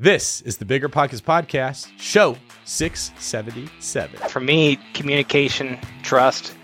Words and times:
This 0.00 0.40
is 0.40 0.56
the 0.56 0.64
Bigger 0.64 0.88
Pockets 0.88 1.20
Podcast, 1.20 1.86
show 1.98 2.38
677. 2.64 4.16
For 4.30 4.40
me, 4.40 4.78
communication, 4.94 5.78
trust 6.02 6.54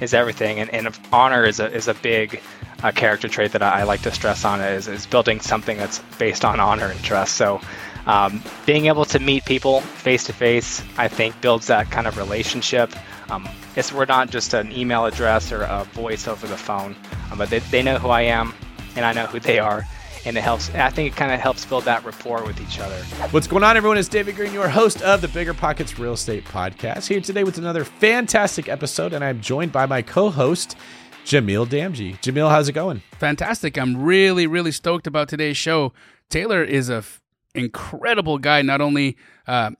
is 0.00 0.14
everything, 0.14 0.60
and, 0.60 0.70
and 0.70 0.98
honor 1.12 1.44
is 1.44 1.60
a, 1.60 1.70
is 1.70 1.88
a 1.88 1.94
big 1.94 2.40
uh, 2.82 2.92
character 2.92 3.28
trait 3.28 3.52
that 3.52 3.62
I, 3.62 3.80
I, 3.80 3.82
like 3.82 4.00
to 4.00 4.12
stress 4.12 4.46
on 4.46 4.62
is, 4.62 4.88
is 4.88 5.04
building 5.04 5.40
something 5.40 5.76
that's 5.76 5.98
based 6.18 6.42
on 6.42 6.58
honor 6.58 6.86
and 6.86 6.98
trust. 7.04 7.36
So, 7.36 7.60
um, 8.06 8.42
being 8.64 8.86
able 8.86 9.04
to 9.04 9.18
meet 9.18 9.44
people 9.44 9.82
face 9.82 10.24
to 10.24 10.32
face, 10.32 10.82
I 10.96 11.08
think, 11.08 11.38
builds 11.42 11.66
that 11.66 11.90
kind 11.90 12.06
of 12.06 12.16
relationship. 12.16 12.94
Um, 13.30 13.46
it's, 13.76 13.92
we're 13.92 14.06
not 14.06 14.30
just 14.30 14.54
an 14.54 14.72
email 14.72 15.04
address 15.04 15.52
or 15.52 15.64
a 15.64 15.84
voice 15.92 16.26
over 16.26 16.46
the 16.46 16.56
phone, 16.56 16.96
um, 17.30 17.36
but 17.36 17.50
they, 17.50 17.58
they 17.58 17.82
know 17.82 17.98
who 17.98 18.08
I 18.08 18.22
am, 18.22 18.54
and 18.94 19.04
I 19.04 19.12
know 19.12 19.26
who 19.26 19.38
they 19.38 19.58
are 19.58 19.84
and 20.26 20.36
it 20.36 20.42
helps. 20.42 20.68
I 20.74 20.90
think 20.90 21.12
it 21.12 21.16
kind 21.16 21.32
of 21.32 21.40
helps 21.40 21.64
build 21.64 21.84
that 21.84 22.04
rapport 22.04 22.44
with 22.44 22.60
each 22.60 22.80
other. 22.80 22.96
What's 23.30 23.46
going 23.46 23.62
on, 23.62 23.76
everyone? 23.76 23.96
It's 23.96 24.08
David 24.08 24.34
Greene, 24.34 24.52
your 24.52 24.68
host 24.68 25.00
of 25.02 25.20
the 25.20 25.28
Bigger 25.28 25.54
Pockets 25.54 25.98
Real 25.98 26.14
Estate 26.14 26.44
Podcast, 26.44 27.06
here 27.06 27.20
today 27.20 27.44
with 27.44 27.58
another 27.58 27.84
fantastic 27.84 28.68
episode, 28.68 29.12
and 29.12 29.24
I'm 29.24 29.40
joined 29.40 29.72
by 29.72 29.86
my 29.86 30.02
co-host. 30.02 30.76
Jamil 31.24 31.66
Damji. 31.66 32.20
Jamil, 32.20 32.50
how's 32.50 32.68
it 32.68 32.72
going? 32.72 33.02
Fantastic. 33.18 33.78
I'm 33.78 34.02
really, 34.02 34.46
really 34.46 34.72
stoked 34.72 35.06
about 35.06 35.28
today's 35.28 35.56
show. 35.56 35.92
Taylor 36.28 36.62
is 36.62 36.90
a 36.90 36.96
f- 36.96 37.20
incredible 37.54 38.38
guy. 38.38 38.62
Not 38.62 38.80
only 38.80 39.16
uh, 39.46 39.72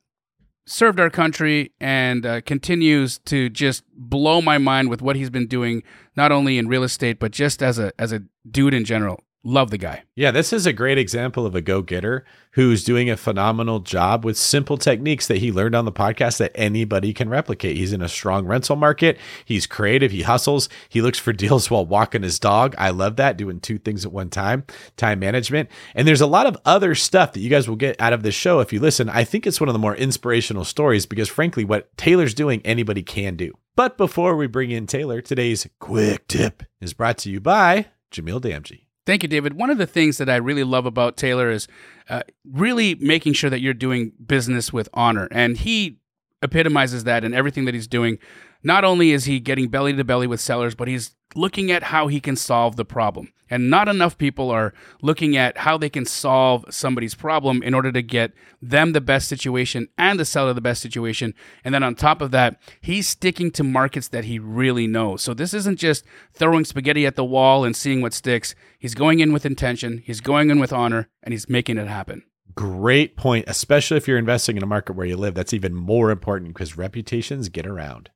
served 0.66 0.98
our 0.98 1.10
country 1.10 1.73
and 1.80 2.26
uh, 2.26 2.40
continues 2.40 3.18
to 3.26 3.48
just 3.48 3.84
blow 3.95 4.40
my 4.40 4.59
mind 4.59 4.90
with 4.90 5.02
what 5.02 5.15
he's 5.15 5.30
been 5.30 5.46
doing, 5.46 5.82
not 6.16 6.32
only 6.32 6.59
in 6.59 6.68
real 6.68 6.82
estate 6.82 7.18
but 7.18 7.30
just 7.30 7.62
as 7.62 7.78
a 7.78 7.92
as 7.98 8.12
a 8.12 8.23
dude 8.48 8.74
in 8.74 8.84
general. 8.84 9.20
Love 9.48 9.70
the 9.70 9.78
guy. 9.78 10.02
Yeah, 10.16 10.32
this 10.32 10.52
is 10.52 10.66
a 10.66 10.73
great 10.73 10.98
example 10.98 11.46
of 11.46 11.54
a 11.54 11.60
go 11.60 11.80
getter 11.80 12.24
who's 12.54 12.82
doing 12.82 13.09
a 13.09 13.16
phenomenal 13.16 13.78
job 13.78 14.24
with 14.24 14.37
simple 14.37 14.77
techniques 14.77 15.28
that 15.28 15.37
he 15.37 15.52
learned 15.52 15.77
on 15.77 15.84
the 15.84 15.92
podcast 15.92 16.38
that 16.38 16.50
anybody 16.56 17.12
can 17.12 17.29
replicate. 17.29 17.76
He's 17.76 17.93
in 17.93 18.02
a 18.02 18.09
strong 18.09 18.45
rental 18.45 18.74
market. 18.74 19.16
He's 19.45 19.68
creative. 19.68 20.10
He 20.10 20.23
hustles. 20.23 20.68
He 20.88 21.01
looks 21.01 21.21
for 21.21 21.32
deals 21.32 21.71
while 21.71 21.87
walking 21.87 22.24
his 22.24 22.40
dog. 22.40 22.74
I 22.76 22.90
love 22.90 23.15
that, 23.16 23.37
doing 23.37 23.60
two 23.60 23.79
things 23.79 24.04
at 24.04 24.10
one 24.10 24.30
time, 24.30 24.65
time 24.96 25.21
management. 25.21 25.68
And 25.95 26.09
there's 26.09 26.21
a 26.21 26.26
lot 26.26 26.46
of 26.46 26.59
other 26.65 26.96
stuff 26.96 27.32
that 27.34 27.40
you 27.40 27.49
guys 27.49 27.68
will 27.68 27.76
get 27.76 28.01
out 28.01 28.12
of 28.12 28.24
this 28.24 28.34
show 28.34 28.59
if 28.59 28.73
you 28.73 28.80
listen. 28.80 29.09
I 29.09 29.23
think 29.23 29.46
it's 29.46 29.60
one 29.60 29.68
of 29.68 29.74
the 29.74 29.78
more 29.78 29.95
inspirational 29.95 30.65
stories 30.65 31.06
because, 31.06 31.28
frankly, 31.28 31.65
what 31.65 31.96
Taylor's 31.96 32.34
doing, 32.34 32.62
anybody 32.65 33.04
can 33.04 33.37
do. 33.37 33.52
But 33.76 33.96
before 33.96 34.34
we 34.34 34.49
bring 34.49 34.73
in 34.73 34.88
Taylor, 34.88 35.21
today's 35.21 35.68
quick 35.78 36.26
tip 36.26 36.65
is 36.80 36.95
brought 36.95 37.18
to 37.18 37.30
you 37.30 37.38
by 37.38 37.87
Jamil 38.10 38.40
Damji. 38.40 38.85
Thank 39.07 39.23
you, 39.23 39.29
David. 39.29 39.54
One 39.54 39.71
of 39.71 39.79
the 39.79 39.87
things 39.87 40.18
that 40.18 40.29
I 40.29 40.37
really 40.37 40.65
love 40.65 40.85
about 40.85 41.16
Taylor 41.16 41.49
is 41.51 41.68
uh, 42.10 42.23
really 42.45 42.96
making 42.96 43.35
sure 43.35 43.49
that 43.49 43.60
you're 43.60 43.73
doing 43.73 44.12
business 44.26 44.73
with 44.73 44.88
honor. 44.93 45.29
And 45.30 45.57
he 45.57 46.01
epitomizes 46.43 47.04
that 47.04 47.24
in 47.24 47.32
everything 47.32 47.65
that 47.66 47.74
he's 47.74 47.87
doing. 47.87 48.18
Not 48.66 48.82
only 48.82 49.12
is 49.12 49.26
he 49.26 49.38
getting 49.38 49.68
belly 49.68 49.92
to 49.92 50.02
belly 50.02 50.26
with 50.26 50.40
sellers, 50.40 50.74
but 50.74 50.88
he's 50.88 51.14
looking 51.36 51.70
at 51.70 51.84
how 51.84 52.09
he 52.09 52.18
can 52.18 52.34
solve 52.34 52.74
the 52.74 52.84
problem. 52.84 53.32
And 53.48 53.70
not 53.70 53.86
enough 53.86 54.18
people 54.18 54.50
are 54.50 54.74
looking 55.00 55.36
at 55.36 55.59
how 55.59 55.78
they 55.78 55.88
can 55.88 56.04
solve 56.04 56.64
somebody's 56.68 57.14
problem 57.14 57.62
in 57.62 57.74
order 57.74 57.92
to 57.92 58.02
get 58.02 58.32
them 58.60 58.90
the 58.90 59.00
best 59.00 59.28
situation 59.28 59.87
and 59.96 60.18
the 60.18 60.24
seller 60.24 60.52
the 60.52 60.60
best 60.60 60.82
situation. 60.82 61.32
And 61.64 61.72
then 61.72 61.84
on 61.84 61.94
top 61.94 62.20
of 62.20 62.32
that, 62.32 62.60
he's 62.80 63.06
sticking 63.06 63.52
to 63.52 63.62
markets 63.62 64.09
that 64.09 64.25
he 64.25 64.41
really 64.41 64.88
knows. 64.88 65.22
So 65.22 65.32
this 65.32 65.54
isn't 65.54 65.78
just 65.78 66.04
throwing 66.32 66.64
spaghetti 66.64 67.06
at 67.06 67.14
the 67.14 67.25
wall 67.25 67.64
and 67.64 67.76
seeing 67.76 68.00
what 68.00 68.14
sticks. 68.14 68.56
He's 68.81 68.97
going 68.97 69.20
in 69.20 69.32
with 69.32 69.47
intention, 69.47 70.03
he's 70.04 70.20
going 70.20 70.50
in 70.50 70.59
with 70.59 70.72
honor, 70.72 71.09
and 71.22 71.32
he's 71.32 71.48
making 71.48 71.78
it 71.78 71.87
happen. 71.87 72.25
Great 72.56 73.16
point, 73.16 73.44
especially 73.47 73.97
if 73.97 74.09
you're 74.09 74.19
investing 74.19 74.56
in 74.56 74.64
a 74.64 74.66
market 74.66 74.97
where 74.97 75.06
you 75.06 75.16
live. 75.16 75.37
That's 75.37 75.54
even 75.54 75.72
more 75.72 76.10
important 76.10 76.53
because 76.53 76.76
reputations 76.76 77.48
get 77.48 77.64
around. 77.64 78.10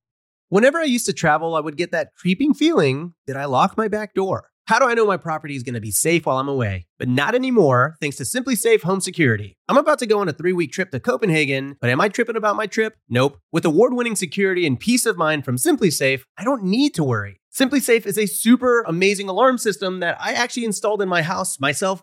Whenever 0.51 0.81
I 0.81 0.85
used 0.85 1.07
to 1.07 1.13
travel, 1.13 1.55
I 1.55 1.61
would 1.61 1.77
get 1.77 1.93
that 1.93 2.13
creeping 2.17 2.55
feeling 2.55 3.15
that 3.29 3.37
I 3.37 3.45
locked 3.45 3.77
my 3.77 3.87
back 3.87 4.15
door. 4.15 4.51
How 4.67 4.81
do 4.81 4.85
I 4.85 4.95
know 4.95 5.07
my 5.07 5.17
property 5.17 5.55
is 5.55 5.63
going 5.63 5.75
to 5.75 5.81
be 5.81 5.93
safe 5.93 6.27
while 6.27 6.39
I'm 6.39 6.49
away? 6.49 6.87
But 6.99 7.07
not 7.07 7.37
anymore, 7.37 7.97
thanks 8.01 8.17
to 8.17 8.25
SimpliSafe 8.25 8.83
Home 8.83 9.01
Security. 9.01 9.57
I'm 9.69 9.79
about 9.79 10.01
to 10.01 10.07
go 10.07 10.19
on 10.19 10.29
a 10.29 10.33
three 10.33 10.53
week 10.53 10.73
trip 10.73 10.91
to 10.91 10.99
Copenhagen, 10.99 11.77
but 11.81 11.89
am 11.89 12.01
I 12.01 12.09
tripping 12.09 12.35
about 12.35 12.57
my 12.57 12.67
trip? 12.67 12.97
Nope. 13.09 13.39
With 13.53 13.65
award 13.65 13.95
winning 13.95 14.17
security 14.17 14.67
and 14.67 14.79
peace 14.79 15.07
of 15.07 15.17
mind 15.17 15.45
from 15.45 15.55
SimpliSafe, 15.55 16.23
I 16.37 16.43
don't 16.43 16.65
need 16.65 16.95
to 16.95 17.05
worry. 17.05 17.41
SimpliSafe 17.53 18.07
is 18.07 18.19
a 18.19 18.27
super 18.27 18.83
amazing 18.83 19.29
alarm 19.29 19.59
system 19.59 20.01
that 20.01 20.17
I 20.21 20.33
actually 20.33 20.65
installed 20.65 21.01
in 21.01 21.09
my 21.09 21.23
house 21.23 21.61
myself 21.61 22.03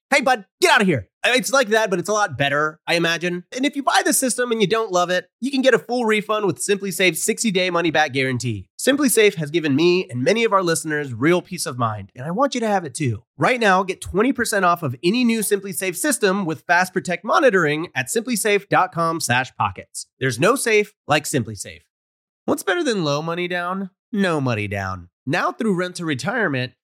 hey, 0.11 0.21
bud, 0.21 0.45
get 0.61 0.71
out 0.71 0.81
of 0.81 0.87
here. 0.87 1.07
It's 1.23 1.53
like 1.53 1.69
that, 1.69 1.89
but 1.89 1.99
it's 1.99 2.09
a 2.09 2.13
lot 2.13 2.37
better, 2.37 2.79
I 2.85 2.95
imagine. 2.95 3.45
And 3.55 3.65
if 3.65 3.75
you 3.75 3.83
buy 3.83 4.01
the 4.03 4.11
system 4.11 4.51
and 4.51 4.59
you 4.59 4.67
don't 4.67 4.91
love 4.91 5.09
it, 5.09 5.29
you 5.39 5.51
can 5.51 5.61
get 5.61 5.73
a 5.73 5.79
full 5.79 6.03
refund 6.03 6.47
with 6.47 6.57
SimpliSafe's 6.57 7.25
60-day 7.25 7.69
money-back 7.69 8.11
guarantee. 8.11 8.67
SimpliSafe 8.79 9.35
has 9.35 9.51
given 9.51 9.75
me 9.75 10.09
and 10.09 10.23
many 10.23 10.43
of 10.43 10.51
our 10.51 10.63
listeners 10.63 11.13
real 11.13 11.41
peace 11.41 11.65
of 11.65 11.77
mind, 11.77 12.11
and 12.15 12.25
I 12.25 12.31
want 12.31 12.55
you 12.55 12.59
to 12.61 12.67
have 12.67 12.83
it 12.83 12.95
too. 12.95 13.23
Right 13.37 13.59
now, 13.59 13.83
get 13.83 14.01
20% 14.01 14.63
off 14.63 14.83
of 14.83 14.95
any 15.03 15.23
new 15.23 15.41
SimpliSafe 15.41 15.95
system 15.95 16.45
with 16.45 16.63
Fast 16.63 16.91
Protect 16.91 17.23
monitoring 17.23 17.89
at 17.95 18.07
simplisafe.com/pockets. 18.07 20.07
There's 20.19 20.39
no 20.39 20.55
safe 20.55 20.93
like 21.07 21.23
SimpliSafe. 21.23 21.81
What's 22.45 22.63
better 22.63 22.83
than 22.83 23.03
low 23.03 23.21
money 23.21 23.47
down? 23.47 23.91
No 24.11 24.41
money 24.41 24.67
down. 24.67 25.09
Now 25.25 25.51
through 25.51 25.75
Rent 25.75 25.95
to 25.97 26.05
Retirement 26.05 26.73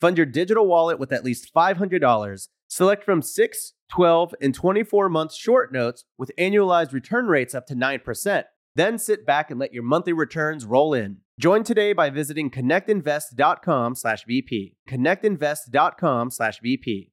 Fund 0.00 0.16
your 0.18 0.26
digital 0.26 0.66
wallet 0.66 0.98
with 0.98 1.12
at 1.12 1.24
least 1.24 1.54
$500. 1.54 2.48
Select 2.68 3.04
from 3.04 3.22
6, 3.22 3.72
12, 3.90 4.34
and 4.40 4.52
24 4.54 5.08
month 5.08 5.32
short 5.32 5.72
notes 5.72 6.04
with 6.18 6.32
annualized 6.38 6.92
return 6.92 7.26
rates 7.26 7.54
up 7.54 7.66
to 7.66 7.74
9%. 7.74 8.44
Then 8.74 8.98
sit 8.98 9.24
back 9.24 9.50
and 9.50 9.58
let 9.58 9.72
your 9.72 9.84
monthly 9.84 10.12
returns 10.12 10.66
roll 10.66 10.92
in. 10.92 11.18
Join 11.40 11.64
today 11.64 11.94
by 11.94 12.10
visiting 12.10 12.50
connectinvest.com/bp. 12.50 14.74
connectinvest.com/vp. 14.88 17.10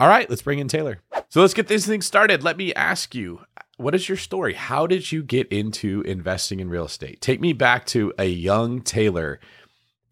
All 0.00 0.08
right, 0.08 0.30
let's 0.30 0.42
bring 0.42 0.58
in 0.58 0.68
Taylor. 0.68 1.00
So 1.28 1.40
let's 1.40 1.54
get 1.54 1.68
this 1.68 1.86
thing 1.86 2.02
started. 2.02 2.44
Let 2.44 2.56
me 2.56 2.74
ask 2.74 3.14
you, 3.14 3.40
what 3.78 3.94
is 3.94 4.08
your 4.08 4.16
story? 4.16 4.54
How 4.54 4.86
did 4.86 5.12
you 5.12 5.22
get 5.22 5.48
into 5.48 6.02
investing 6.02 6.60
in 6.60 6.68
real 6.68 6.84
estate? 6.84 7.20
Take 7.20 7.40
me 7.40 7.52
back 7.52 7.86
to 7.86 8.12
a 8.18 8.26
young 8.26 8.80
Taylor 8.80 9.40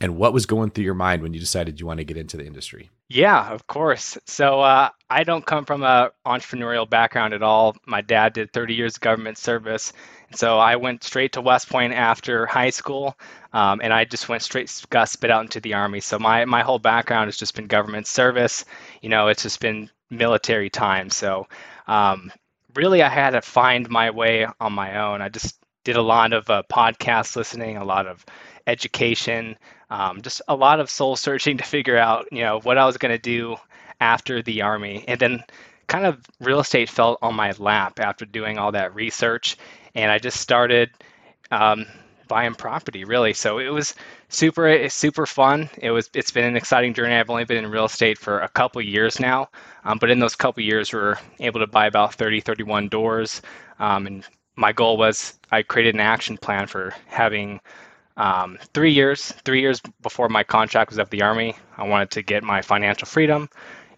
and 0.00 0.16
what 0.16 0.32
was 0.32 0.46
going 0.46 0.70
through 0.70 0.84
your 0.84 0.94
mind 0.94 1.22
when 1.22 1.32
you 1.32 1.40
decided 1.40 1.80
you 1.80 1.86
want 1.86 1.98
to 1.98 2.04
get 2.04 2.16
into 2.16 2.36
the 2.36 2.46
industry? 2.46 2.90
Yeah, 3.08 3.50
of 3.50 3.66
course. 3.66 4.18
So 4.26 4.60
uh, 4.60 4.90
I 5.08 5.24
don't 5.24 5.46
come 5.46 5.64
from 5.64 5.82
an 5.82 6.10
entrepreneurial 6.26 6.88
background 6.88 7.34
at 7.34 7.42
all. 7.42 7.76
My 7.86 8.00
dad 8.00 8.32
did 8.32 8.52
30 8.52 8.74
years 8.74 8.96
of 8.96 9.00
government 9.00 9.38
service, 9.38 9.92
so 10.34 10.58
I 10.58 10.76
went 10.76 11.04
straight 11.04 11.32
to 11.32 11.40
West 11.40 11.68
Point 11.68 11.92
after 11.92 12.46
high 12.46 12.70
school, 12.70 13.16
um, 13.52 13.80
and 13.82 13.92
I 13.92 14.04
just 14.04 14.28
went 14.28 14.42
straight 14.42 14.84
got 14.90 15.08
spit 15.08 15.30
out 15.30 15.42
into 15.42 15.60
the 15.60 15.74
army. 15.74 16.00
So 16.00 16.18
my 16.18 16.44
my 16.44 16.62
whole 16.62 16.80
background 16.80 17.28
has 17.28 17.36
just 17.36 17.54
been 17.54 17.66
government 17.66 18.06
service. 18.06 18.64
You 19.02 19.08
know, 19.08 19.28
it's 19.28 19.44
just 19.44 19.60
been 19.60 19.88
military 20.10 20.68
time. 20.68 21.10
So 21.10 21.46
um, 21.86 22.32
really, 22.74 23.02
I 23.02 23.08
had 23.08 23.30
to 23.30 23.40
find 23.40 23.88
my 23.88 24.10
way 24.10 24.46
on 24.60 24.72
my 24.72 24.98
own. 24.98 25.22
I 25.22 25.28
just 25.28 25.58
did 25.84 25.96
a 25.96 26.02
lot 26.02 26.32
of 26.32 26.50
uh, 26.50 26.64
podcast 26.70 27.36
listening, 27.36 27.76
a 27.76 27.84
lot 27.84 28.08
of 28.08 28.24
education, 28.66 29.56
um, 29.90 30.22
just 30.22 30.42
a 30.48 30.56
lot 30.56 30.80
of 30.80 30.90
soul 30.90 31.16
searching 31.16 31.58
to 31.58 31.64
figure 31.64 31.96
out, 31.96 32.26
you 32.32 32.42
know, 32.42 32.60
what 32.60 32.78
I 32.78 32.86
was 32.86 32.96
going 32.96 33.12
to 33.12 33.18
do 33.18 33.56
after 34.00 34.42
the 34.42 34.62
army, 34.62 35.04
and 35.08 35.18
then 35.18 35.44
kind 35.86 36.04
of 36.04 36.18
real 36.40 36.60
estate 36.60 36.90
fell 36.90 37.18
on 37.22 37.34
my 37.34 37.52
lap 37.58 38.00
after 38.00 38.24
doing 38.24 38.58
all 38.58 38.72
that 38.72 38.94
research, 38.94 39.56
and 39.94 40.10
I 40.10 40.18
just 40.18 40.40
started 40.40 40.90
um, 41.50 41.86
buying 42.28 42.54
property 42.54 43.04
really. 43.04 43.32
So 43.32 43.58
it 43.58 43.68
was 43.68 43.94
super 44.28 44.88
super 44.88 45.26
fun. 45.26 45.70
It 45.78 45.90
was 45.90 46.10
it's 46.14 46.30
been 46.30 46.44
an 46.44 46.56
exciting 46.56 46.94
journey. 46.94 47.14
I've 47.14 47.30
only 47.30 47.44
been 47.44 47.64
in 47.64 47.70
real 47.70 47.84
estate 47.84 48.18
for 48.18 48.40
a 48.40 48.48
couple 48.48 48.82
years 48.82 49.20
now, 49.20 49.48
um, 49.84 49.98
but 49.98 50.10
in 50.10 50.18
those 50.18 50.36
couple 50.36 50.62
years, 50.62 50.92
we 50.92 50.98
were 50.98 51.18
able 51.40 51.60
to 51.60 51.66
buy 51.66 51.86
about 51.86 52.14
30, 52.14 52.40
31 52.40 52.88
doors, 52.88 53.42
um, 53.78 54.06
and 54.06 54.24
my 54.56 54.72
goal 54.72 54.96
was 54.96 55.38
I 55.50 55.62
created 55.62 55.94
an 55.94 56.00
action 56.00 56.36
plan 56.36 56.66
for 56.66 56.94
having 57.06 57.60
um, 58.16 58.58
three 58.72 58.92
years, 58.92 59.32
three 59.44 59.60
years 59.60 59.80
before 60.00 60.28
my 60.28 60.42
contract 60.42 60.90
was 60.90 60.98
up 60.98 61.10
the 61.10 61.22
Army, 61.22 61.56
I 61.76 61.86
wanted 61.86 62.10
to 62.12 62.22
get 62.22 62.42
my 62.42 62.62
financial 62.62 63.06
freedom 63.06 63.48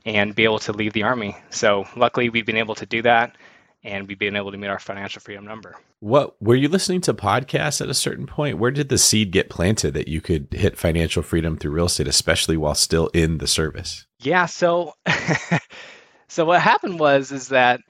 and 0.05 0.35
be 0.35 0.45
able 0.45 0.59
to 0.61 0.73
leave 0.73 0.93
the 0.93 1.03
Army. 1.05 1.37
So 1.51 1.87
luckily, 1.97 2.29
we've 2.29 2.47
been 2.47 2.57
able 2.57 2.75
to 2.77 2.87
do 2.87 3.03
that, 3.03 3.37
and 3.85 4.09
we've 4.09 4.19
been 4.19 4.37
able 4.37 4.51
to 4.51 4.59
meet 4.59 4.69
our 4.69 4.79
financial 4.79 5.21
freedom 5.21 5.45
number. 5.45 5.77
What 6.01 6.41
were 6.41 6.55
you 6.55 6.69
listening 6.69 7.01
to 7.03 7.15
podcasts 7.15 7.81
at 7.81 7.89
a 7.89 7.95
certain 7.95 8.27
point? 8.27 8.59
Where 8.59 8.71
did 8.71 8.89
the 8.89 8.99
seed 8.99 9.31
get 9.31 9.51
planted 9.51 9.95
that 9.95 10.09
you 10.09 10.21
could 10.21 10.49
hit 10.53 10.79
financial 10.79 11.23
freedom 11.23 11.57
through 11.57 11.73
real 11.73 11.87
estate, 11.87 12.09
especially 12.09 12.57
while 12.57 12.75
still 12.75 13.09
in 13.09 13.39
the 13.39 13.47
service? 13.47 14.07
Yeah. 14.21 14.47
So, 14.47 14.95
so 16.29 16.45
what 16.45 16.61
happened 16.61 16.99
was 16.99 17.31
is 17.31 17.49
that 17.49 17.81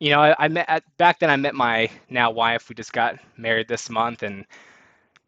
you 0.00 0.10
know 0.10 0.20
I, 0.20 0.34
I 0.38 0.48
met 0.48 0.84
back 0.96 1.18
then 1.18 1.30
I 1.30 1.36
met 1.36 1.54
my 1.54 1.90
now 2.08 2.30
wife. 2.30 2.68
We 2.68 2.74
just 2.74 2.92
got 2.92 3.18
married 3.36 3.68
this 3.68 3.90
month, 3.90 4.22
and 4.22 4.46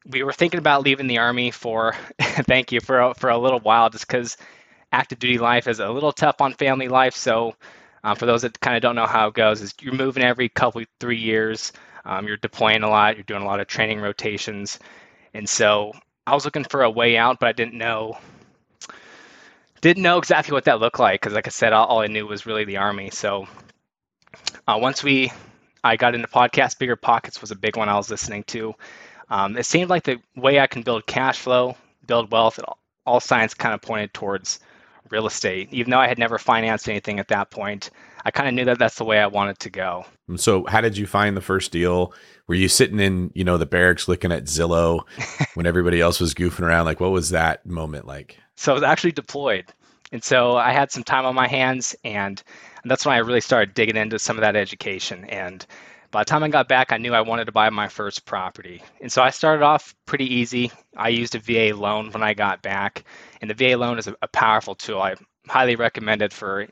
we 0.06 0.23
were 0.23 0.32
thinking 0.32 0.58
about 0.58 0.82
leaving 0.82 1.06
the 1.06 1.19
army 1.19 1.50
for 1.50 1.94
thank 2.20 2.73
you 2.73 2.81
for 2.81 3.00
a, 3.00 3.14
for 3.14 3.31
a 3.31 3.38
little 3.38 3.61
while 3.61 3.91
just 3.91 4.06
because 4.06 4.37
active 4.93 5.19
duty 5.19 5.38
life 5.38 5.69
is 5.69 5.81
a 5.81 5.88
little 5.88 6.12
tough 6.12 6.41
on 6.41 6.52
family 6.55 6.88
life. 6.88 7.14
So 7.14 7.55
um, 8.02 8.17
for 8.17 8.26
those 8.26 8.43
that 8.43 8.58
kind 8.61 8.76
of 8.76 8.82
don't 8.82 8.97
know 8.97 9.06
how 9.06 9.29
it 9.29 9.35
goes 9.35 9.61
is 9.61 9.75
you're 9.81 9.94
moving 9.94 10.23
every 10.23 10.49
couple 10.49 10.82
three 10.99 11.19
years. 11.19 11.73
Um, 12.05 12.26
you're 12.26 12.38
deploying 12.38 12.82
a 12.82 12.88
lot 12.88 13.17
you're 13.17 13.25
doing 13.25 13.43
a 13.43 13.47
lot 13.47 13.61
of 13.61 13.67
training 13.67 14.00
rotations. 14.00 14.79
And 15.35 15.49
so 15.49 15.93
i 16.26 16.35
was 16.35 16.44
looking 16.44 16.64
for 16.64 16.82
a 16.82 16.91
way 16.91 17.17
out 17.17 17.41
but 17.41 17.49
i 17.49 17.52
didn't 17.52 17.76
know 17.76 18.19
didn't 19.81 20.02
know 20.02 20.19
exactly 20.19 20.52
what 20.52 20.64
that 20.64 20.79
looked 20.79 20.99
like 20.99 21.20
because 21.20 21.35
like 21.35 21.47
i 21.47 21.50
said 21.50 21.73
all, 21.73 21.87
all, 21.87 22.00
i 22.00 22.06
knew 22.06 22.26
was 22.26 22.47
really 22.47 22.64
the 22.64 22.76
army. 22.79 23.11
So 23.11 23.47
uh, 24.67 24.79
once 24.81 25.02
we 25.02 25.32
i 25.85 25.97
got 25.97 26.14
into 26.14 26.29
podcast 26.29 26.79
bigger 26.79 26.97
pockets 26.97 27.41
was 27.41 27.50
a 27.50 27.56
big 27.56 27.76
one 27.76 27.88
i 27.88 27.97
was 27.97 28.11
listening 28.11 28.44
to 28.44 28.75
um, 29.30 29.56
it 29.56 29.64
seemed 29.64 29.90
like 29.90 30.04
the 30.04 30.20
way 30.36 30.60
I 30.60 30.66
can 30.66 30.82
build 30.82 31.06
cash 31.06 31.38
flow, 31.38 31.76
build 32.06 32.30
wealth, 32.30 32.58
all, 32.64 32.78
all 33.06 33.20
signs 33.20 33.54
kind 33.54 33.74
of 33.74 33.80
pointed 33.80 34.12
towards 34.12 34.60
real 35.10 35.26
estate. 35.26 35.68
Even 35.72 35.90
though 35.90 35.98
I 35.98 36.08
had 36.08 36.18
never 36.18 36.38
financed 36.38 36.88
anything 36.88 37.18
at 37.18 37.28
that 37.28 37.50
point, 37.50 37.90
I 38.24 38.30
kind 38.30 38.48
of 38.48 38.54
knew 38.54 38.64
that 38.66 38.78
that's 38.78 38.96
the 38.96 39.04
way 39.04 39.18
I 39.18 39.26
wanted 39.26 39.58
to 39.60 39.70
go. 39.70 40.04
So, 40.36 40.64
how 40.66 40.80
did 40.80 40.96
you 40.96 41.06
find 41.06 41.36
the 41.36 41.40
first 41.40 41.72
deal? 41.72 42.12
Were 42.46 42.54
you 42.54 42.68
sitting 42.68 43.00
in, 43.00 43.30
you 43.34 43.44
know, 43.44 43.56
the 43.56 43.66
barracks 43.66 44.08
looking 44.08 44.32
at 44.32 44.44
Zillow 44.44 45.02
when 45.54 45.66
everybody 45.66 46.00
else 46.00 46.20
was 46.20 46.34
goofing 46.34 46.60
around? 46.60 46.84
Like, 46.84 47.00
what 47.00 47.12
was 47.12 47.30
that 47.30 47.64
moment 47.66 48.06
like? 48.06 48.36
So, 48.56 48.72
I 48.72 48.74
was 48.74 48.82
actually 48.82 49.12
deployed. 49.12 49.72
And 50.12 50.24
so 50.24 50.56
I 50.56 50.72
had 50.72 50.90
some 50.90 51.04
time 51.04 51.24
on 51.24 51.34
my 51.34 51.46
hands, 51.46 51.94
and 52.04 52.42
that's 52.84 53.06
when 53.06 53.14
I 53.14 53.18
really 53.18 53.40
started 53.40 53.74
digging 53.74 53.96
into 53.96 54.18
some 54.18 54.36
of 54.36 54.40
that 54.40 54.56
education. 54.56 55.24
And 55.26 55.64
by 56.10 56.22
the 56.22 56.24
time 56.24 56.42
I 56.42 56.48
got 56.48 56.68
back, 56.68 56.92
I 56.92 56.96
knew 56.98 57.14
I 57.14 57.20
wanted 57.20 57.44
to 57.46 57.52
buy 57.52 57.70
my 57.70 57.88
first 57.88 58.24
property. 58.24 58.82
And 59.00 59.12
so 59.12 59.22
I 59.22 59.30
started 59.30 59.62
off 59.62 59.94
pretty 60.06 60.34
easy. 60.34 60.72
I 60.96 61.08
used 61.08 61.34
a 61.34 61.38
VA 61.38 61.76
loan 61.76 62.10
when 62.10 62.22
I 62.22 62.34
got 62.34 62.62
back, 62.62 63.04
and 63.40 63.48
the 63.48 63.54
VA 63.54 63.76
loan 63.76 63.98
is 63.98 64.08
a, 64.08 64.16
a 64.22 64.28
powerful 64.28 64.74
tool. 64.74 65.00
I 65.00 65.14
highly 65.48 65.76
recommend 65.76 66.22
it 66.22 66.32
for 66.32 66.66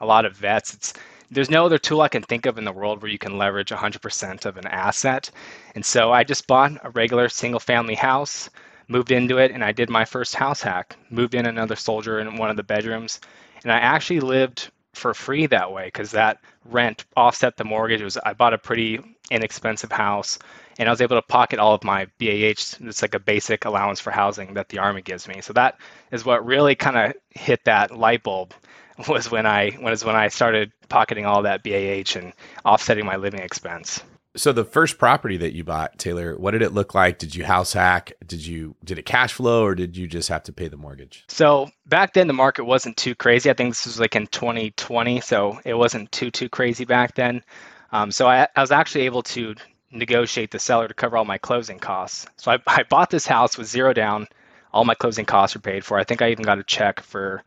a 0.00 0.06
lot 0.06 0.24
of 0.26 0.36
vets. 0.36 0.74
It's 0.74 0.94
there's 1.30 1.50
no 1.50 1.64
other 1.64 1.78
tool 1.78 2.02
I 2.02 2.08
can 2.08 2.22
think 2.22 2.44
of 2.44 2.58
in 2.58 2.64
the 2.64 2.72
world 2.72 3.00
where 3.00 3.10
you 3.10 3.18
can 3.18 3.38
leverage 3.38 3.70
100% 3.70 4.44
of 4.44 4.58
an 4.58 4.66
asset. 4.66 5.30
And 5.74 5.84
so 5.84 6.12
I 6.12 6.24
just 6.24 6.46
bought 6.46 6.72
a 6.84 6.90
regular 6.90 7.30
single 7.30 7.60
family 7.60 7.94
house, 7.94 8.50
moved 8.86 9.10
into 9.10 9.38
it, 9.38 9.50
and 9.50 9.64
I 9.64 9.72
did 9.72 9.88
my 9.88 10.04
first 10.04 10.34
house 10.34 10.60
hack. 10.60 10.94
Moved 11.08 11.34
in 11.34 11.46
another 11.46 11.76
soldier 11.76 12.20
in 12.20 12.36
one 12.36 12.50
of 12.50 12.58
the 12.58 12.62
bedrooms, 12.62 13.18
and 13.62 13.72
I 13.72 13.78
actually 13.78 14.20
lived 14.20 14.70
for 14.92 15.14
free 15.14 15.46
that 15.46 15.72
way 15.72 15.86
because 15.86 16.10
that 16.10 16.38
rent 16.64 17.04
offset 17.16 17.56
the 17.56 17.64
mortgage. 17.64 18.00
It 18.00 18.04
was 18.04 18.16
I 18.16 18.32
bought 18.34 18.54
a 18.54 18.58
pretty 18.58 19.00
inexpensive 19.30 19.92
house 19.92 20.38
and 20.78 20.88
I 20.88 20.92
was 20.92 21.00
able 21.00 21.16
to 21.16 21.22
pocket 21.22 21.58
all 21.58 21.74
of 21.74 21.84
my 21.84 22.06
BAH. 22.18 22.78
It's 22.80 23.02
like 23.02 23.14
a 23.14 23.20
basic 23.20 23.64
allowance 23.64 24.00
for 24.00 24.10
housing 24.10 24.54
that 24.54 24.68
the 24.68 24.78
Army 24.78 25.02
gives 25.02 25.28
me. 25.28 25.40
So 25.40 25.52
that 25.54 25.78
is 26.10 26.24
what 26.24 26.44
really 26.44 26.74
kind 26.74 26.96
of 26.96 27.14
hit 27.30 27.64
that 27.64 27.96
light 27.96 28.22
bulb 28.22 28.54
was 29.08 29.30
when 29.30 29.46
I 29.46 29.76
was 29.80 30.04
when 30.04 30.16
I 30.16 30.28
started 30.28 30.72
pocketing 30.88 31.26
all 31.26 31.42
that 31.42 31.62
BAH 31.62 32.18
and 32.18 32.32
offsetting 32.64 33.06
my 33.06 33.16
living 33.16 33.40
expense. 33.40 34.02
So 34.34 34.52
the 34.52 34.64
first 34.64 34.98
property 34.98 35.36
that 35.36 35.52
you 35.52 35.62
bought, 35.62 35.98
Taylor, 35.98 36.36
what 36.38 36.52
did 36.52 36.62
it 36.62 36.72
look 36.72 36.94
like? 36.94 37.18
Did 37.18 37.34
you 37.34 37.44
house 37.44 37.74
hack? 37.74 38.12
Did 38.26 38.46
you 38.46 38.74
did 38.82 38.98
it 38.98 39.04
cash 39.04 39.34
flow 39.34 39.64
or 39.64 39.74
did 39.74 39.96
you 39.96 40.06
just 40.06 40.30
have 40.30 40.42
to 40.44 40.52
pay 40.52 40.68
the 40.68 40.76
mortgage? 40.78 41.24
So 41.28 41.70
back 41.86 42.14
then 42.14 42.28
the 42.28 42.32
market 42.32 42.64
wasn't 42.64 42.96
too 42.96 43.14
crazy. 43.14 43.50
I 43.50 43.52
think 43.52 43.70
this 43.70 43.84
was 43.84 44.00
like 44.00 44.16
in 44.16 44.26
2020, 44.28 45.20
so 45.20 45.60
it 45.66 45.74
wasn't 45.74 46.10
too 46.12 46.30
too 46.30 46.48
crazy 46.48 46.86
back 46.86 47.14
then. 47.14 47.44
Um, 47.92 48.10
so 48.10 48.26
I, 48.26 48.48
I 48.56 48.60
was 48.62 48.70
actually 48.70 49.04
able 49.04 49.22
to 49.24 49.54
negotiate 49.90 50.50
the 50.50 50.58
seller 50.58 50.88
to 50.88 50.94
cover 50.94 51.18
all 51.18 51.26
my 51.26 51.36
closing 51.36 51.78
costs. 51.78 52.26
So 52.38 52.52
I, 52.52 52.58
I 52.66 52.84
bought 52.84 53.10
this 53.10 53.26
house 53.26 53.58
with 53.58 53.66
zero 53.68 53.92
down. 53.92 54.28
All 54.72 54.86
my 54.86 54.94
closing 54.94 55.26
costs 55.26 55.54
were 55.54 55.60
paid 55.60 55.84
for. 55.84 55.98
I 55.98 56.04
think 56.04 56.22
I 56.22 56.30
even 56.30 56.46
got 56.46 56.58
a 56.58 56.64
check 56.64 57.00
for 57.00 57.44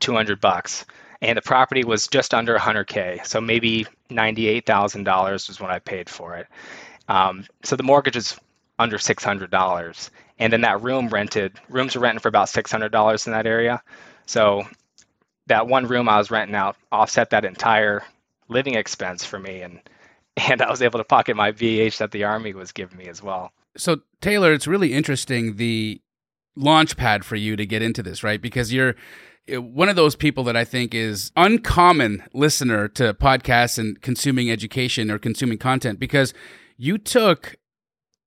200 0.00 0.40
bucks 0.40 0.86
and 1.22 1.38
the 1.38 1.42
property 1.42 1.84
was 1.84 2.06
just 2.08 2.34
under 2.34 2.58
100k 2.58 3.24
so 3.24 3.40
maybe 3.40 3.86
$98000 4.10 5.48
was 5.48 5.60
what 5.60 5.70
i 5.70 5.78
paid 5.78 6.10
for 6.10 6.36
it. 6.36 6.46
Um, 7.08 7.46
so 7.62 7.76
the 7.76 7.82
mortgage 7.82 8.16
is 8.16 8.38
under 8.78 8.98
$600 8.98 10.10
and 10.38 10.52
then 10.52 10.60
that 10.62 10.82
room 10.82 11.08
rented 11.08 11.58
rooms 11.70 11.96
are 11.96 12.00
renting 12.00 12.20
for 12.20 12.28
about 12.28 12.48
$600 12.48 13.26
in 13.26 13.32
that 13.32 13.46
area. 13.46 13.82
So 14.26 14.64
that 15.46 15.66
one 15.66 15.86
room 15.86 16.08
i 16.08 16.18
was 16.18 16.30
renting 16.30 16.54
out 16.54 16.76
offset 16.90 17.30
that 17.30 17.44
entire 17.44 18.02
living 18.48 18.74
expense 18.74 19.24
for 19.24 19.38
me 19.38 19.62
and 19.62 19.80
and 20.48 20.62
i 20.62 20.70
was 20.70 20.82
able 20.82 20.98
to 20.98 21.04
pocket 21.04 21.36
my 21.36 21.50
BAH 21.50 21.98
that 21.98 22.10
the 22.10 22.24
army 22.24 22.54
was 22.54 22.72
giving 22.72 22.98
me 22.98 23.08
as 23.08 23.22
well. 23.22 23.52
So 23.76 24.00
taylor 24.20 24.52
it's 24.52 24.66
really 24.66 24.92
interesting 24.92 25.56
the 25.56 26.00
launch 26.54 26.96
pad 26.96 27.24
for 27.24 27.36
you 27.36 27.56
to 27.56 27.64
get 27.64 27.82
into 27.82 28.02
this 28.02 28.22
right? 28.22 28.40
Because 28.40 28.72
you're 28.72 28.94
one 29.48 29.88
of 29.88 29.96
those 29.96 30.14
people 30.14 30.44
that 30.44 30.56
I 30.56 30.64
think 30.64 30.94
is 30.94 31.32
uncommon 31.36 32.22
listener 32.32 32.88
to 32.88 33.14
podcasts 33.14 33.78
and 33.78 34.00
consuming 34.00 34.50
education 34.50 35.10
or 35.10 35.18
consuming 35.18 35.58
content 35.58 35.98
because 35.98 36.32
you 36.76 36.96
took 36.98 37.56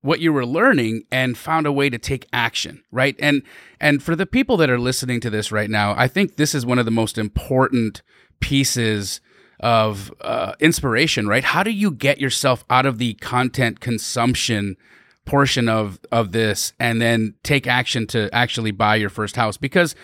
what 0.01 0.19
you 0.19 0.31
were 0.31 0.45
learning 0.45 1.03
and 1.11 1.37
found 1.37 1.65
a 1.65 1.71
way 1.71 1.89
to 1.89 1.97
take 1.97 2.27
action, 2.31 2.83
right? 2.91 3.15
And 3.19 3.41
and 3.79 4.03
for 4.03 4.15
the 4.15 4.25
people 4.25 4.55
that 4.57 4.69
are 4.69 4.79
listening 4.79 5.19
to 5.21 5.29
this 5.29 5.51
right 5.51 5.69
now, 5.69 5.95
I 5.97 6.07
think 6.07 6.35
this 6.35 6.53
is 6.53 6.65
one 6.65 6.79
of 6.79 6.85
the 6.85 6.91
most 6.91 7.17
important 7.17 8.01
pieces 8.39 9.19
of 9.61 10.13
uh, 10.21 10.53
inspiration, 10.59 11.27
right? 11.27 11.43
How 11.43 11.63
do 11.63 11.71
you 11.71 11.89
get 11.89 12.19
yourself 12.19 12.63
out 12.69 12.85
of 12.85 12.97
the 12.97 13.15
content 13.15 13.79
consumption 13.79 14.77
portion 15.25 15.67
of 15.67 15.99
of 16.11 16.33
this 16.33 16.73
and 16.79 17.01
then 17.01 17.33
take 17.41 17.65
action 17.65 18.05
to 18.07 18.29
actually 18.31 18.71
buy 18.71 18.97
your 18.97 19.09
first 19.09 19.35
house? 19.35 19.57
Because 19.57 19.95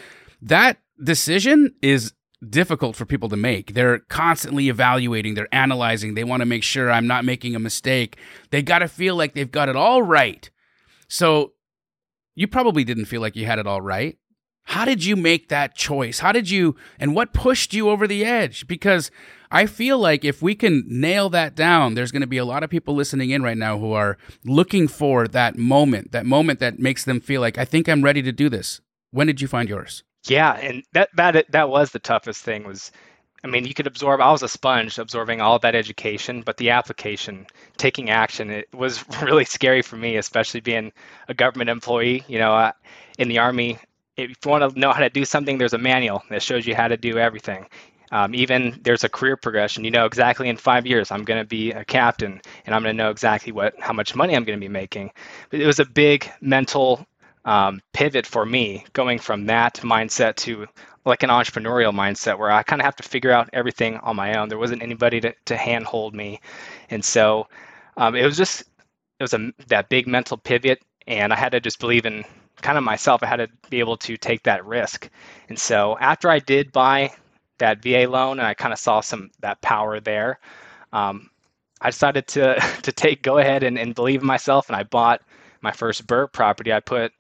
that 0.42 0.78
decision 1.04 1.74
is 1.82 2.14
difficult 2.50 2.96
for 2.96 3.06
people 3.06 3.30
to 3.30 3.38
make. 3.38 3.74
They're 3.74 4.00
constantly 4.00 4.70
evaluating, 4.70 5.36
they're 5.36 5.54
analyzing, 5.54 6.16
they 6.16 6.24
want 6.24 6.42
to 6.42 6.46
make 6.46 6.64
sure 6.64 6.92
I'm 6.92 7.08
not 7.08 7.26
making 7.26 7.56
a 7.56 7.60
mistake. 7.60 8.18
They 8.50 8.62
got 8.62 8.80
to 8.80 8.88
feel 8.88 9.16
like 9.16 9.34
they've 9.34 9.52
got 9.52 9.70
it 9.70 9.76
all 9.76 10.02
right. 10.02 10.50
So 11.08 11.54
you 12.34 12.48
probably 12.48 12.84
didn't 12.84 13.06
feel 13.06 13.22
like 13.22 13.36
you 13.36 13.46
had 13.46 13.60
it 13.60 13.68
all 13.68 13.82
right. 13.82 14.18
How 14.64 14.86
did 14.86 15.04
you 15.04 15.16
make 15.16 15.50
that 15.50 15.76
choice? 15.76 16.20
How 16.20 16.32
did 16.32 16.50
you, 16.50 16.76
and 17.00 17.16
what 17.16 17.34
pushed 17.34 17.74
you 17.74 17.90
over 17.90 18.08
the 18.08 18.24
edge? 18.24 18.68
Because 18.68 19.12
I 19.50 19.66
feel 19.66 19.98
like 19.98 20.24
if 20.24 20.42
we 20.42 20.56
can 20.56 20.84
nail 20.88 21.30
that 21.32 21.56
down, 21.56 21.94
there's 21.94 22.12
going 22.12 22.22
to 22.22 22.28
be 22.28 22.38
a 22.38 22.46
lot 22.46 22.64
of 22.64 22.70
people 22.70 22.96
listening 22.96 23.32
in 23.32 23.44
right 23.44 23.58
now 23.58 23.78
who 23.80 23.92
are 23.94 24.18
looking 24.46 24.88
for 24.88 25.28
that 25.28 25.58
moment, 25.58 26.12
that 26.12 26.26
moment 26.26 26.60
that 26.60 26.80
makes 26.80 27.04
them 27.04 27.20
feel 27.20 27.42
like, 27.42 27.58
I 27.58 27.66
think 27.66 27.90
I'm 27.90 28.04
ready 28.04 28.22
to 28.22 28.32
do 28.32 28.50
this. 28.50 28.82
When 29.10 29.28
did 29.28 29.42
you 29.42 29.48
find 29.48 29.68
yours? 29.68 30.04
Yeah, 30.28 30.54
and 30.54 30.84
that 30.94 31.10
that 31.16 31.46
that 31.52 31.70
was 31.70 31.92
the 31.92 32.00
toughest 32.00 32.44
thing 32.44 32.64
was 32.64 32.92
I 33.44 33.48
mean, 33.48 33.66
you 33.68 33.76
could 33.76 33.88
absorb. 33.88 34.22
I 34.22 34.32
was 34.32 34.44
a 34.44 34.50
sponge 34.50 34.98
absorbing 35.00 35.42
all 35.42 35.60
that 35.60 35.76
education, 35.76 36.44
but 36.44 36.58
the 36.58 36.72
application, 36.72 37.48
taking 37.78 38.10
action, 38.10 38.50
it 38.52 38.70
was 38.74 39.06
really 39.24 39.46
scary 39.46 39.84
for 39.84 39.98
me, 39.98 40.18
especially 40.18 40.62
being 40.62 40.94
a 41.30 41.34
government 41.36 41.70
employee. 41.70 42.24
You 42.28 42.40
know, 42.40 42.72
in 43.20 43.30
the 43.30 43.40
army, 43.40 43.80
if 44.18 44.32
you 44.46 44.52
want 44.52 44.74
to 44.74 44.80
know 44.80 44.94
how 44.94 45.02
to 45.02 45.10
do 45.10 45.26
something, 45.26 45.58
there's 45.60 45.74
a 45.74 45.78
manual 45.80 46.24
that 46.32 46.44
shows 46.44 46.68
you 46.68 46.76
how 46.76 46.88
to 46.88 46.98
do 46.98 47.18
everything. 47.20 47.68
Um, 48.12 48.36
even 48.36 48.80
there's 48.84 49.04
a 49.06 49.10
career 49.10 49.38
progression. 49.38 49.86
You 49.86 49.92
know 49.92 50.06
exactly 50.06 50.50
in 50.50 50.58
five 50.58 50.86
years 50.88 51.12
I'm 51.12 51.24
going 51.26 51.42
to 51.42 51.48
be 51.48 51.72
a 51.72 51.86
captain, 51.86 52.42
and 52.66 52.76
I'm 52.76 52.84
going 52.84 52.96
to 52.98 53.04
know 53.04 53.12
exactly 53.12 53.52
what 53.54 53.76
how 53.80 53.94
much 53.94 54.16
money 54.16 54.36
I'm 54.36 54.46
going 54.46 54.60
to 54.60 54.64
be 54.66 54.70
making. 54.70 55.12
But 55.50 55.62
it 55.62 55.68
was 55.68 55.80
a 55.80 55.86
big 55.86 56.30
mental 56.42 57.06
um, 57.46 57.82
pivot 57.94 58.26
for 58.26 58.46
me, 58.46 58.86
going 58.94 59.20
from 59.20 59.46
that 59.48 59.76
mindset 59.78 60.36
to 60.38 60.68
like 61.06 61.24
an 61.24 61.30
entrepreneurial 61.30 61.94
mindset 61.94 62.38
where 62.38 62.52
I 62.52 62.64
kind 62.64 62.82
of 62.82 62.86
have 62.86 62.96
to 62.98 63.04
figure 63.04 63.32
out 63.32 63.50
everything 63.54 63.98
on 63.98 64.16
my 64.16 64.38
own. 64.38 64.50
There 64.50 64.60
wasn't 64.60 64.84
anybody 64.84 65.20
to, 65.22 65.34
to 65.46 65.58
handhold 65.58 66.14
me, 66.14 66.40
and 66.90 67.04
so 67.04 67.48
um, 67.98 68.16
it 68.16 68.26
was 68.26 68.38
just 68.38 68.62
it 69.20 69.24
was 69.24 69.34
a 69.34 69.52
that 69.68 69.90
big 69.90 70.08
mental 70.08 70.38
pivot, 70.38 70.82
and 71.08 71.34
I 71.34 71.36
had 71.36 71.52
to 71.54 71.60
just 71.60 71.80
believe 71.80 72.06
in 72.06 72.24
kind 72.62 72.78
of 72.78 72.84
myself. 72.84 73.24
I 73.24 73.28
had 73.28 73.38
to 73.38 73.50
be 73.70 73.80
able 73.80 73.98
to 73.98 74.18
take 74.18 74.44
that 74.44 74.66
risk. 74.66 75.10
And 75.50 75.58
so 75.58 75.98
after 76.00 76.30
I 76.30 76.40
did 76.40 76.72
buy 76.72 77.12
that 77.58 77.82
VA 77.82 78.08
loan 78.08 78.40
and 78.40 78.48
I 78.48 78.54
kind 78.54 78.74
of 78.74 78.80
saw 78.80 79.02
some 79.02 79.32
that 79.40 79.62
power 79.62 80.00
there, 80.00 80.40
um, 80.94 81.30
I 81.82 81.90
decided 81.90 82.28
to 82.30 82.60
to 82.84 82.92
take 82.92 83.24
go 83.24 83.38
ahead 83.38 83.64
and, 83.64 83.78
and 83.78 83.96
believe 83.96 84.22
in 84.22 84.28
myself 84.28 84.70
and 84.70 84.76
I 84.76 84.84
bought 84.84 85.22
my 85.62 85.72
first 85.72 86.08
BRRRR 86.08 86.32
property. 86.32 86.74
I 86.74 86.80
put 86.80 87.14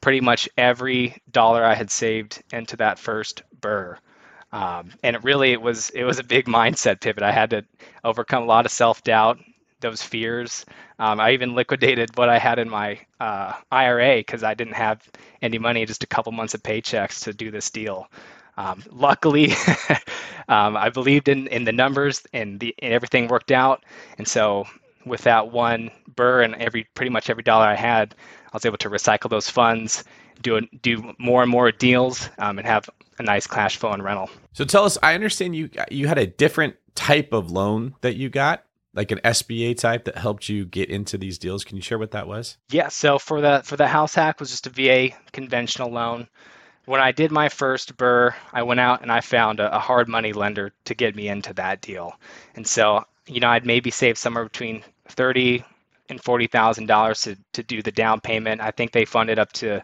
pretty 0.00 0.20
much 0.20 0.48
every 0.56 1.20
dollar 1.30 1.64
I 1.64 1.74
had 1.74 1.90
saved 1.90 2.42
into 2.52 2.76
that 2.76 2.98
first 2.98 3.42
BRRRR. 3.60 3.96
Um, 4.52 4.92
and 5.02 5.14
it 5.14 5.22
really 5.22 5.52
it 5.52 5.62
was 5.62 5.90
it 5.90 6.04
was 6.04 6.18
a 6.18 6.24
big 6.24 6.46
mindset 6.58 7.00
pivot. 7.00 7.22
I 7.22 7.32
had 7.32 7.50
to 7.50 7.64
overcome 8.04 8.42
a 8.42 8.46
lot 8.46 8.66
of 8.66 8.72
self 8.72 9.02
doubt, 9.04 9.38
those 9.80 10.02
fears. 10.02 10.64
Um, 10.98 11.20
I 11.20 11.32
even 11.32 11.54
liquidated 11.54 12.16
what 12.16 12.28
I 12.28 12.38
had 12.38 12.58
in 12.58 12.68
my 12.68 12.98
uh, 13.20 13.54
IRA 13.70 14.16
because 14.16 14.42
I 14.42 14.54
didn't 14.54 14.74
have 14.74 15.08
any 15.42 15.58
money, 15.58 15.86
just 15.86 16.02
a 16.04 16.06
couple 16.06 16.32
months 16.32 16.54
of 16.54 16.62
paychecks 16.62 17.24
to 17.24 17.32
do 17.32 17.50
this 17.50 17.70
deal. 17.70 18.08
Um, 18.56 18.82
luckily, 18.90 19.52
um, 20.48 20.76
I 20.76 20.90
believed 20.90 21.28
in, 21.28 21.46
in 21.46 21.64
the 21.64 21.72
numbers 21.72 22.22
and, 22.34 22.60
the, 22.60 22.74
and 22.80 22.92
everything 22.92 23.28
worked 23.28 23.52
out. 23.52 23.84
And 24.18 24.28
so, 24.28 24.66
with 25.04 25.22
that 25.22 25.50
one 25.50 25.90
BRRRR 26.14 26.44
and 26.44 26.54
every 26.56 26.84
pretty 26.94 27.10
much 27.10 27.30
every 27.30 27.42
dollar 27.42 27.66
I 27.66 27.74
had, 27.74 28.14
I 28.46 28.56
was 28.56 28.66
able 28.66 28.78
to 28.78 28.90
recycle 28.90 29.30
those 29.30 29.48
funds, 29.48 30.04
do 30.42 30.60
do 30.82 31.14
more 31.18 31.42
and 31.42 31.50
more 31.50 31.70
deals, 31.72 32.28
um, 32.38 32.58
and 32.58 32.66
have 32.66 32.88
a 33.18 33.22
nice 33.22 33.46
cash 33.46 33.76
flow 33.76 33.92
and 33.92 34.02
rental. 34.02 34.30
So 34.52 34.64
tell 34.64 34.84
us, 34.84 34.98
I 35.02 35.14
understand 35.14 35.56
you 35.56 35.70
you 35.90 36.08
had 36.08 36.18
a 36.18 36.26
different 36.26 36.76
type 36.94 37.32
of 37.32 37.50
loan 37.50 37.94
that 38.00 38.16
you 38.16 38.28
got 38.28 38.64
like 38.94 39.10
an 39.10 39.20
SBA 39.24 39.78
type 39.78 40.04
that 40.04 40.18
helped 40.18 40.48
you 40.48 40.64
get 40.64 40.90
into 40.90 41.16
these 41.16 41.38
deals. 41.38 41.64
Can 41.64 41.76
you 41.76 41.82
share 41.82 41.98
what 41.98 42.10
that 42.10 42.26
was? 42.26 42.56
Yeah, 42.70 42.88
so 42.88 43.18
for 43.18 43.40
the 43.40 43.62
for 43.64 43.76
the 43.76 43.86
house 43.86 44.14
hack 44.14 44.40
was 44.40 44.50
just 44.50 44.66
a 44.66 44.70
VA 44.70 45.14
conventional 45.32 45.90
loan. 45.90 46.28
When 46.86 47.00
I 47.00 47.12
did 47.12 47.30
my 47.30 47.48
first 47.48 47.96
BRRRR, 47.96 48.34
I 48.52 48.62
went 48.62 48.80
out 48.80 49.02
and 49.02 49.12
I 49.12 49.20
found 49.20 49.60
a, 49.60 49.76
a 49.76 49.78
hard 49.78 50.08
money 50.08 50.32
lender 50.32 50.72
to 50.86 50.94
get 50.94 51.14
me 51.14 51.28
into 51.28 51.52
that 51.54 51.82
deal. 51.82 52.18
And 52.56 52.66
so, 52.66 53.04
you 53.30 53.40
know, 53.40 53.48
I'd 53.48 53.64
maybe 53.64 53.90
save 53.90 54.18
somewhere 54.18 54.44
between 54.44 54.82
thirty 55.08 55.64
and 56.08 56.22
forty 56.22 56.46
thousand 56.46 56.86
dollars 56.86 57.22
to 57.22 57.36
to 57.52 57.62
do 57.62 57.82
the 57.82 57.92
down 57.92 58.20
payment. 58.20 58.60
I 58.60 58.70
think 58.70 58.92
they 58.92 59.04
funded 59.04 59.38
up 59.38 59.52
to 59.54 59.82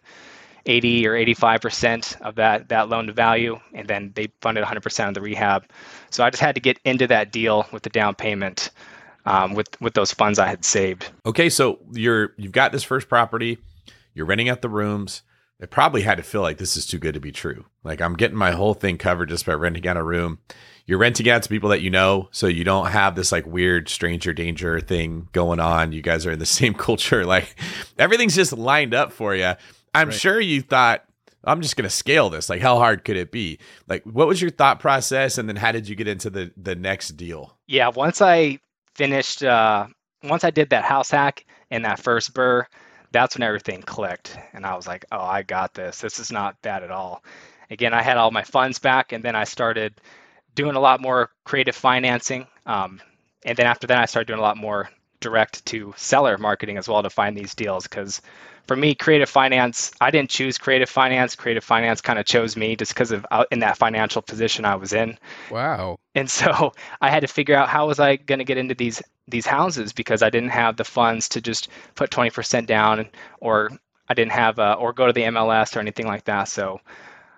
80 0.68 1.06
or 1.06 1.14
85 1.14 1.60
percent 1.60 2.16
of 2.22 2.34
that 2.34 2.68
that 2.68 2.88
loan 2.88 3.06
to 3.06 3.12
value, 3.12 3.58
and 3.72 3.86
then 3.86 4.12
they 4.14 4.28
funded 4.40 4.62
100 4.62 4.82
percent 4.82 5.08
of 5.08 5.14
the 5.14 5.20
rehab. 5.20 5.64
So 6.10 6.24
I 6.24 6.30
just 6.30 6.42
had 6.42 6.56
to 6.56 6.60
get 6.60 6.78
into 6.84 7.06
that 7.06 7.30
deal 7.32 7.66
with 7.72 7.84
the 7.84 7.90
down 7.90 8.14
payment 8.14 8.70
um, 9.26 9.54
with 9.54 9.68
with 9.80 9.94
those 9.94 10.12
funds 10.12 10.38
I 10.38 10.48
had 10.48 10.64
saved. 10.64 11.10
Okay, 11.24 11.48
so 11.48 11.78
you're 11.92 12.32
you've 12.36 12.52
got 12.52 12.72
this 12.72 12.82
first 12.82 13.08
property, 13.08 13.58
you're 14.14 14.26
renting 14.26 14.48
out 14.48 14.62
the 14.62 14.68
rooms. 14.68 15.22
It 15.58 15.70
probably 15.70 16.02
had 16.02 16.18
to 16.18 16.22
feel 16.22 16.42
like 16.42 16.58
this 16.58 16.76
is 16.76 16.84
too 16.84 16.98
good 16.98 17.14
to 17.14 17.20
be 17.20 17.32
true. 17.32 17.64
Like 17.82 18.00
I'm 18.00 18.14
getting 18.14 18.36
my 18.36 18.50
whole 18.50 18.74
thing 18.74 18.98
covered 18.98 19.30
just 19.30 19.46
by 19.46 19.54
renting 19.54 19.86
out 19.86 19.96
a 19.96 20.02
room. 20.02 20.38
You're 20.86 20.98
renting 20.98 21.28
out 21.28 21.42
to 21.42 21.48
people 21.48 21.70
that 21.70 21.82
you 21.82 21.90
know, 21.90 22.28
so 22.30 22.46
you 22.46 22.62
don't 22.62 22.86
have 22.86 23.16
this 23.16 23.32
like 23.32 23.46
weird 23.46 23.88
stranger 23.88 24.32
danger 24.32 24.80
thing 24.80 25.28
going 25.32 25.58
on. 25.58 25.92
You 25.92 26.00
guys 26.00 26.26
are 26.26 26.32
in 26.32 26.38
the 26.38 26.46
same 26.46 26.74
culture. 26.74 27.24
Like 27.26 27.56
everything's 27.98 28.36
just 28.36 28.52
lined 28.52 28.94
up 28.94 29.12
for 29.12 29.34
you. 29.34 29.54
I'm 29.94 30.08
right. 30.08 30.16
sure 30.16 30.40
you 30.40 30.62
thought, 30.62 31.04
I'm 31.44 31.62
just 31.62 31.76
going 31.76 31.88
to 31.88 31.94
scale 31.94 32.28
this. 32.28 32.48
Like, 32.50 32.60
how 32.60 32.76
hard 32.76 33.04
could 33.04 33.16
it 33.16 33.30
be? 33.30 33.58
Like, 33.88 34.04
what 34.04 34.26
was 34.26 34.42
your 34.42 34.50
thought 34.50 34.80
process? 34.80 35.38
And 35.38 35.48
then 35.48 35.56
how 35.56 35.70
did 35.70 35.88
you 35.88 35.94
get 35.94 36.08
into 36.08 36.28
the, 36.28 36.52
the 36.56 36.74
next 36.74 37.10
deal? 37.10 37.56
Yeah. 37.66 37.88
Once 37.88 38.20
I 38.20 38.58
finished 38.94 39.44
uh, 39.44 39.86
once 40.22 40.44
I 40.44 40.50
did 40.50 40.70
that 40.70 40.84
house 40.84 41.10
hack 41.10 41.44
and 41.70 41.84
that 41.84 42.00
first 42.00 42.34
BRRRR, 42.34 42.64
that's 43.12 43.36
when 43.36 43.42
everything 43.42 43.82
clicked, 43.82 44.36
and 44.52 44.66
I 44.66 44.74
was 44.74 44.86
like, 44.86 45.04
"Oh, 45.12 45.20
I 45.20 45.42
got 45.42 45.74
this. 45.74 46.00
This 46.00 46.18
is 46.18 46.32
not 46.32 46.60
bad 46.62 46.82
at 46.82 46.90
all." 46.90 47.22
Again, 47.70 47.94
I 47.94 48.02
had 48.02 48.16
all 48.16 48.30
my 48.30 48.42
funds 48.42 48.78
back, 48.78 49.12
and 49.12 49.24
then 49.24 49.34
I 49.34 49.44
started 49.44 50.00
doing 50.56 50.74
a 50.74 50.80
lot 50.80 51.00
more 51.00 51.30
creative 51.44 51.76
financing. 51.76 52.48
Um, 52.66 53.00
and 53.44 53.56
then 53.56 53.66
after 53.66 53.86
that, 53.86 53.98
I 53.98 54.06
started 54.06 54.26
doing 54.26 54.40
a 54.40 54.42
lot 54.42 54.56
more 54.56 54.90
direct 55.20 55.64
to 55.66 55.94
seller 55.96 56.36
marketing 56.38 56.76
as 56.76 56.88
well 56.88 57.02
to 57.02 57.10
find 57.10 57.36
these 57.36 57.54
deals 57.54 57.84
because 57.84 58.20
for 58.66 58.76
me 58.76 58.94
creative 58.94 59.28
finance 59.28 59.90
i 60.00 60.10
didn't 60.10 60.30
choose 60.30 60.58
creative 60.58 60.88
finance. 60.88 61.34
Creative 61.34 61.64
finance 61.64 62.00
kind 62.00 62.18
of 62.18 62.26
chose 62.26 62.56
me 62.56 62.76
just 62.76 62.92
because 62.92 63.12
of 63.12 63.24
uh, 63.30 63.44
in 63.50 63.60
that 63.60 63.78
financial 63.78 64.20
position 64.20 64.64
i 64.64 64.74
was 64.74 64.92
in. 64.92 65.18
Wow. 65.50 65.98
And 66.14 66.30
so 66.30 66.72
i 67.00 67.10
had 67.10 67.20
to 67.20 67.28
figure 67.28 67.56
out 67.56 67.68
how 67.68 67.86
was 67.86 67.98
i 67.98 68.16
going 68.16 68.38
to 68.38 68.44
get 68.44 68.58
into 68.58 68.74
these 68.74 69.02
these 69.26 69.46
houses 69.46 69.92
because 69.92 70.22
i 70.22 70.30
didn't 70.30 70.50
have 70.50 70.76
the 70.76 70.84
funds 70.84 71.28
to 71.30 71.40
just 71.40 71.68
put 71.94 72.10
20% 72.10 72.66
down 72.66 73.08
or 73.40 73.70
i 74.08 74.14
didn't 74.14 74.32
have 74.32 74.58
a, 74.58 74.74
or 74.74 74.92
go 74.92 75.06
to 75.06 75.12
the 75.12 75.22
mls 75.22 75.74
or 75.74 75.80
anything 75.80 76.06
like 76.06 76.24
that. 76.24 76.44
So 76.44 76.80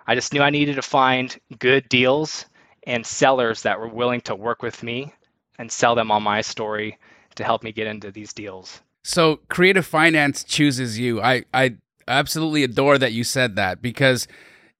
i 0.05 0.15
just 0.15 0.33
knew 0.33 0.41
i 0.41 0.49
needed 0.49 0.75
to 0.75 0.81
find 0.81 1.39
good 1.59 1.87
deals 1.87 2.45
and 2.85 3.05
sellers 3.05 3.61
that 3.63 3.79
were 3.79 3.87
willing 3.87 4.21
to 4.21 4.35
work 4.35 4.61
with 4.61 4.83
me 4.83 5.13
and 5.57 5.71
sell 5.71 5.95
them 5.95 6.11
on 6.11 6.23
my 6.23 6.41
story 6.41 6.97
to 7.35 7.43
help 7.43 7.63
me 7.63 7.71
get 7.71 7.87
into 7.87 8.11
these 8.11 8.33
deals 8.33 8.81
so 9.03 9.37
creative 9.49 9.85
finance 9.85 10.43
chooses 10.43 10.99
you. 10.99 11.21
I 11.21 11.45
I 11.53 11.75
absolutely 12.07 12.63
adore 12.63 12.97
that 12.97 13.13
you 13.13 13.23
said 13.23 13.55
that 13.55 13.81
because 13.81 14.27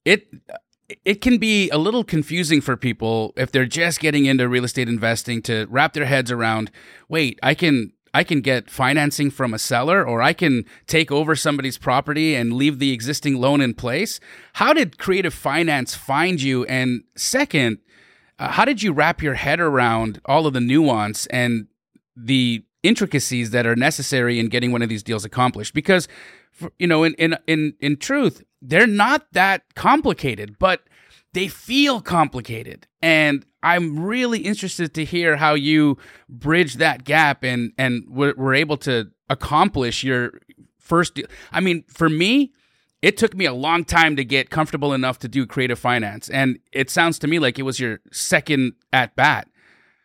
it 0.05 0.27
it 1.05 1.21
can 1.21 1.37
be 1.37 1.69
a 1.69 1.77
little 1.77 2.03
confusing 2.03 2.61
for 2.61 2.75
people 2.75 3.33
if 3.35 3.51
they're 3.51 3.65
just 3.65 3.99
getting 3.99 4.25
into 4.25 4.47
real 4.47 4.63
estate 4.65 4.89
investing 4.89 5.41
to 5.43 5.67
wrap 5.69 5.93
their 5.93 6.05
heads 6.05 6.31
around, 6.31 6.71
wait, 7.07 7.39
I 7.43 7.53
can 7.53 7.91
I 8.13 8.23
can 8.23 8.41
get 8.41 8.69
financing 8.69 9.29
from 9.29 9.53
a 9.53 9.59
seller 9.59 10.05
or 10.05 10.21
I 10.21 10.33
can 10.33 10.65
take 10.87 11.11
over 11.11 11.35
somebody's 11.35 11.77
property 11.77 12.35
and 12.35 12.53
leave 12.53 12.79
the 12.79 12.91
existing 12.91 13.39
loan 13.39 13.61
in 13.61 13.75
place. 13.75 14.19
How 14.53 14.73
did 14.73 14.97
creative 14.97 15.33
finance 15.33 15.95
find 15.95 16.41
you 16.41 16.65
and 16.65 17.03
second, 17.15 17.77
uh, 18.39 18.49
how 18.49 18.65
did 18.65 18.81
you 18.81 18.93
wrap 18.93 19.21
your 19.21 19.35
head 19.35 19.59
around 19.59 20.21
all 20.25 20.47
of 20.47 20.53
the 20.53 20.61
nuance 20.61 21.25
and 21.27 21.67
the 22.15 22.63
intricacies 22.81 23.51
that 23.51 23.65
are 23.65 23.75
necessary 23.75 24.39
in 24.39 24.47
getting 24.47 24.71
one 24.71 24.81
of 24.81 24.89
these 24.89 25.03
deals 25.03 25.25
accomplished? 25.25 25.73
Because 25.73 26.07
you 26.77 26.87
know 26.87 27.03
in 27.03 27.13
in 27.15 27.37
in 27.47 27.73
in 27.79 27.97
truth 27.97 28.43
they're 28.61 28.87
not 28.87 29.25
that 29.31 29.63
complicated 29.75 30.57
but 30.59 30.83
they 31.33 31.47
feel 31.47 32.01
complicated. 32.01 32.87
And 33.01 33.45
i'm 33.61 33.99
really 33.99 34.39
interested 34.39 34.93
to 34.93 35.03
hear 35.03 35.35
how 35.35 35.53
you 35.53 35.97
bridge 36.29 36.75
that 36.75 37.03
gap 37.03 37.43
and 37.43 37.73
and 37.77 38.03
were, 38.09 38.53
able 38.53 38.77
to 38.77 39.11
accomplish 39.29 40.03
your 40.03 40.39
first 40.77 41.15
deal. 41.15 41.27
I 41.51 41.59
mean 41.59 41.83
for 41.87 42.09
me 42.09 42.53
it 43.01 43.17
took 43.17 43.35
me 43.35 43.45
a 43.45 43.53
long 43.53 43.85
time 43.85 44.15
to 44.17 44.25
get 44.25 44.49
comfortable 44.49 44.93
enough 44.93 45.19
to 45.19 45.27
do 45.27 45.45
creative 45.45 45.79
finance 45.79 46.29
and 46.29 46.59
it 46.71 46.89
sounds 46.89 47.19
to 47.19 47.27
me 47.27 47.39
like 47.39 47.59
it 47.59 47.63
was 47.63 47.79
your 47.79 47.99
second 48.11 48.73
at 48.93 49.15
bat 49.15 49.47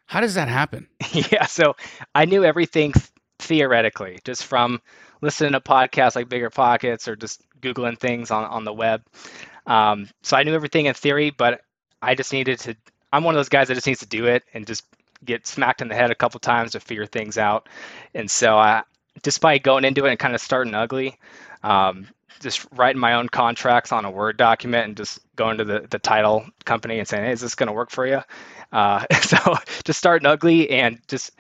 How 0.07 0.21
does 0.21 0.35
that 0.35 0.49
happen? 0.49 0.87
yeah, 1.13 1.47
so 1.47 1.77
I 2.15 2.25
knew 2.27 2.45
everything 2.45 2.93
theoretically, 3.39 4.19
just 4.25 4.45
from 4.47 4.81
listening 5.21 5.53
to 5.53 5.61
podcasts 5.61 6.17
like 6.17 6.29
Bigger 6.29 6.51
Pockets 6.51 7.09
or 7.09 7.17
just 7.17 7.43
Googling 7.61 7.99
things 7.99 8.31
on, 8.31 8.45
on 8.45 8.65
the 8.65 8.73
web. 8.73 9.03
Um, 9.67 10.09
so 10.23 10.37
I 10.37 10.43
knew 10.43 10.55
everything 10.55 10.87
in 10.87 10.95
theory, 10.95 11.31
but 11.31 11.63
I 12.03 12.15
just 12.15 12.33
needed 12.33 12.59
to. 12.61 12.77
I'm 13.13 13.25
one 13.25 13.35
of 13.35 13.39
those 13.39 13.49
guys 13.49 13.69
that 13.69 13.75
just 13.75 13.87
needs 13.87 14.01
to 14.01 14.07
do 14.07 14.27
it 14.27 14.43
and 14.53 14.67
just 14.67 14.85
get 15.25 15.47
smacked 15.47 15.81
in 15.81 15.89
the 15.89 15.95
head 15.95 16.11
a 16.11 16.15
couple 16.15 16.41
times 16.41 16.73
to 16.73 16.81
figure 16.81 17.07
things 17.07 17.39
out. 17.39 17.69
And 18.15 18.31
so 18.31 18.59
I, 18.59 18.83
just 19.23 19.41
by 19.41 19.59
going 19.59 19.85
into 19.85 20.05
it 20.05 20.11
and 20.11 20.19
kind 20.19 20.35
of 20.35 20.41
starting 20.41 20.75
ugly, 20.75 21.19
um, 21.63 22.09
just 22.41 22.67
writing 22.73 23.01
my 23.01 23.15
own 23.15 23.29
contracts 23.29 23.93
on 23.93 24.05
a 24.05 24.11
Word 24.11 24.37
document 24.37 24.87
and 24.87 24.97
just 24.97 25.21
going 25.37 25.59
to 25.59 25.65
the, 25.65 25.87
the 25.91 25.99
title 25.99 26.47
company 26.65 26.99
and 26.99 27.09
saying, 27.09 27.25
hey, 27.25 27.33
is 27.33 27.41
this 27.41 27.55
going 27.55 27.67
to 27.67 27.73
work 27.73 27.91
for 27.91 28.07
you? 28.07 28.21
Uh, 28.73 29.05
so 29.23 29.39
just 29.85 29.99
starting 29.99 30.27
ugly 30.27 30.71
and 30.71 31.01
just 31.09 31.33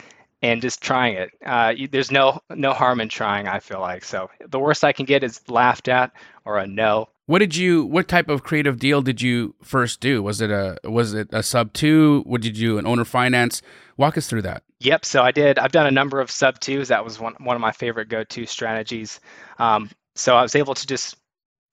and 0.42 0.60
just 0.60 0.82
trying 0.82 1.14
it. 1.14 1.30
Uh, 1.44 1.72
you, 1.74 1.88
there's 1.88 2.10
no 2.10 2.38
no 2.50 2.72
harm 2.72 3.00
in 3.00 3.08
trying. 3.08 3.48
I 3.48 3.60
feel 3.60 3.80
like 3.80 4.04
so. 4.04 4.28
The 4.46 4.58
worst 4.58 4.84
I 4.84 4.92
can 4.92 5.06
get 5.06 5.24
is 5.24 5.40
laughed 5.48 5.88
at 5.88 6.12
or 6.44 6.58
a 6.58 6.66
no. 6.66 7.08
What 7.26 7.38
did 7.38 7.56
you? 7.56 7.86
What 7.86 8.08
type 8.08 8.28
of 8.28 8.42
creative 8.42 8.78
deal 8.78 9.00
did 9.00 9.22
you 9.22 9.54
first 9.62 10.00
do? 10.00 10.22
Was 10.22 10.42
it 10.42 10.50
a 10.50 10.78
was 10.84 11.14
it 11.14 11.28
a 11.32 11.42
sub 11.42 11.72
two? 11.72 12.22
What 12.26 12.42
did 12.42 12.58
you 12.58 12.68
do? 12.68 12.78
An 12.78 12.86
owner 12.86 13.06
finance? 13.06 13.62
Walk 13.96 14.18
us 14.18 14.28
through 14.28 14.42
that. 14.42 14.62
Yep. 14.80 15.06
So 15.06 15.22
I 15.22 15.30
did. 15.30 15.58
I've 15.58 15.72
done 15.72 15.86
a 15.86 15.90
number 15.90 16.20
of 16.20 16.30
sub 16.30 16.60
twos. 16.60 16.88
That 16.88 17.04
was 17.04 17.18
one 17.18 17.34
one 17.40 17.56
of 17.56 17.62
my 17.62 17.72
favorite 17.72 18.10
go 18.10 18.24
to 18.24 18.44
strategies. 18.44 19.20
Um, 19.58 19.88
so 20.14 20.37
I 20.37 20.42
was 20.42 20.54
able 20.54 20.75
to 20.75 20.87
just 20.87 21.16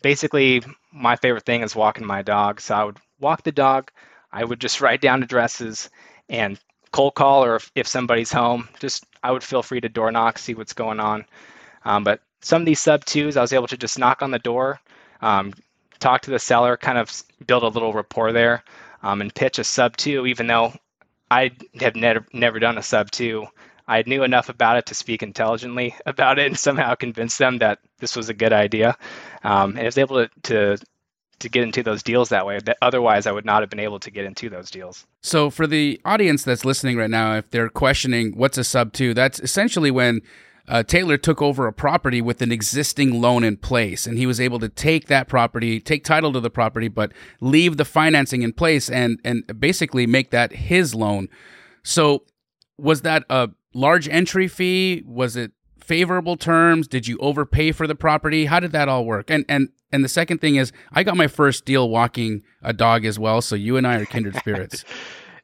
basically 0.02 0.64
my 0.92 1.16
favorite 1.16 1.46
thing 1.46 1.62
is 1.62 1.76
walking 1.76 2.06
my 2.06 2.22
dog. 2.22 2.60
So 2.60 2.76
I 2.76 2.84
would 2.84 2.98
walk 3.20 3.44
the 3.44 3.52
dog. 3.52 3.92
I 4.32 4.44
would 4.44 4.60
just 4.60 4.82
write 4.82 5.02
down 5.02 5.24
addresses 5.24 5.90
and 6.30 6.60
cold 6.92 7.16
call, 7.16 7.44
or 7.44 7.56
if, 7.56 7.72
if 7.76 7.88
somebody's 7.88 8.32
home, 8.32 8.68
just 8.80 9.06
I 9.24 9.32
would 9.32 9.44
feel 9.44 9.64
free 9.64 9.82
to 9.82 9.90
door 9.90 10.12
knock, 10.12 10.38
see 10.38 10.54
what's 10.54 10.74
going 10.74 11.00
on. 11.00 11.26
Um, 11.86 12.04
but 12.04 12.22
some 12.42 12.62
of 12.62 12.66
these 12.66 12.80
sub 12.80 13.06
twos, 13.06 13.38
I 13.38 13.42
was 13.42 13.54
able 13.54 13.68
to 13.68 13.78
just 13.78 14.00
knock 14.00 14.22
on 14.22 14.32
the 14.32 14.40
door, 14.40 14.80
um, 15.22 15.54
talk 16.00 16.22
to 16.22 16.32
the 16.32 16.40
seller, 16.40 16.78
kind 16.78 16.98
of 16.98 17.12
build 17.46 17.64
a 17.64 17.68
little 17.68 17.94
rapport 17.94 18.32
there, 18.32 18.64
um, 19.04 19.22
and 19.22 19.34
pitch 19.34 19.60
a 19.60 19.64
sub 19.64 19.98
two, 19.98 20.26
even 20.26 20.48
though 20.48 20.74
I 21.30 21.52
have 21.80 21.96
never 21.96 22.26
never 22.34 22.60
done 22.60 22.78
a 22.78 22.84
sub 22.84 23.12
two. 23.12 23.48
I 23.92 24.04
knew 24.08 24.24
enough 24.24 24.48
about 24.48 24.78
it 24.78 24.86
to 24.86 24.96
speak 24.96 25.22
intelligently 25.22 25.96
about 26.06 26.40
it 26.40 26.48
and 26.48 26.58
somehow 26.58 26.96
convince 26.96 27.38
them 27.38 27.58
that 27.58 27.80
this 28.00 28.16
was 28.16 28.30
a 28.30 28.34
good 28.34 28.54
idea. 28.54 28.98
Um, 29.44 29.72
and 29.72 29.82
I 29.82 29.84
was 29.84 29.98
able 29.98 30.26
to, 30.26 30.30
to 30.44 30.78
to 31.40 31.50
get 31.50 31.64
into 31.64 31.84
those 31.84 32.02
deals 32.04 32.30
that 32.30 32.46
way. 32.46 32.60
That 32.60 32.78
otherwise, 32.82 33.28
I 33.28 33.32
would 33.32 33.46
not 33.46 33.64
have 33.64 33.70
been 33.70 33.80
able 33.80 34.00
to 34.00 34.12
get 34.12 34.26
into 34.26 34.50
those 34.50 34.72
deals. 34.72 35.06
So, 35.22 35.50
for 35.50 35.68
the 35.68 36.00
audience 36.06 36.44
that's 36.44 36.64
listening 36.64 36.98
right 36.98 37.10
now, 37.10 37.36
if 37.36 37.50
they're 37.50 37.68
questioning 37.68 38.38
what's 38.38 38.58
a 38.58 38.64
sub 38.64 38.94
two, 38.94 39.14
that's 39.14 39.40
essentially 39.40 39.92
when 39.92 40.22
uh, 40.68 40.84
Taylor 40.84 41.18
took 41.18 41.42
over 41.42 41.68
a 41.68 41.74
property 41.74 42.22
with 42.22 42.42
an 42.42 42.52
existing 42.52 43.20
loan 43.20 43.44
in 43.44 43.58
place, 43.58 44.06
and 44.06 44.18
he 44.18 44.26
was 44.26 44.40
able 44.40 44.60
to 44.60 44.70
take 44.70 45.08
that 45.08 45.28
property, 45.28 45.82
take 45.82 46.06
title 46.06 46.32
to 46.32 46.40
the 46.40 46.52
property, 46.52 46.88
but 46.88 47.12
leave 47.42 47.78
the 47.78 47.86
financing 47.86 48.42
in 48.44 48.54
place 48.54 48.90
and 48.90 49.20
and 49.26 49.60
basically 49.60 50.08
make 50.08 50.32
that 50.32 50.54
his 50.54 50.96
loan. 50.96 51.28
So, 51.84 52.24
was 52.78 53.02
that 53.02 53.26
a 53.30 53.50
large 53.74 54.08
entry 54.08 54.48
fee? 54.48 55.04
Was 55.06 55.36
it 55.36 55.52
favorable 55.80 56.38
terms? 56.38 56.88
Did 56.88 57.08
you 57.08 57.18
overpay 57.18 57.72
for 57.72 57.88
the 57.88 57.96
property? 57.96 58.46
How 58.46 58.60
did 58.60 58.72
that 58.72 58.88
all 58.90 59.06
work? 59.06 59.30
And 59.30 59.46
and 59.50 59.70
and 59.92 60.04
the 60.04 60.10
second 60.10 60.40
thing 60.40 60.56
is, 60.56 60.72
I 60.92 61.04
got 61.04 61.18
my 61.18 61.28
first 61.28 61.66
deal 61.66 61.90
walking 61.90 62.44
a 62.62 62.74
dog 62.74 63.06
as 63.06 63.20
well. 63.20 63.42
So 63.42 63.56
you 63.56 63.78
and 63.78 63.86
I 63.86 63.96
are 63.96 64.06
kindred 64.06 64.36
spirits. 64.38 64.86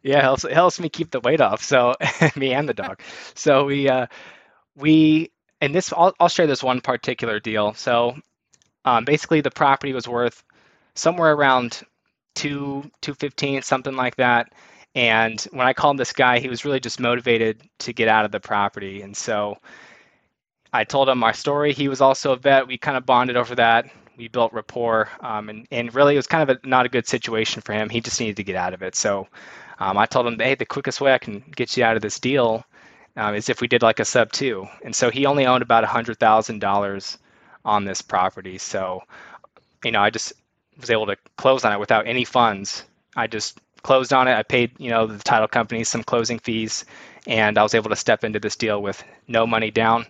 yeah, 0.03 0.19
it 0.19 0.23
helps, 0.23 0.43
it 0.45 0.53
helps 0.53 0.79
me 0.79 0.89
keep 0.89 1.11
the 1.11 1.19
weight 1.19 1.41
off. 1.41 1.61
So 1.63 1.95
me 2.35 2.53
and 2.53 2.67
the 2.69 2.73
dog. 2.73 3.01
So 3.35 3.65
we 3.65 3.89
uh, 3.89 4.07
we 4.75 5.31
and 5.59 5.73
this 5.73 5.91
I'll, 5.91 6.13
I'll 6.19 6.29
share 6.29 6.47
this 6.47 6.63
one 6.63 6.81
particular 6.81 7.39
deal. 7.39 7.73
So 7.73 8.15
um, 8.85 9.03
basically, 9.05 9.41
the 9.41 9.51
property 9.51 9.93
was 9.93 10.07
worth 10.07 10.43
somewhere 10.95 11.33
around 11.33 11.81
two 12.35 12.89
two 13.01 13.15
fifteen, 13.15 13.61
something 13.61 13.95
like 13.95 14.15
that. 14.17 14.53
And 14.97 15.39
when 15.51 15.67
I 15.67 15.73
called 15.73 15.99
this 15.99 16.11
guy, 16.11 16.39
he 16.39 16.49
was 16.49 16.65
really 16.65 16.79
just 16.79 16.99
motivated 16.99 17.61
to 17.81 17.93
get 17.93 18.07
out 18.07 18.25
of 18.25 18.31
the 18.31 18.39
property. 18.39 19.03
And 19.03 19.15
so 19.15 19.59
I 20.73 20.85
told 20.85 21.07
him 21.07 21.23
our 21.23 21.33
story. 21.33 21.71
He 21.71 21.87
was 21.87 22.01
also 22.01 22.31
a 22.31 22.35
vet. 22.35 22.67
We 22.67 22.79
kind 22.79 22.97
of 22.97 23.05
bonded 23.05 23.37
over 23.37 23.53
that. 23.53 23.91
We 24.17 24.27
built 24.27 24.53
rapport, 24.53 25.09
um, 25.19 25.49
and 25.49 25.67
and 25.69 25.93
really 25.93 26.15
it 26.15 26.17
was 26.17 26.25
kind 26.25 26.49
of 26.49 26.57
a, 26.57 26.67
not 26.67 26.87
a 26.87 26.89
good 26.89 27.07
situation 27.07 27.61
for 27.61 27.73
him. 27.73 27.89
He 27.89 28.01
just 28.01 28.19
needed 28.19 28.37
to 28.37 28.43
get 28.43 28.55
out 28.55 28.73
of 28.73 28.81
it. 28.81 28.95
So 28.95 29.27
um, 29.77 29.99
I 29.99 30.07
told 30.07 30.25
him, 30.25 30.39
hey, 30.39 30.55
the 30.55 30.65
quickest 30.65 30.99
way 30.99 31.13
I 31.13 31.19
can 31.19 31.43
get 31.55 31.77
you 31.77 31.83
out 31.83 31.95
of 31.95 32.01
this 32.01 32.19
deal 32.19 32.65
um, 33.17 33.35
is 33.35 33.49
if 33.49 33.61
we 33.61 33.67
did 33.67 33.83
like 33.83 33.99
a 33.99 34.05
sub 34.05 34.31
two. 34.31 34.65
And 34.83 34.95
so 34.95 35.11
he 35.11 35.27
only 35.27 35.45
owned 35.45 35.61
about 35.61 35.83
a 35.83 35.87
hundred 35.87 36.17
thousand 36.19 36.57
dollars 36.57 37.19
on 37.63 37.85
this 37.85 38.01
property. 38.01 38.57
So 38.57 39.03
you 39.85 39.91
know, 39.91 40.01
I 40.01 40.09
just 40.09 40.33
was 40.79 40.89
able 40.89 41.05
to 41.05 41.17
close 41.35 41.63
on 41.63 41.71
it 41.71 41.79
without 41.79 42.07
any 42.07 42.25
funds. 42.25 42.83
I 43.15 43.27
just 43.27 43.61
closed 43.87 44.11
on 44.11 44.27
it. 44.27 44.33
I 44.33 44.43
paid, 44.43 44.71
you 44.79 44.89
know, 44.89 45.07
the 45.07 45.17
title 45.17 45.47
company 45.47 45.85
some 45.85 46.03
closing 46.03 46.39
fees, 46.39 46.83
and 47.25 47.57
I 47.57 47.63
was 47.63 47.73
able 47.73 47.89
to 47.89 47.95
step 47.95 48.25
into 48.25 48.37
this 48.37 48.57
deal 48.57 48.81
with 48.81 49.01
no 49.29 49.47
money 49.47 49.71
down. 49.71 50.05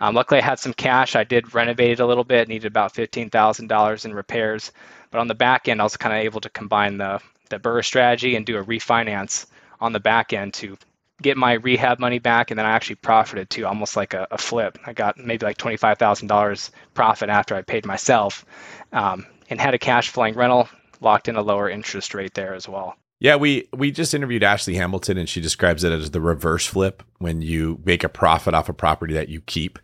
Um, 0.00 0.14
luckily, 0.14 0.40
I 0.40 0.44
had 0.44 0.58
some 0.58 0.72
cash. 0.72 1.14
I 1.14 1.24
did 1.24 1.54
renovate 1.54 1.90
it 1.90 2.00
a 2.00 2.06
little 2.06 2.24
bit, 2.24 2.48
needed 2.48 2.68
about 2.68 2.94
$15,000 2.94 4.04
in 4.06 4.14
repairs. 4.14 4.72
But 5.10 5.18
on 5.18 5.28
the 5.28 5.34
back 5.34 5.68
end, 5.68 5.78
I 5.78 5.84
was 5.84 5.98
kind 5.98 6.16
of 6.16 6.24
able 6.24 6.40
to 6.40 6.48
combine 6.48 6.96
the, 6.96 7.20
the 7.50 7.58
BRRRR 7.58 7.84
strategy 7.84 8.34
and 8.34 8.46
do 8.46 8.56
a 8.56 8.64
refinance 8.64 9.44
on 9.78 9.92
the 9.92 10.00
back 10.00 10.32
end 10.32 10.54
to 10.54 10.78
get 11.20 11.36
my 11.36 11.52
rehab 11.52 11.98
money 11.98 12.20
back. 12.20 12.50
And 12.50 12.58
then 12.58 12.64
I 12.64 12.70
actually 12.70 12.96
profited 12.96 13.50
too, 13.50 13.66
almost 13.66 13.94
like 13.94 14.14
a, 14.14 14.26
a 14.30 14.38
flip. 14.38 14.78
I 14.86 14.94
got 14.94 15.18
maybe 15.18 15.44
like 15.44 15.58
$25,000 15.58 16.70
profit 16.94 17.28
after 17.28 17.54
I 17.54 17.60
paid 17.60 17.84
myself 17.84 18.46
um, 18.94 19.26
and 19.50 19.60
had 19.60 19.74
a 19.74 19.78
cash 19.78 20.08
flowing 20.08 20.34
rental, 20.34 20.66
locked 21.02 21.28
in 21.28 21.36
a 21.36 21.42
lower 21.42 21.68
interest 21.68 22.14
rate 22.14 22.32
there 22.32 22.54
as 22.54 22.66
well. 22.66 22.96
Yeah, 23.20 23.34
we 23.36 23.68
we 23.72 23.90
just 23.90 24.14
interviewed 24.14 24.44
Ashley 24.44 24.74
Hamilton 24.74 25.18
and 25.18 25.28
she 25.28 25.40
describes 25.40 25.82
it 25.82 25.92
as 25.92 26.12
the 26.12 26.20
reverse 26.20 26.66
flip 26.66 27.02
when 27.18 27.42
you 27.42 27.80
make 27.84 28.04
a 28.04 28.08
profit 28.08 28.54
off 28.54 28.68
a 28.68 28.72
property 28.72 29.14
that 29.14 29.28
you 29.28 29.40
keep. 29.40 29.78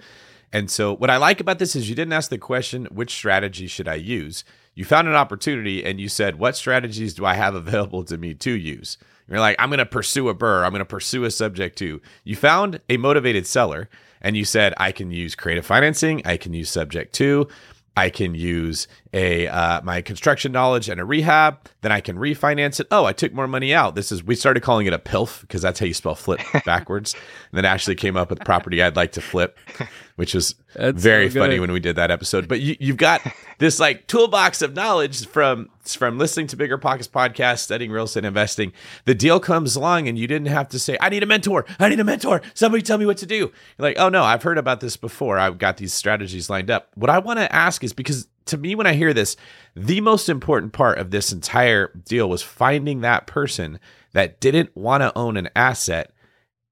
And 0.53 0.70
so 0.70 0.94
what 0.94 1.11
I 1.11 1.16
like 1.16 1.40
about 1.40 1.59
this 1.59 1.75
is 1.75 1.88
you 1.88 1.97
didn't 1.97 2.12
ask 2.12 2.31
the 2.31 2.38
question 2.38 2.87
which 2.87 3.12
strategy 3.12 3.66
should 3.66 3.88
I 3.88 3.97
use? 3.97 4.44
You 4.77 4.85
found 4.85 5.09
an 5.09 5.14
opportunity 5.14 5.85
and 5.85 6.01
you 6.01 6.09
said 6.09 6.38
what 6.38 6.57
strategies 6.57 7.12
do 7.12 7.25
I 7.25 7.35
have 7.35 7.55
available 7.57 8.05
to 8.05 8.16
me 8.16 8.35
to 8.35 8.53
use? 8.53 8.99
You're 9.29 9.40
like 9.40 9.57
I'm 9.59 9.68
going 9.68 9.79
to 9.79 9.87
pursue 9.87 10.29
a 10.29 10.35
BRRRR, 10.35 10.64
I'm 10.64 10.70
going 10.70 10.79
to 10.79 10.85
pursue 10.85 11.25
a 11.25 11.31
subject 11.31 11.77
to. 11.79 12.01
You 12.23 12.37
found 12.37 12.81
a 12.88 12.99
motivated 12.99 13.49
seller 13.49 13.88
and 14.20 14.37
you 14.37 14.44
said 14.44 14.75
I 14.77 14.92
can 14.92 15.11
use 15.11 15.35
creative 15.35 15.66
financing, 15.66 16.23
I 16.25 16.37
can 16.37 16.55
use 16.55 16.70
subject 16.70 17.12
to, 17.14 17.49
I 17.97 18.11
can 18.11 18.35
use 18.37 18.87
a 19.14 19.46
uh, 19.46 19.81
my 19.83 20.03
construction 20.03 20.53
knowledge 20.53 20.88
and 20.88 21.00
a 21.00 21.05
rehab. 21.05 21.59
Then 21.81 21.92
I 21.92 22.00
can 22.00 22.16
refinance 22.16 22.81
it. 22.81 22.88
Oh, 22.90 23.05
I 23.05 23.12
took 23.12 23.33
more 23.33 23.46
money 23.46 23.72
out. 23.72 23.94
This 23.94 24.11
is 24.11 24.24
we 24.24 24.35
started 24.35 24.61
calling 24.61 24.87
it 24.87 24.92
a 24.92 24.98
PILF 24.98 25.42
because 25.42 25.62
that's 25.62 25.79
how 25.79 25.87
you 25.87 25.94
spell 25.94 26.16
flip 26.16 26.40
backwards. 26.66 27.14
and 27.14 27.57
then 27.57 27.64
Ashley 27.64 27.94
came 27.94 28.16
up 28.16 28.29
with 28.29 28.40
property 28.40 28.83
I'd 28.83 28.96
like 28.96 29.12
to 29.12 29.20
flip, 29.20 29.57
which 30.16 30.35
was 30.35 30.57
that's 30.74 31.00
very 31.00 31.31
so 31.31 31.40
funny 31.40 31.61
when 31.61 31.70
we 31.70 31.79
did 31.79 31.94
that 31.96 32.11
episode. 32.11 32.48
But 32.48 32.61
you, 32.61 32.77
you've 32.81 32.96
got 32.96 33.22
this 33.59 33.79
like 33.79 34.09
toolbox 34.09 34.61
of 34.62 34.74
knowledge 34.74 35.27
from 35.29 35.70
from 35.85 36.18
listening 36.18 36.48
to 36.48 36.57
Bigger 36.57 36.79
Pockets 36.79 37.07
podcast, 37.07 37.59
studying 37.61 37.92
real 37.92 38.05
estate 38.05 38.24
investing. 38.24 38.72
The 39.05 39.14
deal 39.14 39.38
comes 39.38 39.77
along 39.77 40.09
and 40.09 40.18
you 40.18 40.27
didn't 40.27 40.48
have 40.48 40.68
to 40.70 40.79
say, 40.81 40.96
"I 41.00 41.09
need 41.09 41.22
a 41.22 41.27
mentor. 41.27 41.66
I 41.79 41.88
need 41.88 42.00
a 42.00 42.05
mentor. 42.05 42.42
Somebody 42.55 42.83
tell 42.83 42.98
me 42.98 43.07
what 43.07 43.18
to 43.18 43.27
do." 43.27 43.37
You're 43.37 43.53
like, 43.79 43.98
"Oh 43.98 44.09
no, 44.09 44.24
I've 44.24 44.42
heard 44.42 44.59
about 44.59 44.81
this 44.81 44.96
before. 44.96 45.38
I've 45.38 45.59
got 45.59 45.77
these 45.77 45.94
strategies 45.94 46.50
lined 46.50 46.70
up." 46.70 46.88
What 46.96 47.11
I 47.11 47.18
want 47.20 47.38
to 47.38 47.55
ask 47.55 47.85
is 47.85 47.92
because 47.92 48.27
to 48.47 48.57
me, 48.57 48.75
when 48.75 48.87
I 48.87 48.95
hear 48.95 49.15
this, 49.15 49.37
the 49.75 50.01
most 50.01 50.29
important 50.29 50.73
part 50.73 50.99
of 50.99 51.11
this 51.11 51.33
entire 51.33 51.89
deal 52.05 52.29
was 52.29 52.43
finding 52.43 53.01
that 53.01 53.27
person 53.27 53.79
that 54.13 54.41
didn't 54.41 54.77
want 54.77 55.03
to 55.03 55.17
own 55.17 55.37
an 55.37 55.49
asset 55.57 56.13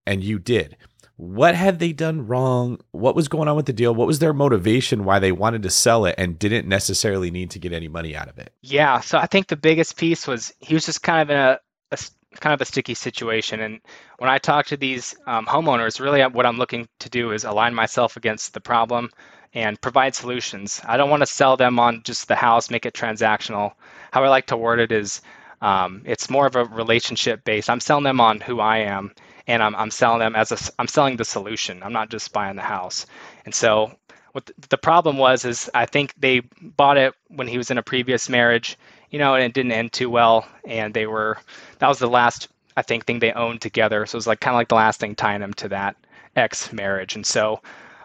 and 0.07 0.23
you 0.23 0.39
did. 0.39 0.77
What 1.17 1.55
had 1.55 1.79
they 1.79 1.93
done 1.93 2.27
wrong? 2.27 2.81
What 2.91 3.15
was 3.15 3.29
going 3.29 3.49
on 3.49 3.57
with 3.57 3.67
the 3.67 3.73
deal? 3.73 3.95
What 3.95 4.07
was 4.07 4.19
their 4.19 4.33
motivation 4.33 5.05
why 5.05 5.19
they 5.19 5.31
wanted 5.31 5.63
to 5.63 5.71
sell 5.71 6.05
it 6.05 6.15
and 6.19 6.39
didn't 6.39 6.67
necessarily 6.67 7.31
need 7.31 7.51
to 7.53 7.59
get 7.59 7.73
any 7.73 7.89
money 7.89 8.17
out 8.17 8.29
of 8.29 8.39
it? 8.39 8.53
Yeah, 8.63 9.01
so 9.01 9.19
I 9.19 9.27
think 9.27 9.47
the 9.47 9.57
biggest 9.57 9.97
piece 9.97 10.27
was 10.27 10.53
he 10.59 10.75
was 10.75 10.87
just 10.87 11.03
kind 11.03 11.23
of 11.23 11.31
in 11.31 11.37
a, 11.37 11.61
a 11.93 11.99
kind 12.41 12.55
of 12.55 12.61
a 12.61 12.65
sticky 12.65 12.95
situation. 12.95 13.61
And 13.61 13.81
when 14.19 14.31
I 14.31 14.39
talk 14.39 14.67
to 14.67 14.77
these 14.77 15.15
um, 15.27 15.47
homeowners, 15.47 16.01
really 16.01 16.23
what 16.23 16.47
I'm 16.47 16.59
looking 16.59 16.89
to 17.01 17.09
do 17.09 17.33
is 17.33 17.45
align 17.45 17.75
myself 17.75 18.17
against 18.17 18.55
the 18.55 18.61
problem 18.61 19.11
and 19.55 19.81
provide 19.81 20.15
solutions. 20.15 20.81
I 20.85 20.97
don't 20.97 21.11
want 21.11 21.23
to 21.23 21.27
sell 21.27 21.57
them 21.57 21.79
on 21.79 22.03
just 22.05 22.29
the 22.29 22.35
house, 22.35 22.71
make 22.71 22.87
it 22.87 22.95
transactional. 22.95 23.73
How 24.11 24.25
I 24.25 24.29
like 24.29 24.47
to 24.47 24.57
word 24.57 24.81
it 24.81 24.93
is 24.93 25.21
um, 25.63 26.03
it's 26.05 26.29
more 26.29 26.47
of 26.47 26.57
a 26.57 26.65
relationship 26.65 27.45
based. 27.45 27.71
I'm 27.71 27.81
selling 27.81 28.05
them 28.05 28.21
on 28.21 28.41
who 28.41 28.59
I 28.59 28.79
am, 28.79 29.15
and 29.47 29.63
I'm, 29.63 29.77
I'm 29.77 29.93
selling 29.93 30.19
them 30.19 30.35
as 30.35 30.51
a, 30.51 30.73
I'm 30.79 30.89
selling 30.89 31.17
the 31.17 31.25
solution. 31.25 31.83
I'm 31.83 31.93
not 31.93 32.11
just 32.11 32.33
buying 32.33 32.57
the 32.57 32.63
house. 32.63 33.07
And 33.45 33.55
so 33.55 33.93
what 34.33 34.51
the 34.71 34.79
problem 34.79 35.19
was 35.19 35.45
is 35.45 35.71
I 35.73 35.87
think 35.87 36.15
they 36.19 36.41
bought 36.61 36.97
it 36.97 37.15
when 37.29 37.47
he 37.47 37.59
was 37.59 37.71
in 37.71 37.79
a 37.79 37.83
previous 37.83 38.29
marriage, 38.29 38.77
you 39.13 39.21
know, 39.21 39.35
and 39.37 39.45
it 39.45 39.55
didn't 39.55 39.73
end 39.73 39.93
too 39.93 40.11
well. 40.11 40.49
And 40.67 40.93
they 40.93 41.07
were 41.07 41.39
that 41.79 41.89
was 41.89 42.01
the 42.01 42.09
last 42.09 42.49
I 42.77 42.83
think 42.83 43.05
thing 43.05 43.21
they 43.21 43.33
owned 43.33 43.61
together. 43.61 44.07
So 44.07 44.17
it 44.17 44.19
was 44.19 44.27
like 44.27 44.41
kind 44.41 44.55
of 44.55 44.59
like 44.59 44.69
the 44.69 44.75
last 44.75 44.99
thing 44.99 45.15
tying 45.15 45.41
them 45.41 45.55
to 45.55 45.69
that 45.69 45.97
ex 46.35 46.73
marriage. 46.73 47.15
And 47.15 47.25
so 47.25 47.61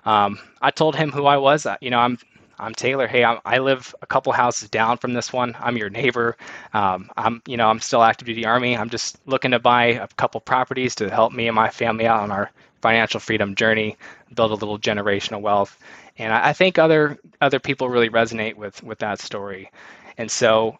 um, 0.05 0.37
I 0.61 0.69
told 0.71 0.95
him 0.95 1.11
who 1.11 1.25
I 1.25 1.37
was. 1.37 1.65
You 1.81 1.89
know, 1.89 1.99
I'm 1.99 2.19
I'm 2.59 2.73
Taylor. 2.73 3.07
Hey, 3.07 3.23
I'm, 3.23 3.39
i 3.45 3.59
live 3.59 3.93
a 4.01 4.07
couple 4.07 4.33
houses 4.33 4.69
down 4.69 4.97
from 4.97 5.13
this 5.13 5.31
one. 5.31 5.55
I'm 5.59 5.77
your 5.77 5.89
neighbor. 5.89 6.37
Um, 6.73 7.09
I'm, 7.15 7.41
you 7.45 7.55
know, 7.55 7.69
I'm 7.69 7.79
still 7.79 8.01
active 8.01 8.25
duty 8.25 8.45
army. 8.45 8.75
I'm 8.75 8.89
just 8.89 9.19
looking 9.27 9.51
to 9.51 9.59
buy 9.59 9.85
a 9.85 10.07
couple 10.07 10.41
properties 10.41 10.95
to 10.95 11.09
help 11.09 11.33
me 11.33 11.47
and 11.47 11.55
my 11.55 11.69
family 11.69 12.07
out 12.07 12.21
on 12.21 12.31
our 12.31 12.51
financial 12.81 13.19
freedom 13.19 13.53
journey, 13.55 13.95
build 14.33 14.51
a 14.51 14.55
little 14.55 14.79
generational 14.79 15.41
wealth. 15.41 15.77
And 16.17 16.33
I, 16.33 16.49
I 16.49 16.53
think 16.53 16.79
other 16.79 17.17
other 17.41 17.59
people 17.59 17.89
really 17.89 18.09
resonate 18.09 18.55
with 18.55 18.81
with 18.83 18.99
that 18.99 19.19
story. 19.19 19.71
And 20.17 20.31
so 20.31 20.77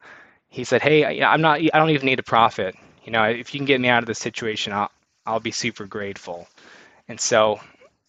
he 0.49 0.63
said, 0.63 0.81
"Hey, 0.81 1.21
I'm 1.21 1.41
not. 1.41 1.59
I 1.59 1.77
don't 1.79 1.89
even 1.89 2.05
need 2.05 2.19
a 2.19 2.23
profit. 2.23 2.75
You 3.03 3.11
know, 3.11 3.23
if 3.23 3.53
you 3.53 3.59
can 3.59 3.65
get 3.65 3.81
me 3.81 3.89
out 3.89 4.03
of 4.03 4.07
this 4.07 4.19
situation, 4.19 4.73
I'll 4.73 4.91
I'll 5.25 5.39
be 5.39 5.51
super 5.51 5.85
grateful." 5.85 6.47
And 7.07 7.19
so 7.19 7.59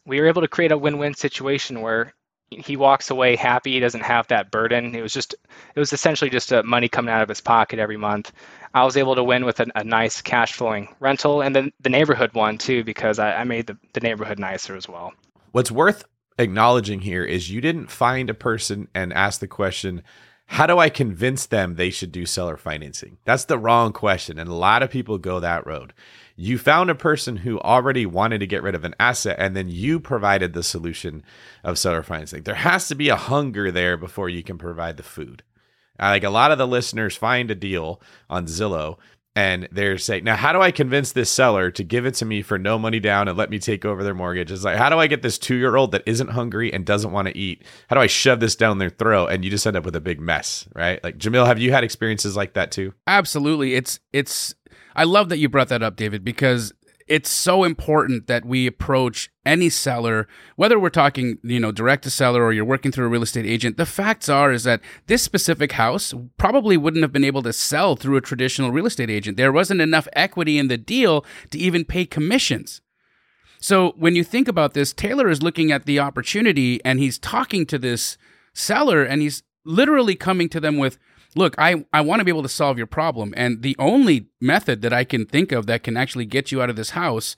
we 0.06 0.20
were 0.20 0.26
able 0.26 0.42
to 0.42 0.48
create 0.48 0.72
a 0.72 0.78
win-win 0.78 1.14
situation 1.14 1.82
where 1.82 2.14
he 2.50 2.76
walks 2.76 3.10
away 3.10 3.36
happy. 3.36 3.72
He 3.72 3.80
doesn't 3.80 4.00
have 4.00 4.26
that 4.28 4.50
burden. 4.50 4.94
It 4.94 5.02
was 5.02 5.12
just, 5.12 5.34
it 5.74 5.78
was 5.78 5.92
essentially 5.92 6.30
just 6.30 6.50
a 6.50 6.62
money 6.62 6.88
coming 6.88 7.12
out 7.12 7.20
of 7.20 7.28
his 7.28 7.42
pocket 7.42 7.78
every 7.78 7.98
month. 7.98 8.32
I 8.72 8.84
was 8.84 8.96
able 8.96 9.14
to 9.16 9.22
win 9.22 9.44
with 9.44 9.60
a, 9.60 9.66
a 9.74 9.84
nice 9.84 10.22
cash 10.22 10.54
flowing 10.54 10.88
rental 10.98 11.42
and 11.42 11.54
then 11.54 11.72
the 11.80 11.90
neighborhood 11.90 12.32
one 12.32 12.56
too, 12.56 12.84
because 12.84 13.18
I, 13.18 13.34
I 13.34 13.44
made 13.44 13.66
the, 13.66 13.76
the 13.92 14.00
neighborhood 14.00 14.38
nicer 14.38 14.76
as 14.76 14.88
well. 14.88 15.12
What's 15.52 15.70
worth 15.70 16.04
acknowledging 16.38 17.00
here 17.00 17.22
is 17.22 17.50
you 17.50 17.60
didn't 17.60 17.90
find 17.90 18.30
a 18.30 18.34
person 18.34 18.88
and 18.94 19.12
ask 19.12 19.40
the 19.40 19.46
question, 19.46 20.02
how 20.50 20.66
do 20.66 20.78
I 20.78 20.88
convince 20.88 21.44
them 21.44 21.74
they 21.74 21.90
should 21.90 22.10
do 22.10 22.24
seller 22.24 22.56
financing? 22.56 23.18
That's 23.26 23.44
the 23.44 23.58
wrong 23.58 23.92
question. 23.92 24.38
And 24.38 24.48
a 24.48 24.54
lot 24.54 24.82
of 24.82 24.90
people 24.90 25.18
go 25.18 25.40
that 25.40 25.66
road. 25.66 25.92
You 26.36 26.56
found 26.56 26.88
a 26.88 26.94
person 26.94 27.36
who 27.36 27.60
already 27.60 28.06
wanted 28.06 28.38
to 28.38 28.46
get 28.46 28.62
rid 28.62 28.74
of 28.74 28.82
an 28.82 28.94
asset, 28.98 29.36
and 29.38 29.54
then 29.54 29.68
you 29.68 30.00
provided 30.00 30.54
the 30.54 30.62
solution 30.62 31.22
of 31.62 31.78
seller 31.78 32.02
financing. 32.02 32.44
There 32.44 32.54
has 32.54 32.88
to 32.88 32.94
be 32.94 33.10
a 33.10 33.16
hunger 33.16 33.70
there 33.70 33.98
before 33.98 34.30
you 34.30 34.42
can 34.42 34.56
provide 34.56 34.96
the 34.96 35.02
food. 35.02 35.42
Like 36.00 36.24
a 36.24 36.30
lot 36.30 36.50
of 36.50 36.58
the 36.58 36.66
listeners 36.66 37.14
find 37.14 37.50
a 37.50 37.54
deal 37.54 38.00
on 38.30 38.46
Zillow 38.46 38.96
and 39.38 39.68
they're 39.70 39.98
saying, 39.98 40.24
now, 40.24 40.34
how 40.34 40.52
do 40.52 40.60
I 40.60 40.72
convince 40.72 41.12
this 41.12 41.30
seller 41.30 41.70
to 41.70 41.84
give 41.84 42.04
it 42.06 42.14
to 42.14 42.24
me 42.24 42.42
for 42.42 42.58
no 42.58 42.76
money 42.76 42.98
down 42.98 43.28
and 43.28 43.38
let 43.38 43.50
me 43.50 43.60
take 43.60 43.84
over 43.84 44.02
their 44.02 44.12
mortgage? 44.12 44.50
It's 44.50 44.64
like, 44.64 44.76
how 44.76 44.88
do 44.88 44.98
I 44.98 45.06
get 45.06 45.22
this 45.22 45.38
two 45.38 45.54
year 45.54 45.76
old 45.76 45.92
that 45.92 46.02
isn't 46.06 46.30
hungry 46.30 46.72
and 46.72 46.84
doesn't 46.84 47.12
want 47.12 47.28
to 47.28 47.38
eat? 47.38 47.62
How 47.86 47.94
do 47.94 48.02
I 48.02 48.08
shove 48.08 48.40
this 48.40 48.56
down 48.56 48.78
their 48.78 48.90
throat? 48.90 49.28
And 49.28 49.44
you 49.44 49.50
just 49.52 49.64
end 49.64 49.76
up 49.76 49.84
with 49.84 49.94
a 49.94 50.00
big 50.00 50.20
mess, 50.20 50.66
right? 50.74 51.02
Like, 51.04 51.18
Jamil, 51.18 51.46
have 51.46 51.60
you 51.60 51.70
had 51.70 51.84
experiences 51.84 52.34
like 52.34 52.54
that 52.54 52.72
too? 52.72 52.94
Absolutely. 53.06 53.76
It's, 53.76 54.00
it's, 54.12 54.56
I 54.96 55.04
love 55.04 55.28
that 55.28 55.38
you 55.38 55.48
brought 55.48 55.68
that 55.68 55.84
up, 55.84 55.94
David, 55.94 56.24
because 56.24 56.72
it's 57.08 57.30
so 57.30 57.64
important 57.64 58.26
that 58.26 58.44
we 58.44 58.66
approach 58.66 59.30
any 59.44 59.68
seller 59.70 60.28
whether 60.56 60.78
we're 60.78 60.90
talking 60.90 61.38
you 61.42 61.58
know 61.58 61.72
direct 61.72 62.04
to 62.04 62.10
seller 62.10 62.42
or 62.42 62.52
you're 62.52 62.64
working 62.64 62.92
through 62.92 63.06
a 63.06 63.08
real 63.08 63.22
estate 63.22 63.46
agent 63.46 63.76
the 63.78 63.86
facts 63.86 64.28
are 64.28 64.52
is 64.52 64.64
that 64.64 64.80
this 65.06 65.22
specific 65.22 65.72
house 65.72 66.12
probably 66.36 66.76
wouldn't 66.76 67.02
have 67.02 67.12
been 67.12 67.24
able 67.24 67.42
to 67.42 67.52
sell 67.52 67.96
through 67.96 68.16
a 68.16 68.20
traditional 68.20 68.70
real 68.70 68.86
estate 68.86 69.10
agent. 69.10 69.36
There 69.36 69.52
wasn't 69.52 69.80
enough 69.80 70.08
equity 70.12 70.58
in 70.58 70.68
the 70.68 70.76
deal 70.76 71.24
to 71.50 71.58
even 71.58 71.84
pay 71.84 72.04
commissions. 72.04 72.80
So 73.60 73.94
when 73.96 74.14
you 74.14 74.24
think 74.24 74.48
about 74.48 74.74
this 74.74 74.92
taylor 74.92 75.28
is 75.28 75.42
looking 75.42 75.72
at 75.72 75.84
the 75.84 75.98
opportunity 75.98 76.80
and 76.84 76.98
he's 76.98 77.18
talking 77.18 77.66
to 77.66 77.78
this 77.78 78.18
seller 78.52 79.02
and 79.02 79.22
he's 79.22 79.42
literally 79.64 80.14
coming 80.14 80.48
to 80.48 80.60
them 80.60 80.76
with 80.76 80.98
look, 81.34 81.54
I, 81.58 81.84
I 81.92 82.00
want 82.00 82.20
to 82.20 82.24
be 82.24 82.30
able 82.30 82.42
to 82.42 82.48
solve 82.48 82.78
your 82.78 82.86
problem. 82.86 83.34
And 83.36 83.62
the 83.62 83.76
only 83.78 84.28
method 84.40 84.82
that 84.82 84.92
I 84.92 85.04
can 85.04 85.26
think 85.26 85.52
of 85.52 85.66
that 85.66 85.82
can 85.82 85.96
actually 85.96 86.26
get 86.26 86.50
you 86.52 86.62
out 86.62 86.70
of 86.70 86.76
this 86.76 86.90
house 86.90 87.36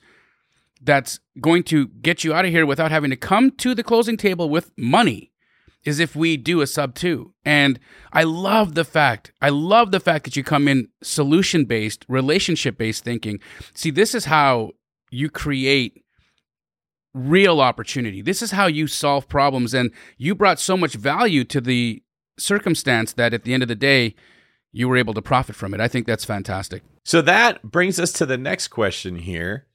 that's 0.81 1.19
going 1.39 1.63
to 1.63 1.87
get 1.87 2.23
you 2.23 2.33
out 2.33 2.45
of 2.45 2.51
here 2.51 2.65
without 2.65 2.91
having 2.91 3.11
to 3.11 3.15
come 3.15 3.51
to 3.51 3.75
the 3.75 3.83
closing 3.83 4.17
table 4.17 4.49
with 4.49 4.71
money 4.77 5.31
is 5.83 5.99
if 5.99 6.15
we 6.15 6.37
do 6.37 6.61
a 6.61 6.67
sub 6.67 6.95
two. 6.95 7.33
And 7.43 7.79
I 8.13 8.23
love 8.23 8.75
the 8.75 8.85
fact, 8.85 9.31
I 9.41 9.49
love 9.49 9.91
the 9.91 9.99
fact 9.99 10.25
that 10.25 10.35
you 10.35 10.43
come 10.43 10.67
in 10.67 10.89
solution 11.01 11.65
based, 11.65 12.05
relationship 12.07 12.77
based 12.77 13.03
thinking. 13.03 13.39
See, 13.73 13.91
this 13.91 14.13
is 14.13 14.25
how 14.25 14.71
you 15.09 15.29
create 15.29 16.03
real 17.13 17.59
opportunity. 17.59 18.21
This 18.21 18.41
is 18.41 18.51
how 18.51 18.67
you 18.67 18.87
solve 18.87 19.27
problems. 19.27 19.73
And 19.73 19.91
you 20.17 20.35
brought 20.35 20.59
so 20.59 20.77
much 20.77 20.93
value 20.93 21.43
to 21.45 21.59
the 21.59 22.01
circumstance 22.41 23.13
that 23.13 23.33
at 23.33 23.43
the 23.43 23.53
end 23.53 23.63
of 23.63 23.69
the 23.69 23.75
day, 23.75 24.15
you 24.71 24.87
were 24.87 24.97
able 24.97 25.13
to 25.13 25.21
profit 25.21 25.55
from 25.55 25.73
it. 25.73 25.79
I 25.79 25.87
think 25.87 26.07
that's 26.07 26.25
fantastic. 26.25 26.83
So 27.03 27.21
that 27.21 27.63
brings 27.63 27.99
us 27.99 28.11
to 28.13 28.25
the 28.25 28.37
next 28.37 28.69
question 28.69 29.17
here. 29.17 29.67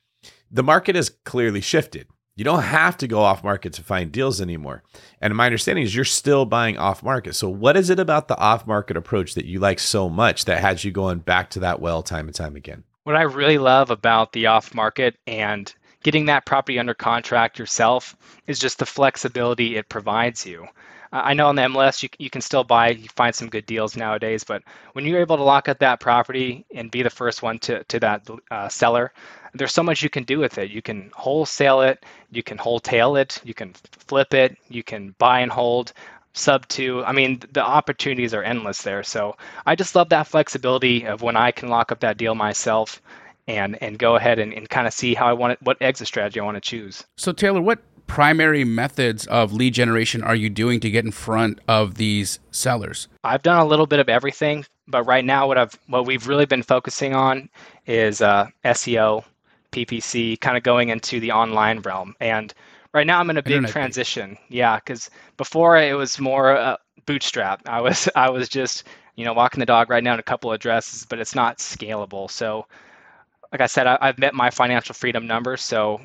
The 0.51 0.63
market 0.63 0.97
has 0.97 1.11
clearly 1.11 1.61
shifted. 1.61 2.07
You 2.37 2.45
don't 2.45 2.63
have 2.63 2.99
to 2.99 3.09
go 3.09 3.21
off 3.23 3.43
market 3.43 3.73
to 3.75 3.83
find 3.83 4.13
deals 4.13 4.43
anymore. 4.43 4.83
And 5.23 5.35
my 5.35 5.47
understanding 5.47 5.85
is 5.85 5.95
you're 5.95 6.05
still 6.05 6.45
buying 6.45 6.77
off 6.77 7.03
market. 7.03 7.35
So, 7.35 7.49
what 7.49 7.79
is 7.79 7.89
it 7.89 7.99
about 7.99 8.29
the 8.29 8.37
off 8.37 8.67
market 8.67 8.99
approach 8.99 9.35
that 9.35 9.47
you 9.47 9.59
like 9.59 9.79
so 9.79 10.11
much 10.11 10.45
that 10.45 10.61
has 10.61 10.85
you 10.85 10.93
going 10.93 11.21
back 11.21 11.49
to 11.51 11.61
that 11.61 11.81
well 11.81 12.03
time 12.03 12.27
and 12.27 12.35
time 12.35 12.55
again? 12.55 12.85
What 13.05 13.17
I 13.17 13.23
really 13.23 13.57
love 13.57 13.91
about 13.91 14.33
the 14.33 14.47
off 14.47 14.75
market 14.75 15.17
and 15.27 15.75
getting 16.03 16.27
that 16.27 16.45
property 16.45 16.79
under 16.79 16.93
contract 16.93 17.59
yourself 17.59 18.15
is 18.47 18.59
just 18.59 18.79
the 18.79 18.87
flexibility 18.87 19.77
it 19.77 19.89
provides 19.89 20.45
you. 20.45 20.67
I 21.13 21.35
know 21.35 21.49
on 21.49 21.57
the 21.57 21.63
MLS 21.63 22.03
you, 22.03 22.09
you 22.19 22.31
can 22.31 22.41
still 22.41 22.65
buy, 22.65 22.91
you 22.91 23.09
find 23.17 23.35
some 23.35 23.49
good 23.49 23.67
deals 23.67 23.97
nowadays, 23.97 24.45
but 24.45 24.63
when 24.93 25.05
you're 25.05 25.21
able 25.21 25.37
to 25.37 25.43
lock 25.43 25.69
up 25.69 25.79
that 25.79 26.01
property 26.01 26.67
and 26.75 26.91
be 26.91 27.03
the 27.03 27.11
first 27.11 27.43
one 27.43 27.59
to, 27.61 27.85
to 27.85 28.01
that 28.01 28.29
uh, 28.51 28.69
seller, 28.69 29.13
there's 29.55 29.73
so 29.73 29.83
much 29.83 30.03
you 30.03 30.11
can 30.11 30.25
do 30.25 30.39
with 30.39 30.59
it. 30.59 30.71
You 30.71 30.83
can 30.83 31.11
wholesale 31.15 31.81
it, 31.81 32.05
you 32.31 32.43
can 32.43 32.59
wholetail 32.59 33.17
it, 33.17 33.41
you 33.45 33.55
can 33.55 33.73
flip 33.75 34.35
it, 34.35 34.57
you 34.69 34.83
can 34.83 35.15
buy 35.19 35.41
and 35.41 35.51
hold, 35.51 35.93
sub 36.35 36.69
two. 36.69 37.03
I 37.05 37.13
mean, 37.13 37.41
the 37.53 37.63
opportunities 37.63 38.35
are 38.35 38.43
endless 38.43 38.83
there. 38.83 39.03
So 39.03 39.37
I 39.65 39.75
just 39.75 39.95
love 39.95 40.11
that 40.11 40.27
flexibility 40.27 41.07
of 41.07 41.23
when 41.23 41.37
I 41.37 41.51
can 41.51 41.69
lock 41.69 41.93
up 41.93 42.01
that 42.01 42.19
deal 42.19 42.35
myself 42.35 43.01
and 43.49 43.81
and 43.83 43.99
go 43.99 44.17
ahead 44.17 44.39
and, 44.39 44.53
and 44.53 44.69
kind 44.69 44.87
of 44.87 44.93
see 44.93 45.15
how 45.15 45.27
I 45.27 45.33
want 45.33 45.55
it, 45.55 45.63
what 45.63 45.77
exit 45.81 46.09
strategy 46.09 46.41
I 46.41 46.45
want 46.45 46.57
to 46.57 46.61
choose. 46.61 47.05
So 47.17 47.33
Taylor, 47.33 47.61
what 47.61 47.79
primary 48.07 48.65
methods 48.65 49.27
of 49.27 49.53
lead 49.53 49.75
generation 49.75 50.23
are 50.23 50.35
you 50.35 50.49
doing 50.51 50.81
to 50.81 50.91
get 50.91 51.05
in 51.05 51.13
front 51.13 51.61
of 51.69 51.95
these 51.95 52.39
sellers? 52.51 53.09
I've 53.25 53.43
done 53.43 53.59
a 53.59 53.67
little 53.67 53.87
bit 53.87 53.99
of 53.99 54.09
everything, 54.09 54.65
but 54.89 55.05
right 55.05 55.25
now 55.25 55.47
what 55.47 55.59
I've 55.59 55.79
what 55.87 56.07
we've 56.07 56.27
really 56.27 56.47
been 56.47 56.63
focusing 56.63 57.15
on 57.15 57.49
is 57.87 58.21
uh, 58.21 58.47
SEO, 58.65 59.25
PPC, 59.73 60.41
kind 60.41 60.57
of 60.57 60.63
going 60.63 60.89
into 60.89 61.21
the 61.21 61.33
online 61.33 61.81
realm. 61.81 62.15
And 62.21 62.53
right 62.93 63.07
now 63.07 63.21
I'm 63.21 63.31
in 63.31 63.37
a 63.37 63.43
big 63.43 63.53
Internet 63.55 63.73
transition. 63.73 64.31
Page. 64.31 64.45
Yeah, 64.49 64.77
because 64.77 65.11
before 65.37 65.77
it 65.77 65.97
was 65.97 66.19
more 66.19 66.57
uh, 66.57 66.77
bootstrap. 67.07 67.63
I 67.67 67.81
was 67.81 68.09
I 68.17 68.31
was 68.31 68.49
just 68.49 68.85
you 69.15 69.25
know 69.25 69.33
walking 69.33 69.61
the 69.61 69.67
dog 69.67 69.89
right 69.89 70.05
now 70.05 70.15
in 70.15 70.21
a 70.21 70.25
couple 70.25 70.51
of 70.51 70.57
addresses, 70.57 71.07
but 71.09 71.19
it's 71.19 71.35
not 71.35 71.59
scalable. 71.59 72.31
So 72.31 72.67
like 73.53 73.61
I 73.61 73.67
said, 73.67 73.87
I, 73.87 74.07
have 74.07 74.19
met 74.19 74.35
my 74.35 74.51
financial 74.51 74.95
freedom 74.95 75.27
number, 75.27 75.57
so 75.57 76.01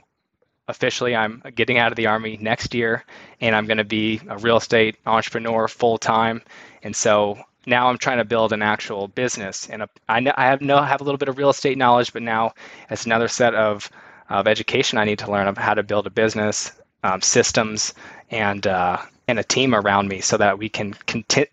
officially 0.71 1.15
I'm 1.15 1.43
getting 1.53 1.77
out 1.77 1.91
of 1.91 1.95
the 1.95 2.07
army 2.07 2.37
next 2.41 2.73
year 2.73 3.05
and 3.39 3.55
I'm 3.55 3.67
going 3.67 3.77
to 3.77 3.83
be 3.83 4.19
a 4.27 4.37
real 4.37 4.57
estate 4.57 4.97
entrepreneur 5.05 5.67
full 5.67 5.99
time. 5.99 6.41
And 6.81 6.95
so 6.95 7.37
now 7.67 7.87
I'm 7.87 7.97
trying 7.97 8.17
to 8.17 8.25
build 8.25 8.53
an 8.53 8.63
actual 8.63 9.07
business. 9.07 9.69
And 9.69 9.83
a, 9.83 9.89
I, 10.09 10.19
know, 10.19 10.33
I 10.35 10.45
have 10.45 10.61
have 10.61 11.01
a 11.01 11.03
little 11.03 11.19
bit 11.19 11.29
of 11.29 11.37
real 11.37 11.49
estate 11.51 11.77
knowledge, 11.77 12.11
but 12.13 12.23
now 12.23 12.53
it's 12.89 13.05
another 13.05 13.27
set 13.27 13.53
of 13.53 13.89
of 14.29 14.47
education 14.47 14.97
I 14.97 15.03
need 15.03 15.19
to 15.19 15.29
learn 15.29 15.47
of 15.47 15.57
how 15.57 15.73
to 15.73 15.83
build 15.83 16.07
a 16.07 16.09
business, 16.09 16.71
um, 17.03 17.21
systems, 17.21 17.93
and 18.31 18.65
uh, 18.65 18.97
and 19.27 19.39
a 19.39 19.43
team 19.43 19.75
around 19.75 20.07
me 20.07 20.21
so 20.21 20.37
that 20.37 20.57
we 20.57 20.69
can 20.69 20.93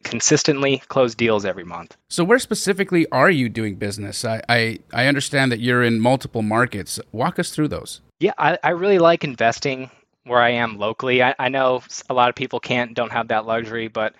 consistently 0.03 0.83
close 0.89 1.15
deals 1.15 1.45
every 1.45 1.65
month. 1.65 1.97
So, 2.09 2.25
where 2.25 2.39
specifically 2.39 3.07
are 3.11 3.31
you 3.31 3.49
doing 3.49 3.77
business? 3.77 4.25
I, 4.25 4.43
I, 4.49 4.79
I 4.93 5.07
understand 5.07 5.53
that 5.53 5.61
you're 5.61 5.83
in 5.83 6.01
multiple 6.01 6.43
markets. 6.43 7.01
Walk 7.13 7.39
us 7.39 7.51
through 7.51 7.69
those. 7.69 8.01
Yeah, 8.21 8.33
I, 8.39 8.59
I 8.63 8.71
really 8.71 8.99
like 8.99 9.25
investing 9.25 9.91
where 10.25 10.41
I 10.41 10.51
am 10.51 10.79
locally. 10.79 11.23
I, 11.23 11.35
I 11.39 11.49
know 11.49 11.83
a 12.11 12.15
lot 12.15 12.29
of 12.29 12.35
people 12.35 12.61
can't, 12.61 12.95
don't 12.95 13.13
have 13.13 13.29
that 13.29 13.47
luxury, 13.47 13.89
but 13.89 14.15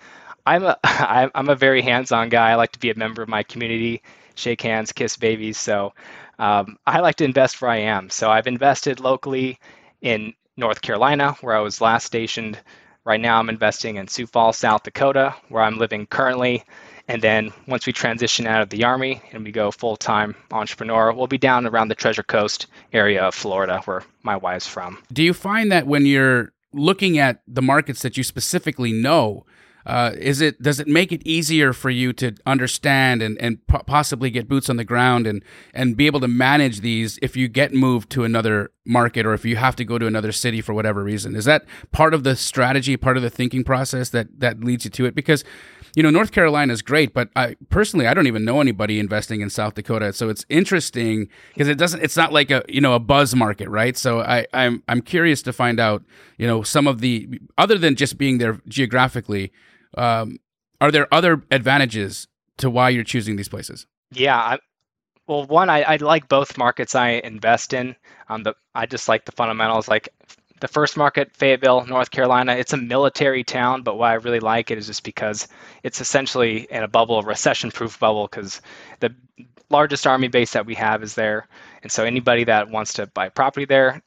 I'm 0.45 0.63
a, 0.63 0.77
I'm 0.83 1.49
a 1.49 1.55
very 1.55 1.81
hands-on 1.81 2.29
guy. 2.29 2.51
I 2.51 2.55
like 2.55 2.71
to 2.73 2.79
be 2.79 2.89
a 2.91 2.95
member 2.95 3.21
of 3.21 3.29
my 3.29 3.43
community, 3.43 4.01
shake 4.35 4.61
hands, 4.61 4.91
kiss 4.91 5.17
babies. 5.17 5.57
So 5.57 5.93
um, 6.39 6.77
I 6.87 6.99
like 7.01 7.15
to 7.17 7.25
invest 7.25 7.61
where 7.61 7.71
I 7.71 7.77
am. 7.77 8.09
So 8.09 8.29
I've 8.31 8.47
invested 8.47 8.99
locally 8.99 9.59
in 10.01 10.33
North 10.55 10.81
Carolina, 10.81 11.35
where 11.41 11.55
I 11.55 11.59
was 11.61 11.81
last 11.81 12.05
stationed. 12.05 12.59
Right 13.05 13.19
now, 13.19 13.39
I'm 13.39 13.49
investing 13.49 13.95
in 13.95 14.07
Sioux 14.07 14.27
Falls, 14.27 14.57
South 14.57 14.83
Dakota, 14.83 15.33
where 15.49 15.63
I'm 15.63 15.77
living 15.77 16.05
currently. 16.05 16.63
And 17.09 17.23
then 17.23 17.51
once 17.67 17.87
we 17.87 17.91
transition 17.91 18.45
out 18.45 18.61
of 18.61 18.69
the 18.69 18.83
Army 18.83 19.19
and 19.33 19.43
we 19.43 19.51
go 19.51 19.71
full 19.71 19.97
time 19.97 20.35
entrepreneur, 20.51 21.11
we'll 21.11 21.25
be 21.25 21.39
down 21.39 21.65
around 21.65 21.87
the 21.87 21.95
Treasure 21.95 22.21
Coast 22.21 22.67
area 22.93 23.23
of 23.23 23.33
Florida, 23.33 23.81
where 23.85 24.03
my 24.21 24.37
wife's 24.37 24.67
from. 24.67 25.01
Do 25.11 25.23
you 25.23 25.33
find 25.33 25.71
that 25.71 25.87
when 25.87 26.05
you're 26.05 26.53
looking 26.71 27.17
at 27.17 27.41
the 27.47 27.63
markets 27.63 28.03
that 28.03 28.15
you 28.15 28.23
specifically 28.23 28.93
know, 28.93 29.43
uh, 29.85 30.11
is 30.17 30.41
it 30.41 30.61
does 30.61 30.79
it 30.79 30.87
make 30.87 31.11
it 31.11 31.21
easier 31.25 31.73
for 31.73 31.89
you 31.89 32.13
to 32.13 32.35
understand 32.45 33.21
and 33.21 33.37
and 33.41 33.65
po- 33.67 33.83
possibly 33.85 34.29
get 34.29 34.47
boots 34.47 34.69
on 34.69 34.77
the 34.77 34.83
ground 34.83 35.25
and 35.25 35.43
and 35.73 35.95
be 35.95 36.05
able 36.05 36.19
to 36.19 36.27
manage 36.27 36.81
these 36.81 37.17
if 37.21 37.35
you 37.37 37.47
get 37.47 37.73
moved 37.73 38.09
to 38.11 38.23
another 38.23 38.71
market 38.85 39.25
or 39.25 39.33
if 39.33 39.45
you 39.45 39.55
have 39.55 39.75
to 39.75 39.85
go 39.85 39.97
to 39.97 40.07
another 40.07 40.31
city 40.31 40.61
for 40.61 40.73
whatever 40.73 41.03
reason? 41.03 41.35
Is 41.35 41.45
that 41.45 41.65
part 41.91 42.13
of 42.13 42.23
the 42.23 42.35
strategy, 42.35 42.97
part 42.97 43.17
of 43.17 43.23
the 43.23 43.29
thinking 43.29 43.63
process 43.63 44.09
that 44.09 44.39
that 44.39 44.61
leads 44.61 44.83
you 44.83 44.91
to 44.91 45.05
it? 45.05 45.15
Because 45.15 45.43
you 45.95 46.03
know 46.03 46.09
North 46.09 46.31
Carolina 46.31 46.73
is 46.73 46.81
great, 46.81 47.13
but 47.13 47.29
I 47.35 47.55
personally 47.69 48.07
I 48.07 48.13
don't 48.13 48.27
even 48.27 48.43
know 48.43 48.61
anybody 48.61 48.99
investing 48.99 49.41
in 49.41 49.49
South 49.49 49.75
Dakota, 49.75 50.11
so 50.13 50.29
it's 50.29 50.45
interesting 50.49 51.29
because 51.53 51.67
it 51.67 51.77
doesn't. 51.77 52.01
It's 52.03 52.17
not 52.17 52.33
like 52.33 52.51
a 52.51 52.63
you 52.67 52.81
know 52.81 52.93
a 52.93 52.99
buzz 52.99 53.35
market, 53.35 53.69
right? 53.69 53.95
So 53.95 54.21
I 54.21 54.45
I'm 54.53 54.83
I'm 54.87 55.01
curious 55.01 55.41
to 55.43 55.53
find 55.53 55.79
out 55.79 56.03
you 56.37 56.47
know 56.47 56.63
some 56.63 56.87
of 56.87 56.99
the 56.99 57.39
other 57.57 57.77
than 57.77 57.95
just 57.95 58.17
being 58.17 58.39
there 58.39 58.59
geographically, 58.67 59.51
um, 59.97 60.39
are 60.81 60.91
there 60.91 61.13
other 61.13 61.43
advantages 61.51 62.27
to 62.57 62.69
why 62.69 62.89
you're 62.89 63.03
choosing 63.03 63.35
these 63.35 63.49
places? 63.49 63.85
Yeah, 64.11 64.37
I, 64.37 64.59
well, 65.27 65.45
one, 65.45 65.69
I, 65.69 65.81
I 65.83 65.95
like 65.97 66.27
both 66.27 66.57
markets 66.57 66.95
I 66.95 67.09
invest 67.23 67.73
in. 67.73 67.95
Um, 68.29 68.43
the 68.43 68.55
I 68.73 68.85
just 68.85 69.07
like 69.07 69.25
the 69.25 69.31
fundamentals. 69.31 69.87
Like 69.87 70.09
the 70.59 70.67
first 70.67 70.97
market, 70.97 71.35
Fayetteville, 71.35 71.85
North 71.85 72.11
Carolina, 72.11 72.53
it's 72.53 72.73
a 72.73 72.77
military 72.77 73.43
town, 73.43 73.83
but 73.83 73.97
why 73.97 74.11
I 74.11 74.15
really 74.15 74.39
like 74.39 74.71
it 74.71 74.77
is 74.77 74.87
just 74.87 75.03
because 75.03 75.47
it's 75.83 76.01
essentially 76.01 76.67
in 76.69 76.83
a 76.83 76.87
bubble, 76.87 77.19
a 77.19 77.23
recession-proof 77.23 77.99
bubble, 77.99 78.27
because 78.27 78.61
the 78.99 79.13
largest 79.69 80.07
army 80.07 80.27
base 80.27 80.51
that 80.53 80.65
we 80.65 80.75
have 80.75 81.03
is 81.03 81.15
there, 81.15 81.47
and 81.83 81.91
so 81.91 82.03
anybody 82.03 82.43
that 82.43 82.69
wants 82.69 82.93
to 82.93 83.07
buy 83.07 83.29
property 83.29 83.65
there, 83.65 84.01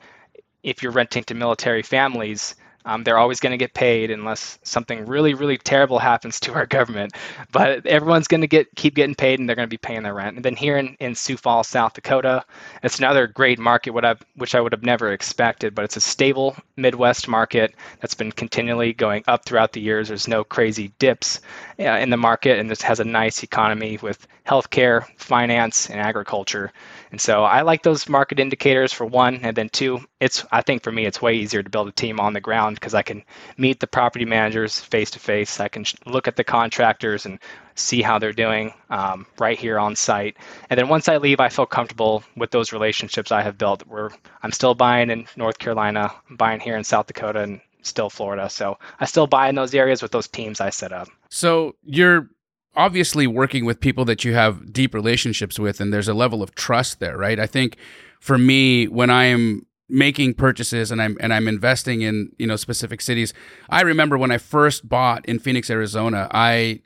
if 0.62 0.83
you're 0.83 0.92
renting 0.92 1.25
to 1.25 1.35
military 1.35 1.83
families, 1.83 2.55
um, 2.85 3.05
they're 3.05 3.18
always 3.18 3.40
going 3.40 3.53
to 3.53 3.59
get 3.59 3.75
paid 3.75 4.11
unless 4.11 4.59
something 4.62 5.07
really, 5.07 5.35
really 5.35 5.59
terrible 5.59 5.99
happens 5.99 6.40
to 6.40 6.55
our 6.55 6.66
government. 6.66 7.12
But 7.53 7.87
everyone's 7.87 8.29
going 8.29 8.40
to 8.40 8.47
get 8.47 8.75
keep 8.77 8.95
getting 8.95 9.14
paid, 9.14 9.38
and 9.38 9.49
they're 9.49 9.57
going 9.57 9.68
to 9.68 9.71
be 9.71 9.79
paying 9.79 10.03
their 10.03 10.14
rent. 10.14 10.37
And 10.37 10.45
then 10.45 10.57
here 10.57 10.77
in, 10.77 10.97
in 11.01 11.14
Sioux 11.14 11.37
Falls, 11.37 11.68
South 11.68 11.95
Dakota, 11.95 12.45
it's 12.83 12.99
another 12.99 13.27
great 13.27 13.59
market, 13.59 13.90
what 13.90 14.05
I 14.05 14.16
which 14.37 14.55
I 14.55 14.61
would 14.61 14.73
have 14.73 14.83
never 14.83 15.12
expected. 15.12 15.75
But 15.75 15.85
it's 15.85 15.97
a 15.97 16.01
stable 16.01 16.57
Midwest 16.77 17.29
market 17.29 17.75
that's 18.01 18.14
been 18.14 18.33
continually 18.33 18.92
going 18.92 19.25
up 19.29 19.45
throughout 19.45 19.73
the 19.73 19.81
years. 19.81 20.09
There's 20.09 20.29
no 20.29 20.45
crazy 20.45 20.92
dips 20.99 21.40
uh, 21.79 21.85
in 21.85 22.11
the 22.11 22.16
market, 22.16 22.59
and 22.59 22.71
this 22.71 22.83
has 22.83 23.01
a 23.01 23.05
nice 23.05 23.42
economy 23.42 23.99
with 24.03 24.27
healthcare, 24.47 25.07
finance, 25.18 25.88
and 25.88 26.01
agriculture. 26.01 26.73
And 27.12 27.20
so 27.20 27.44
I 27.44 27.61
like 27.61 27.83
those 27.83 28.09
market 28.09 28.40
indicators 28.40 28.90
for 28.90 29.05
one, 29.05 29.40
and 29.42 29.55
then 29.55 29.68
two, 29.68 30.01
it's 30.18 30.46
I 30.51 30.62
think 30.62 30.83
for 30.83 30.90
me 30.90 31.05
it's 31.05 31.20
way 31.20 31.35
easier 31.35 31.62
to 31.62 31.68
build 31.68 31.87
a 31.87 31.92
team 31.92 32.18
on 32.18 32.33
the 32.33 32.40
ground 32.40 32.77
because 32.77 32.94
I 32.94 33.03
can 33.03 33.22
meet 33.59 33.81
the 33.81 33.87
property 33.87 34.25
managers 34.25 34.81
face 34.81 35.11
to 35.11 35.18
face. 35.18 35.61
I 35.61 35.68
can 35.68 35.85
look 36.07 36.27
at 36.27 36.37
the 36.37 36.42
contractors 36.42 37.27
and 37.27 37.38
see 37.75 38.01
how 38.01 38.18
they're 38.18 38.33
doing 38.33 38.72
um, 38.88 39.27
right 39.38 39.59
here 39.59 39.79
on 39.79 39.94
site. 39.94 40.38
And 40.70 40.79
then 40.79 40.88
once 40.88 41.07
I 41.07 41.18
leave, 41.18 41.38
I 41.38 41.51
feel 41.51 41.66
comfortable 41.66 42.25
with 42.35 42.51
those 42.51 42.72
relationships 42.72 43.31
I 43.31 43.42
have 43.42 43.59
built. 43.59 43.87
Where 43.87 44.11
I'm 44.42 44.53
still 44.53 44.75
buying 44.75 45.11
in 45.11 45.27
North 45.37 45.59
Carolina, 45.59 46.11
I'm 46.31 46.37
buying 46.37 46.61
here 46.61 46.77
in 46.77 46.85
South 46.85 47.09
Dakota, 47.09 47.40
and 47.40 47.61
still 47.83 48.09
Florida. 48.09 48.48
So 48.48 48.79
I 49.01 49.05
still 49.05 49.27
buy 49.27 49.51
in 49.51 49.55
those 49.55 49.75
areas 49.75 50.01
with 50.01 50.12
those 50.12 50.29
teams 50.29 50.62
I 50.62 50.70
set 50.70 50.92
up. 50.94 51.09
So 51.29 51.75
you're 51.85 52.31
obviously 52.74 53.26
working 53.26 53.64
with 53.64 53.80
people 53.80 54.04
that 54.04 54.24
you 54.24 54.35
have 54.35 54.72
deep 54.72 54.94
relationships 54.94 55.58
with 55.58 55.80
and 55.80 55.92
there's 55.92 56.08
a 56.08 56.14
level 56.14 56.42
of 56.42 56.54
trust 56.54 57.00
there 57.00 57.16
right? 57.16 57.38
I 57.38 57.46
think 57.46 57.76
for 58.22 58.38
me 58.38 58.87
when 58.87 59.11
i 59.11 59.24
am 59.24 59.66
making 59.88 60.32
purchases 60.32 60.92
and 60.92 61.02
i'm 61.02 61.16
and 61.18 61.35
i'm 61.35 61.48
investing 61.48 62.02
in 62.02 62.30
you 62.38 62.46
know 62.46 62.54
specific 62.54 63.00
cities 63.00 63.35
i 63.68 63.82
remember 63.82 64.16
when 64.16 64.30
i 64.30 64.38
first 64.38 64.88
bought 64.88 65.26
in 65.26 65.40
phoenix 65.40 65.68
arizona 65.68 66.28
i 66.30 66.80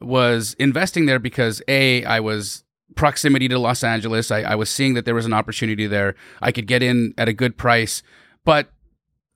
was 0.00 0.54
investing 0.54 1.06
there 1.06 1.20
because 1.20 1.62
a 1.68 2.04
i 2.04 2.18
was 2.18 2.64
proximity 2.96 3.46
to 3.46 3.56
los 3.56 3.84
angeles. 3.84 4.32
I, 4.32 4.40
I 4.40 4.56
was 4.56 4.68
seeing 4.68 4.94
that 4.94 5.04
there 5.04 5.14
was 5.14 5.24
an 5.24 5.32
opportunity 5.32 5.86
there. 5.86 6.16
I 6.42 6.50
could 6.50 6.66
get 6.66 6.82
in 6.82 7.14
at 7.16 7.28
a 7.28 7.32
good 7.32 7.56
price. 7.56 8.02
But 8.44 8.72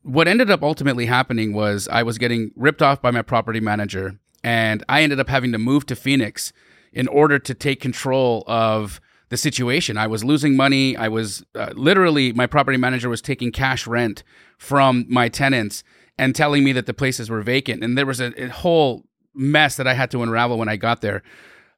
what 0.02 0.26
ended 0.26 0.50
up 0.50 0.62
ultimately 0.62 1.06
happening 1.06 1.54
was 1.54 1.88
i 1.88 2.02
was 2.02 2.18
getting 2.18 2.50
ripped 2.56 2.82
off 2.82 3.00
by 3.00 3.12
my 3.12 3.22
property 3.22 3.60
manager 3.60 4.18
and 4.44 4.84
I 4.88 5.02
ended 5.02 5.18
up 5.18 5.28
having 5.28 5.50
to 5.52 5.58
move 5.58 5.86
to 5.86 5.96
Phoenix 5.96 6.52
in 6.92 7.08
order 7.08 7.38
to 7.40 7.54
take 7.54 7.80
control 7.80 8.44
of 8.46 9.00
the 9.30 9.36
situation. 9.38 9.96
I 9.96 10.06
was 10.06 10.22
losing 10.22 10.54
money. 10.54 10.96
I 10.96 11.08
was 11.08 11.44
uh, 11.54 11.70
literally, 11.74 12.32
my 12.34 12.46
property 12.46 12.76
manager 12.76 13.08
was 13.08 13.22
taking 13.22 13.50
cash 13.50 13.86
rent 13.86 14.22
from 14.58 15.06
my 15.08 15.28
tenants 15.28 15.82
and 16.18 16.36
telling 16.36 16.62
me 16.62 16.72
that 16.72 16.86
the 16.86 16.94
places 16.94 17.30
were 17.30 17.40
vacant. 17.40 17.82
And 17.82 17.96
there 17.98 18.06
was 18.06 18.20
a, 18.20 18.32
a 18.40 18.48
whole 18.48 19.04
mess 19.34 19.76
that 19.76 19.88
I 19.88 19.94
had 19.94 20.10
to 20.12 20.22
unravel 20.22 20.58
when 20.58 20.68
I 20.68 20.76
got 20.76 21.00
there. 21.00 21.22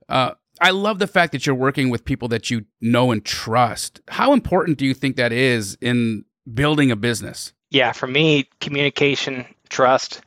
Uh, 0.09 0.33
I 0.61 0.71
love 0.71 0.99
the 0.99 1.07
fact 1.07 1.33
that 1.33 1.47
you're 1.47 1.55
working 1.55 1.89
with 1.89 2.05
people 2.05 2.29
that 2.29 2.51
you 2.51 2.65
know 2.81 3.13
and 3.13 3.25
trust. 3.25 4.01
How 4.09 4.33
important 4.33 4.77
do 4.77 4.85
you 4.85 4.93
think 4.93 5.17
that 5.17 5.33
is 5.33 5.79
in 5.81 6.25
building 6.53 6.91
a 6.91 6.97
business? 6.97 7.53
Yeah, 7.71 7.93
for 7.93 8.07
me, 8.07 8.49
communication, 8.61 9.47
trust, 9.69 10.21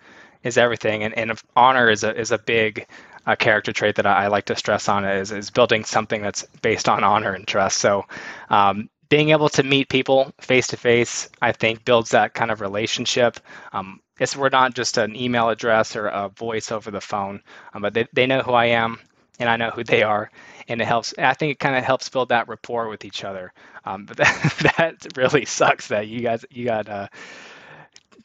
is 0.43 0.57
everything, 0.57 1.03
and, 1.03 1.17
and 1.17 1.41
honor 1.55 1.89
is 1.89 2.03
a 2.03 2.17
is 2.17 2.31
a 2.31 2.37
big 2.37 2.87
uh, 3.25 3.35
character 3.35 3.71
trait 3.73 3.95
that 3.95 4.05
I, 4.05 4.25
I, 4.25 4.27
like 4.27 4.45
to 4.45 4.55
stress 4.55 4.87
on 4.89 5.05
is 5.05 5.31
is 5.31 5.49
building 5.49 5.83
something 5.83 6.21
that's 6.21 6.43
based 6.61 6.89
on 6.89 7.03
honor 7.03 7.33
and 7.33 7.47
trust. 7.47 7.77
So. 7.79 8.05
Um, 8.49 8.89
being 9.09 9.31
able 9.31 9.49
to 9.49 9.63
meet 9.63 9.89
people 9.89 10.31
face 10.39 10.67
to 10.67 10.77
face, 10.77 11.29
I 11.41 11.51
think, 11.51 11.83
builds 11.83 12.11
that 12.11 12.35
kind 12.35 12.51
of 12.51 12.61
relationship. 12.61 13.39
Um, 13.73 14.01
it's 14.19 14.35
we're 14.35 14.49
not 14.49 14.75
just 14.75 14.99
an 14.99 15.15
email 15.15 15.49
address 15.49 15.95
or 15.95 16.07
a 16.07 16.29
voice 16.29 16.71
over 16.71 16.91
the 16.91 17.01
phone, 17.01 17.41
um, 17.73 17.81
but 17.81 17.95
they, 17.95 18.05
they 18.13 18.27
know 18.27 18.41
who 18.41 18.51
I 18.51 18.65
am 18.65 18.99
and 19.39 19.49
I 19.49 19.57
know 19.57 19.71
who 19.71 19.83
they 19.83 20.03
are, 20.03 20.29
and 20.67 20.81
it 20.81 20.85
helps. 20.85 21.13
I 21.17 21.33
think 21.33 21.53
it 21.53 21.59
kind 21.59 21.75
of 21.75 21.83
helps 21.83 22.09
build 22.09 22.29
that 22.29 22.49
rapport 22.49 22.89
with 22.89 23.05
each 23.05 23.23
other. 23.23 23.53
Um, 23.85 24.05
but 24.05 24.17
that, 24.17 24.73
that 24.77 25.17
really 25.17 25.45
sucks 25.45 25.87
that 25.87 26.07
you 26.07 26.19
guys 26.19 26.45
you 26.51 26.65
got 26.65 26.89
uh, 26.89 27.07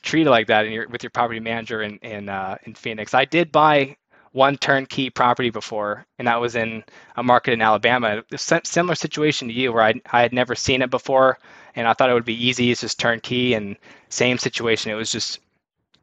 treated 0.04 0.30
like 0.30 0.46
that 0.48 0.66
in 0.66 0.72
your, 0.72 0.88
with 0.88 1.02
your 1.02 1.10
property 1.10 1.40
manager 1.40 1.82
in 1.82 1.98
in, 1.98 2.28
uh, 2.28 2.56
in 2.64 2.74
Phoenix. 2.74 3.14
I 3.14 3.24
did 3.24 3.50
buy 3.50 3.96
one 4.32 4.56
turnkey 4.58 5.10
property 5.10 5.50
before, 5.50 6.04
and 6.18 6.28
that 6.28 6.40
was 6.40 6.56
in 6.56 6.84
a 7.16 7.22
market 7.22 7.52
in 7.52 7.62
Alabama. 7.62 8.22
Similar 8.36 8.94
situation 8.94 9.48
to 9.48 9.54
you, 9.54 9.72
where 9.72 9.82
I 9.82 9.94
I 10.12 10.22
had 10.22 10.32
never 10.32 10.54
seen 10.54 10.82
it 10.82 10.90
before, 10.90 11.38
and 11.74 11.88
I 11.88 11.94
thought 11.94 12.10
it 12.10 12.14
would 12.14 12.24
be 12.24 12.46
easy. 12.46 12.70
It's 12.70 12.82
just 12.82 13.00
turnkey, 13.00 13.54
and 13.54 13.76
same 14.08 14.38
situation. 14.38 14.92
It 14.92 14.96
was 14.96 15.10
just 15.10 15.40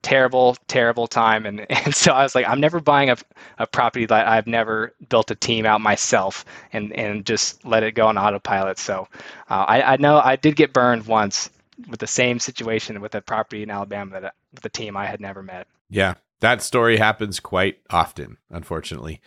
terrible, 0.01 0.57
terrible 0.67 1.07
time, 1.07 1.45
and 1.45 1.61
and 1.69 1.93
so 1.95 2.13
I 2.13 2.23
was 2.23 2.35
like, 2.35 2.47
I'm 2.47 2.59
never 2.61 2.79
buying 2.79 3.09
a 3.11 3.17
a 3.59 3.67
property 3.67 4.05
that 4.07 4.27
I've 4.27 4.47
never 4.47 4.93
built 5.09 5.31
a 5.31 5.35
team 5.35 5.65
out 5.65 5.81
myself, 5.81 6.45
and 6.73 6.93
and 6.93 7.25
just 7.25 7.63
let 7.65 7.83
it 7.83 7.93
go 7.93 8.07
on 8.07 8.17
autopilot. 8.17 8.79
So 8.79 9.07
uh, 9.49 9.65
I 9.67 9.93
I 9.93 9.97
know 9.97 10.19
I 10.23 10.35
did 10.37 10.55
get 10.55 10.73
burned 10.73 11.05
once 11.05 11.49
with 11.89 12.00
the 12.00 12.08
same 12.08 12.39
situation 12.39 13.02
with 13.02 13.15
a 13.15 13.22
property 13.22 13.63
in 13.63 13.70
Alabama 13.70 14.22
that 14.22 14.36
with 14.54 14.65
a 14.65 14.70
team 14.70 14.98
I 14.98 15.06
had 15.06 15.22
never 15.22 15.41
met. 15.41 15.67
Yeah, 15.89 16.15
that 16.39 16.62
story 16.62 16.98
happens 16.98 17.39
quite 17.39 17.80
often, 17.89 18.38
unfortunately. 18.50 19.22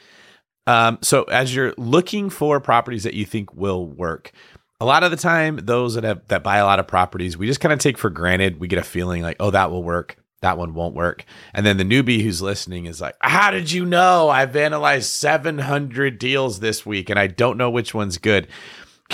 Um, 0.66 0.98
so 1.02 1.24
as 1.24 1.54
you're 1.54 1.74
looking 1.76 2.30
for 2.30 2.58
properties 2.60 3.04
that 3.04 3.14
you 3.14 3.24
think 3.24 3.54
will 3.54 3.86
work, 3.86 4.32
a 4.80 4.84
lot 4.84 5.04
of 5.04 5.10
the 5.10 5.16
time, 5.16 5.56
those 5.62 5.94
that 5.94 6.04
have 6.04 6.26
that 6.28 6.42
buy 6.42 6.58
a 6.58 6.64
lot 6.64 6.80
of 6.80 6.86
properties, 6.86 7.36
we 7.36 7.46
just 7.46 7.60
kind 7.60 7.72
of 7.72 7.78
take 7.78 7.98
for 7.98 8.10
granted. 8.10 8.60
We 8.60 8.68
get 8.68 8.78
a 8.78 8.82
feeling 8.82 9.22
like, 9.22 9.36
oh, 9.40 9.50
that 9.50 9.70
will 9.70 9.82
work. 9.82 10.16
That 10.40 10.58
one 10.58 10.74
won't 10.74 10.94
work. 10.94 11.24
And 11.54 11.64
then 11.64 11.78
the 11.78 11.84
newbie 11.84 12.22
who's 12.22 12.42
listening 12.42 12.84
is 12.84 13.00
like, 13.00 13.16
how 13.20 13.50
did 13.50 13.72
you 13.72 13.86
know? 13.86 14.28
I've 14.28 14.54
analyzed 14.54 15.08
700 15.08 16.18
deals 16.18 16.60
this 16.60 16.84
week 16.84 17.08
and 17.08 17.18
I 17.18 17.28
don't 17.28 17.56
know 17.56 17.70
which 17.70 17.94
one's 17.94 18.18
good. 18.18 18.48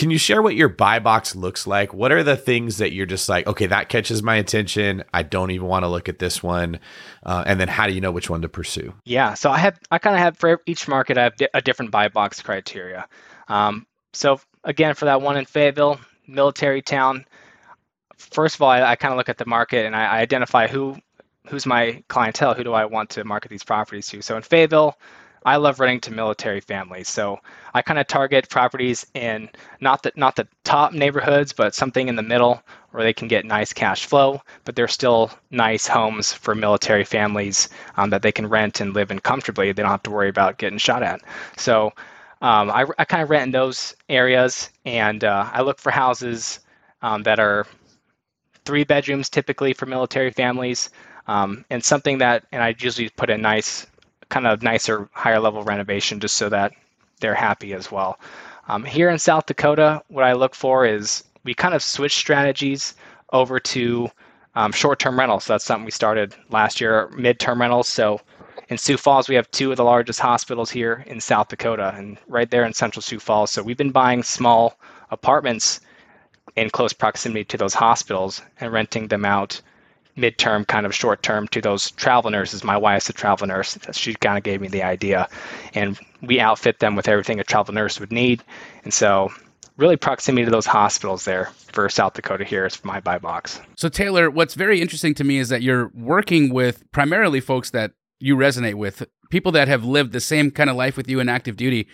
Can 0.00 0.10
you 0.10 0.16
share 0.16 0.40
what 0.40 0.54
your 0.54 0.70
buy 0.70 0.98
box 0.98 1.36
looks 1.36 1.66
like? 1.66 1.92
What 1.92 2.10
are 2.10 2.22
the 2.22 2.34
things 2.34 2.78
that 2.78 2.92
you're 2.92 3.04
just 3.04 3.28
like, 3.28 3.46
okay, 3.46 3.66
that 3.66 3.90
catches 3.90 4.22
my 4.22 4.36
attention. 4.36 5.04
I 5.12 5.22
don't 5.22 5.50
even 5.50 5.66
want 5.66 5.82
to 5.82 5.88
look 5.88 6.08
at 6.08 6.18
this 6.18 6.42
one. 6.42 6.80
Uh, 7.22 7.44
and 7.46 7.60
then 7.60 7.68
how 7.68 7.86
do 7.86 7.92
you 7.92 8.00
know 8.00 8.10
which 8.10 8.30
one 8.30 8.40
to 8.40 8.48
pursue? 8.48 8.94
Yeah, 9.04 9.34
so 9.34 9.50
I 9.50 9.58
have, 9.58 9.78
I 9.90 9.98
kind 9.98 10.16
of 10.16 10.20
have 10.20 10.38
for 10.38 10.62
each 10.64 10.88
market, 10.88 11.18
I 11.18 11.24
have 11.24 11.34
a 11.52 11.60
different 11.60 11.90
buy 11.90 12.08
box 12.08 12.40
criteria. 12.40 13.06
Um, 13.48 13.86
so 14.14 14.40
again, 14.64 14.94
for 14.94 15.04
that 15.04 15.20
one 15.20 15.36
in 15.36 15.44
Fayetteville, 15.44 16.00
military 16.26 16.80
town. 16.80 17.26
First 18.16 18.54
of 18.54 18.62
all, 18.62 18.70
I, 18.70 18.80
I 18.80 18.96
kind 18.96 19.12
of 19.12 19.18
look 19.18 19.28
at 19.28 19.36
the 19.36 19.44
market 19.44 19.84
and 19.84 19.94
I, 19.94 20.06
I 20.06 20.18
identify 20.20 20.66
who 20.66 20.96
who's 21.46 21.66
my 21.66 22.02
clientele. 22.08 22.54
Who 22.54 22.64
do 22.64 22.72
I 22.72 22.86
want 22.86 23.10
to 23.10 23.24
market 23.24 23.50
these 23.50 23.64
properties 23.64 24.06
to? 24.08 24.22
So 24.22 24.34
in 24.38 24.42
Fayetteville, 24.42 24.96
I 25.44 25.56
love 25.56 25.80
renting 25.80 26.00
to 26.02 26.12
military 26.12 26.60
families. 26.60 27.08
So 27.08 27.38
I 27.74 27.82
kind 27.82 27.98
of 27.98 28.06
target 28.06 28.48
properties 28.48 29.06
in 29.14 29.48
not 29.80 30.02
the 30.02 30.12
not 30.16 30.36
the 30.36 30.46
top 30.64 30.92
neighborhoods, 30.92 31.52
but 31.52 31.74
something 31.74 32.08
in 32.08 32.16
the 32.16 32.22
middle 32.22 32.62
where 32.90 33.02
they 33.02 33.12
can 33.12 33.28
get 33.28 33.44
nice 33.44 33.72
cash 33.72 34.06
flow, 34.06 34.42
but 34.64 34.74
they're 34.76 34.88
still 34.88 35.30
nice 35.50 35.86
homes 35.86 36.32
for 36.32 36.54
military 36.54 37.04
families 37.04 37.68
um, 37.96 38.10
that 38.10 38.22
they 38.22 38.32
can 38.32 38.48
rent 38.48 38.80
and 38.80 38.94
live 38.94 39.10
in 39.10 39.18
comfortably. 39.20 39.72
They 39.72 39.82
don't 39.82 39.90
have 39.90 40.02
to 40.04 40.10
worry 40.10 40.28
about 40.28 40.58
getting 40.58 40.78
shot 40.78 41.02
at. 41.02 41.20
So 41.56 41.92
um, 42.42 42.70
I, 42.70 42.86
I 42.98 43.04
kind 43.04 43.22
of 43.22 43.30
rent 43.30 43.44
in 43.44 43.50
those 43.52 43.94
areas, 44.08 44.70
and 44.84 45.22
uh, 45.24 45.48
I 45.52 45.62
look 45.62 45.78
for 45.78 45.90
houses 45.90 46.60
um, 47.02 47.22
that 47.24 47.38
are 47.38 47.66
three 48.64 48.84
bedrooms 48.84 49.28
typically 49.28 49.72
for 49.72 49.86
military 49.86 50.30
families, 50.30 50.90
um, 51.26 51.64
and 51.70 51.84
something 51.84 52.18
that, 52.18 52.44
and 52.50 52.62
I 52.62 52.74
usually 52.78 53.08
put 53.10 53.30
a 53.30 53.38
nice 53.38 53.86
kind 54.30 54.46
of 54.46 54.62
nicer, 54.62 55.08
higher 55.12 55.40
level 55.40 55.62
renovation, 55.62 56.20
just 56.20 56.36
so 56.36 56.48
that 56.48 56.72
they're 57.20 57.34
happy 57.34 57.74
as 57.74 57.92
well. 57.92 58.18
Um, 58.68 58.84
here 58.84 59.10
in 59.10 59.18
South 59.18 59.46
Dakota, 59.46 60.02
what 60.08 60.24
I 60.24 60.32
look 60.32 60.54
for 60.54 60.86
is 60.86 61.24
we 61.44 61.54
kind 61.54 61.74
of 61.74 61.82
switch 61.82 62.16
strategies 62.16 62.94
over 63.32 63.60
to 63.60 64.08
um, 64.54 64.72
short-term 64.72 65.18
rentals. 65.18 65.44
So 65.44 65.54
that's 65.54 65.64
something 65.64 65.84
we 65.84 65.90
started 65.90 66.34
last 66.50 66.80
year, 66.80 67.08
mid-term 67.16 67.60
rentals. 67.60 67.88
So 67.88 68.20
in 68.68 68.78
Sioux 68.78 68.96
Falls, 68.96 69.28
we 69.28 69.34
have 69.34 69.50
two 69.50 69.70
of 69.70 69.76
the 69.76 69.84
largest 69.84 70.20
hospitals 70.20 70.70
here 70.70 71.04
in 71.06 71.20
South 71.20 71.48
Dakota, 71.48 71.92
and 71.96 72.18
right 72.28 72.50
there 72.50 72.64
in 72.64 72.72
Central 72.72 73.02
Sioux 73.02 73.18
Falls. 73.18 73.50
So 73.50 73.62
we've 73.62 73.76
been 73.76 73.90
buying 73.90 74.22
small 74.22 74.78
apartments 75.10 75.80
in 76.56 76.70
close 76.70 76.92
proximity 76.92 77.44
to 77.44 77.56
those 77.56 77.74
hospitals 77.74 78.42
and 78.60 78.72
renting 78.72 79.08
them 79.08 79.24
out 79.24 79.60
midterm, 80.16 80.66
kind 80.66 80.86
of 80.86 80.94
short 80.94 81.22
term 81.22 81.48
to 81.48 81.60
those 81.60 81.90
travel 81.92 82.30
nurses. 82.30 82.64
My 82.64 82.76
wife's 82.76 83.08
a 83.08 83.12
travel 83.12 83.46
nurse. 83.46 83.78
She 83.92 84.14
kind 84.14 84.36
of 84.36 84.44
gave 84.44 84.60
me 84.60 84.68
the 84.68 84.82
idea. 84.82 85.28
And 85.74 85.98
we 86.22 86.40
outfit 86.40 86.78
them 86.78 86.96
with 86.96 87.08
everything 87.08 87.40
a 87.40 87.44
travel 87.44 87.74
nurse 87.74 88.00
would 88.00 88.12
need. 88.12 88.42
And 88.84 88.92
so, 88.92 89.32
really, 89.76 89.96
proximity 89.96 90.44
to 90.44 90.50
those 90.50 90.66
hospitals 90.66 91.24
there 91.24 91.46
for 91.72 91.88
South 91.88 92.14
Dakota 92.14 92.44
here 92.44 92.66
is 92.66 92.84
my 92.84 93.00
buy 93.00 93.18
box. 93.18 93.60
So, 93.76 93.88
Taylor, 93.88 94.30
what's 94.30 94.54
very 94.54 94.80
interesting 94.80 95.14
to 95.14 95.24
me 95.24 95.38
is 95.38 95.48
that 95.48 95.62
you're 95.62 95.90
working 95.94 96.52
with 96.52 96.90
primarily 96.92 97.40
folks 97.40 97.70
that 97.70 97.92
you 98.18 98.36
resonate 98.36 98.74
with, 98.74 99.06
people 99.30 99.52
that 99.52 99.68
have 99.68 99.84
lived 99.84 100.12
the 100.12 100.20
same 100.20 100.50
kind 100.50 100.68
of 100.68 100.76
life 100.76 100.96
with 100.96 101.08
you 101.08 101.20
in 101.20 101.28
active 101.28 101.56
duty. 101.56 101.88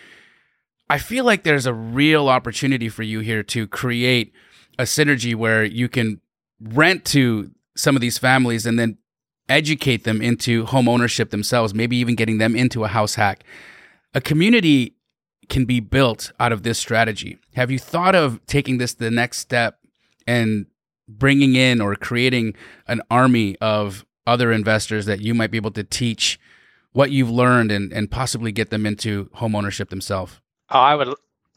I 0.89 0.99
feel 0.99 1.25
like 1.25 1.43
there's 1.43 1.65
a 1.65 1.73
real 1.73 2.29
opportunity 2.29 2.89
for 2.89 3.03
you 3.03 3.19
here 3.19 3.43
to 3.43 3.67
create 3.67 4.33
a 4.79 4.83
synergy 4.83 5.35
where 5.35 5.63
you 5.63 5.89
can 5.89 6.21
rent 6.61 7.05
to 7.05 7.51
some 7.77 7.95
of 7.95 8.01
these 8.01 8.17
families 8.17 8.65
and 8.65 8.77
then 8.77 8.97
educate 9.49 10.03
them 10.03 10.21
into 10.21 10.65
home 10.65 10.89
ownership 10.89 11.29
themselves, 11.29 11.73
maybe 11.73 11.95
even 11.97 12.15
getting 12.15 12.37
them 12.37 12.55
into 12.55 12.83
a 12.83 12.87
house 12.87 13.15
hack. 13.15 13.43
A 14.13 14.21
community 14.21 14.95
can 15.49 15.65
be 15.65 15.79
built 15.79 16.31
out 16.39 16.51
of 16.51 16.63
this 16.63 16.77
strategy. 16.77 17.37
Have 17.55 17.71
you 17.71 17.79
thought 17.79 18.15
of 18.15 18.45
taking 18.47 18.77
this 18.77 18.93
the 18.93 19.11
next 19.11 19.37
step 19.37 19.79
and 20.25 20.65
bringing 21.07 21.55
in 21.55 21.79
or 21.79 21.95
creating 21.95 22.53
an 22.87 23.01
army 23.09 23.55
of 23.61 24.05
other 24.25 24.51
investors 24.51 25.05
that 25.05 25.21
you 25.21 25.33
might 25.33 25.51
be 25.51 25.57
able 25.57 25.71
to 25.71 25.83
teach 25.83 26.39
what 26.91 27.11
you've 27.11 27.29
learned 27.29 27.71
and, 27.71 27.93
and 27.93 28.11
possibly 28.11 28.51
get 28.51 28.69
them 28.69 28.85
into 28.85 29.29
home 29.33 29.55
ownership 29.55 29.89
themselves? 29.89 30.41
Oh, 30.69 30.79
I 30.79 30.95
would 30.95 31.13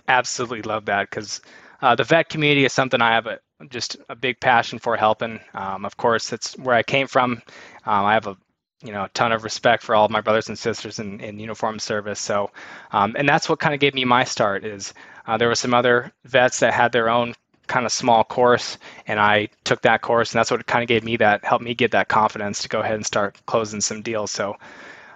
absolutely 0.06 0.62
love 0.62 0.84
that 0.84 1.10
because 1.10 1.40
uh, 1.82 1.94
the 1.96 2.04
vet 2.04 2.28
community 2.28 2.64
is 2.64 2.72
something 2.72 3.00
I 3.00 3.14
have 3.14 3.26
a, 3.26 3.40
just 3.68 3.96
a 4.08 4.16
big 4.16 4.40
passion 4.40 4.78
for 4.78 4.96
helping. 4.96 5.40
Um, 5.54 5.84
of 5.84 5.96
course, 5.96 6.30
that's 6.30 6.56
where 6.58 6.74
I 6.74 6.82
came 6.82 7.06
from. 7.06 7.42
Um, 7.84 8.04
I 8.04 8.14
have 8.14 8.26
a 8.26 8.36
you 8.82 8.92
know 8.92 9.04
a 9.04 9.08
ton 9.10 9.32
of 9.32 9.44
respect 9.44 9.82
for 9.82 9.94
all 9.94 10.06
of 10.06 10.10
my 10.10 10.20
brothers 10.20 10.48
and 10.48 10.58
sisters 10.58 10.98
in, 10.98 11.20
in 11.20 11.38
uniform 11.38 11.78
service. 11.78 12.20
So, 12.20 12.50
um, 12.92 13.14
and 13.18 13.28
that's 13.28 13.48
what 13.48 13.60
kind 13.60 13.74
of 13.74 13.80
gave 13.80 13.94
me 13.94 14.04
my 14.04 14.24
start. 14.24 14.64
Is 14.64 14.94
uh, 15.26 15.36
there 15.36 15.48
were 15.48 15.54
some 15.54 15.74
other 15.74 16.12
vets 16.24 16.60
that 16.60 16.72
had 16.72 16.92
their 16.92 17.10
own 17.10 17.34
kind 17.66 17.86
of 17.86 17.92
small 17.92 18.24
course, 18.24 18.78
and 19.06 19.20
I 19.20 19.48
took 19.64 19.82
that 19.82 20.00
course, 20.00 20.32
and 20.32 20.38
that's 20.38 20.50
what 20.50 20.66
kind 20.66 20.82
of 20.82 20.88
gave 20.88 21.04
me 21.04 21.16
that 21.18 21.44
helped 21.44 21.64
me 21.64 21.74
get 21.74 21.92
that 21.92 22.08
confidence 22.08 22.62
to 22.62 22.68
go 22.68 22.80
ahead 22.80 22.96
and 22.96 23.06
start 23.06 23.36
closing 23.46 23.80
some 23.80 24.02
deals. 24.02 24.30
So. 24.30 24.56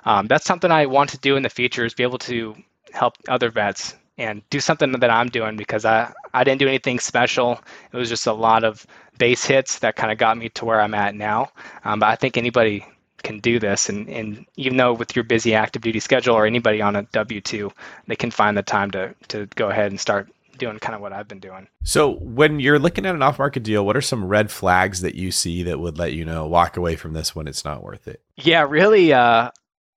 Um, 0.07 0.27
that's 0.27 0.45
something 0.45 0.71
I 0.71 0.85
want 0.85 1.09
to 1.11 1.19
do 1.19 1.37
in 1.37 1.43
the 1.43 1.49
future 1.49 1.83
is 1.83 1.95
be 1.95 2.03
able 2.03 2.19
to 2.19 2.55
help 2.93 3.15
other 3.27 3.51
vets 3.51 3.97
and 4.19 4.43
do 4.51 4.61
something 4.61 4.93
that 4.93 5.11
I'm 5.11 5.29
doing 5.29 5.57
because 5.57 5.85
I, 5.85 6.13
I 6.33 6.45
didn't 6.45 6.61
do 6.61 6.69
anything 6.69 7.01
special. 7.01 7.61
It 7.93 7.97
was 7.97 8.09
just 8.09 8.27
a 8.27 8.33
lot 8.33 8.65
of 8.65 8.87
base 9.19 9.45
hits 9.45 9.81
that 9.81 9.97
kind 9.97 10.13
of 10.13 10.19
got 10.19 10.39
me 10.39 10.49
to 10.51 10.65
where 10.65 10.81
I'm 10.81 10.95
at 10.95 11.15
now. 11.15 11.51
Um, 11.85 12.01
but 12.01 12.09
I 12.09 12.17
think 12.17 12.37
anybody 12.37 12.87
can 13.23 13.41
do 13.41 13.59
this. 13.59 13.89
And, 13.89 14.09
and 14.09 14.47
even 14.57 14.77
though 14.77 14.93
with 14.93 15.17
your 15.17 15.25
busy 15.25 15.55
active 15.55 15.83
duty 15.83 16.01
schedule 16.01 16.35
or 16.35 16.47
anybody 16.47 16.81
on 16.81 16.95
a 16.95 17.03
W 17.05 17.41
2, 17.41 17.73
they 18.07 18.17
can 18.17 18.31
find 18.31 18.57
the 18.57 18.63
time 18.63 18.91
to, 18.93 19.15
to 19.29 19.47
go 19.57 19.71
ahead 19.71 19.91
and 19.91 19.99
start 19.99 20.29
doing 20.59 20.79
kind 20.79 20.95
of 20.95 21.01
what 21.01 21.13
I've 21.13 21.27
been 21.27 21.41
doing. 21.41 21.67
So 21.83 22.13
when 22.17 22.61
you're 22.61 22.79
looking 22.79 23.07
at 23.07 23.15
an 23.15 23.23
off 23.23 23.41
market 23.41 23.65
deal, 23.65 23.85
what 23.85 23.97
are 23.97 24.01
some 24.01 24.25
red 24.25 24.53
flags 24.53 25.01
that 25.01 25.17
you 25.17 25.33
see 25.33 25.65
that 25.65 25.81
would 25.81 25.99
let 25.99 26.13
you 26.13 26.25
know 26.25 26.47
walk 26.47 26.77
away 26.77 26.95
from 26.95 27.13
this 27.13 27.35
when 27.35 27.49
it's 27.49 27.65
not 27.65 27.83
worth 27.83 28.07
it? 28.07 28.23
Yeah, 28.37 28.65
really. 28.69 29.13
Uh, 29.13 29.51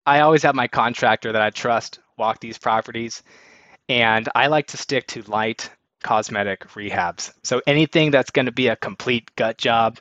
I 0.06 0.20
always 0.20 0.42
have 0.42 0.54
my 0.54 0.68
contractor 0.68 1.32
that 1.32 1.42
I 1.42 1.50
trust 1.50 1.98
walk 2.16 2.40
these 2.40 2.56
properties 2.56 3.22
and 3.88 4.28
I 4.34 4.48
like 4.48 4.68
to 4.68 4.76
stick 4.76 5.06
to 5.08 5.22
light 5.22 5.70
cosmetic 6.02 6.68
rehabs. 6.68 7.32
So 7.42 7.62
anything 7.66 8.10
that's 8.10 8.30
going 8.30 8.46
to 8.46 8.52
be 8.52 8.68
a 8.68 8.76
complete 8.76 9.34
gut 9.36 9.58
job, 9.58 9.98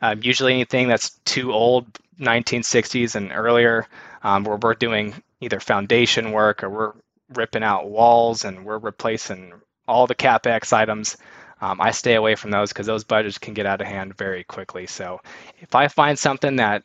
um, 0.00 0.20
usually 0.22 0.54
anything 0.54 0.88
that's 0.88 1.10
too 1.24 1.52
old, 1.52 1.86
1960s 2.20 3.14
and 3.14 3.32
earlier, 3.32 3.86
um, 4.22 4.44
where 4.44 4.56
we're 4.56 4.74
doing 4.74 5.14
either 5.40 5.60
foundation 5.60 6.32
work 6.32 6.62
or 6.62 6.70
we're 6.70 6.92
ripping 7.34 7.62
out 7.62 7.88
walls 7.88 8.44
and 8.44 8.64
we're 8.64 8.78
replacing 8.78 9.52
all 9.88 10.06
the 10.06 10.14
capex 10.14 10.72
items. 10.72 11.16
Um, 11.60 11.80
I 11.80 11.90
stay 11.90 12.14
away 12.14 12.34
from 12.34 12.50
those 12.50 12.70
because 12.70 12.86
those 12.86 13.04
budgets 13.04 13.38
can 13.38 13.54
get 13.54 13.66
out 13.66 13.80
of 13.80 13.86
hand 13.86 14.16
very 14.16 14.44
quickly. 14.44 14.86
So 14.86 15.20
if 15.60 15.74
I 15.74 15.88
find 15.88 16.18
something 16.18 16.56
that 16.56 16.82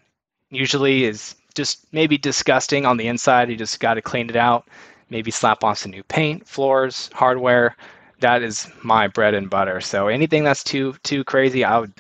usually 0.49 1.03
is 1.03 1.35
just 1.55 1.91
maybe 1.91 2.17
disgusting 2.17 2.85
on 2.85 2.97
the 2.97 3.07
inside, 3.07 3.49
you 3.49 3.55
just 3.55 3.79
got 3.79 3.95
to 3.95 4.01
clean 4.01 4.29
it 4.29 4.35
out 4.35 4.67
maybe 5.09 5.31
slap 5.31 5.63
on 5.63 5.75
some 5.75 5.91
new 5.91 6.03
paint, 6.03 6.47
floors, 6.47 7.09
hardware. 7.13 7.75
That 8.19 8.41
is 8.41 8.67
my 8.83 9.07
bread 9.07 9.33
and 9.33 9.49
butter. 9.49 9.81
So 9.81 10.07
anything 10.07 10.43
that's 10.43 10.63
too 10.63 10.95
too 11.03 11.23
crazy, 11.23 11.63
I 11.63 11.79
would 11.79 11.93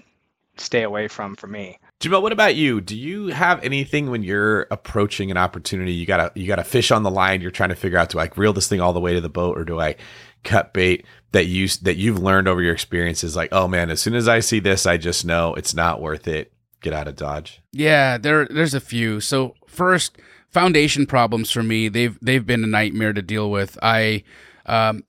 stay 0.57 0.83
away 0.83 1.07
from 1.07 1.35
for 1.35 1.47
me. 1.47 1.79
Jamil, 1.99 2.21
what 2.21 2.31
about 2.31 2.55
you? 2.55 2.79
Do 2.79 2.95
you 2.95 3.27
have 3.27 3.63
anything 3.63 4.11
when 4.11 4.21
you're 4.21 4.67
approaching 4.69 5.31
an 5.31 5.37
opportunity? 5.37 5.93
You 5.93 6.05
got 6.05 6.19
a 6.19 6.39
you 6.39 6.47
got 6.47 6.59
a 6.59 6.63
fish 6.63 6.91
on 6.91 7.03
the 7.03 7.09
line. 7.09 7.41
You're 7.41 7.51
trying 7.51 7.69
to 7.69 7.75
figure 7.75 7.97
out 7.97 8.09
do 8.09 8.19
I 8.19 8.29
reel 8.35 8.53
this 8.53 8.67
thing 8.67 8.81
all 8.81 8.93
the 8.93 8.99
way 8.99 9.13
to 9.13 9.21
the 9.21 9.29
boat 9.29 9.57
or 9.57 9.65
do 9.65 9.79
I 9.79 9.95
cut 10.43 10.73
bait 10.73 11.05
that 11.31 11.45
you 11.47 11.67
that 11.81 11.97
you've 11.97 12.19
learned 12.19 12.47
over 12.47 12.61
your 12.61 12.73
experiences? 12.73 13.35
Like, 13.35 13.49
oh 13.51 13.67
man, 13.67 13.89
as 13.89 13.99
soon 13.99 14.13
as 14.13 14.27
I 14.27 14.41
see 14.41 14.59
this, 14.59 14.85
I 14.85 14.97
just 14.97 15.25
know 15.25 15.55
it's 15.55 15.73
not 15.73 16.01
worth 16.01 16.27
it. 16.27 16.53
Get 16.81 16.93
out 16.93 17.07
of 17.07 17.15
Dodge. 17.15 17.61
Yeah, 17.71 18.19
there 18.19 18.45
there's 18.45 18.75
a 18.75 18.79
few. 18.79 19.19
So 19.19 19.55
first, 19.65 20.19
foundation 20.57 21.05
problems 21.05 21.51
for 21.51 21.61
me 21.61 21.87
they've 21.87 22.17
they've 22.19 22.47
been 22.47 22.63
a 22.63 22.67
nightmare 22.67 23.13
to 23.13 23.21
deal 23.21 23.51
with. 23.51 23.77
I 23.83 24.23
um, 24.65 25.03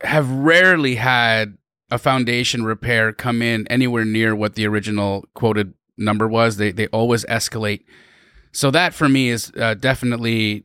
have 0.00 0.28
rarely 0.28 0.96
had 0.96 1.56
a 1.88 1.98
foundation 1.98 2.64
repair 2.64 3.12
come 3.12 3.40
in 3.40 3.64
anywhere 3.68 4.04
near 4.04 4.34
what 4.34 4.56
the 4.56 4.66
original 4.66 5.24
quoted 5.34 5.72
number 5.96 6.26
was. 6.26 6.56
They 6.56 6.72
they 6.72 6.88
always 6.88 7.24
escalate. 7.26 7.84
So 8.50 8.72
that 8.72 8.92
for 8.92 9.08
me 9.08 9.28
is 9.28 9.52
uh, 9.56 9.74
definitely 9.74 10.64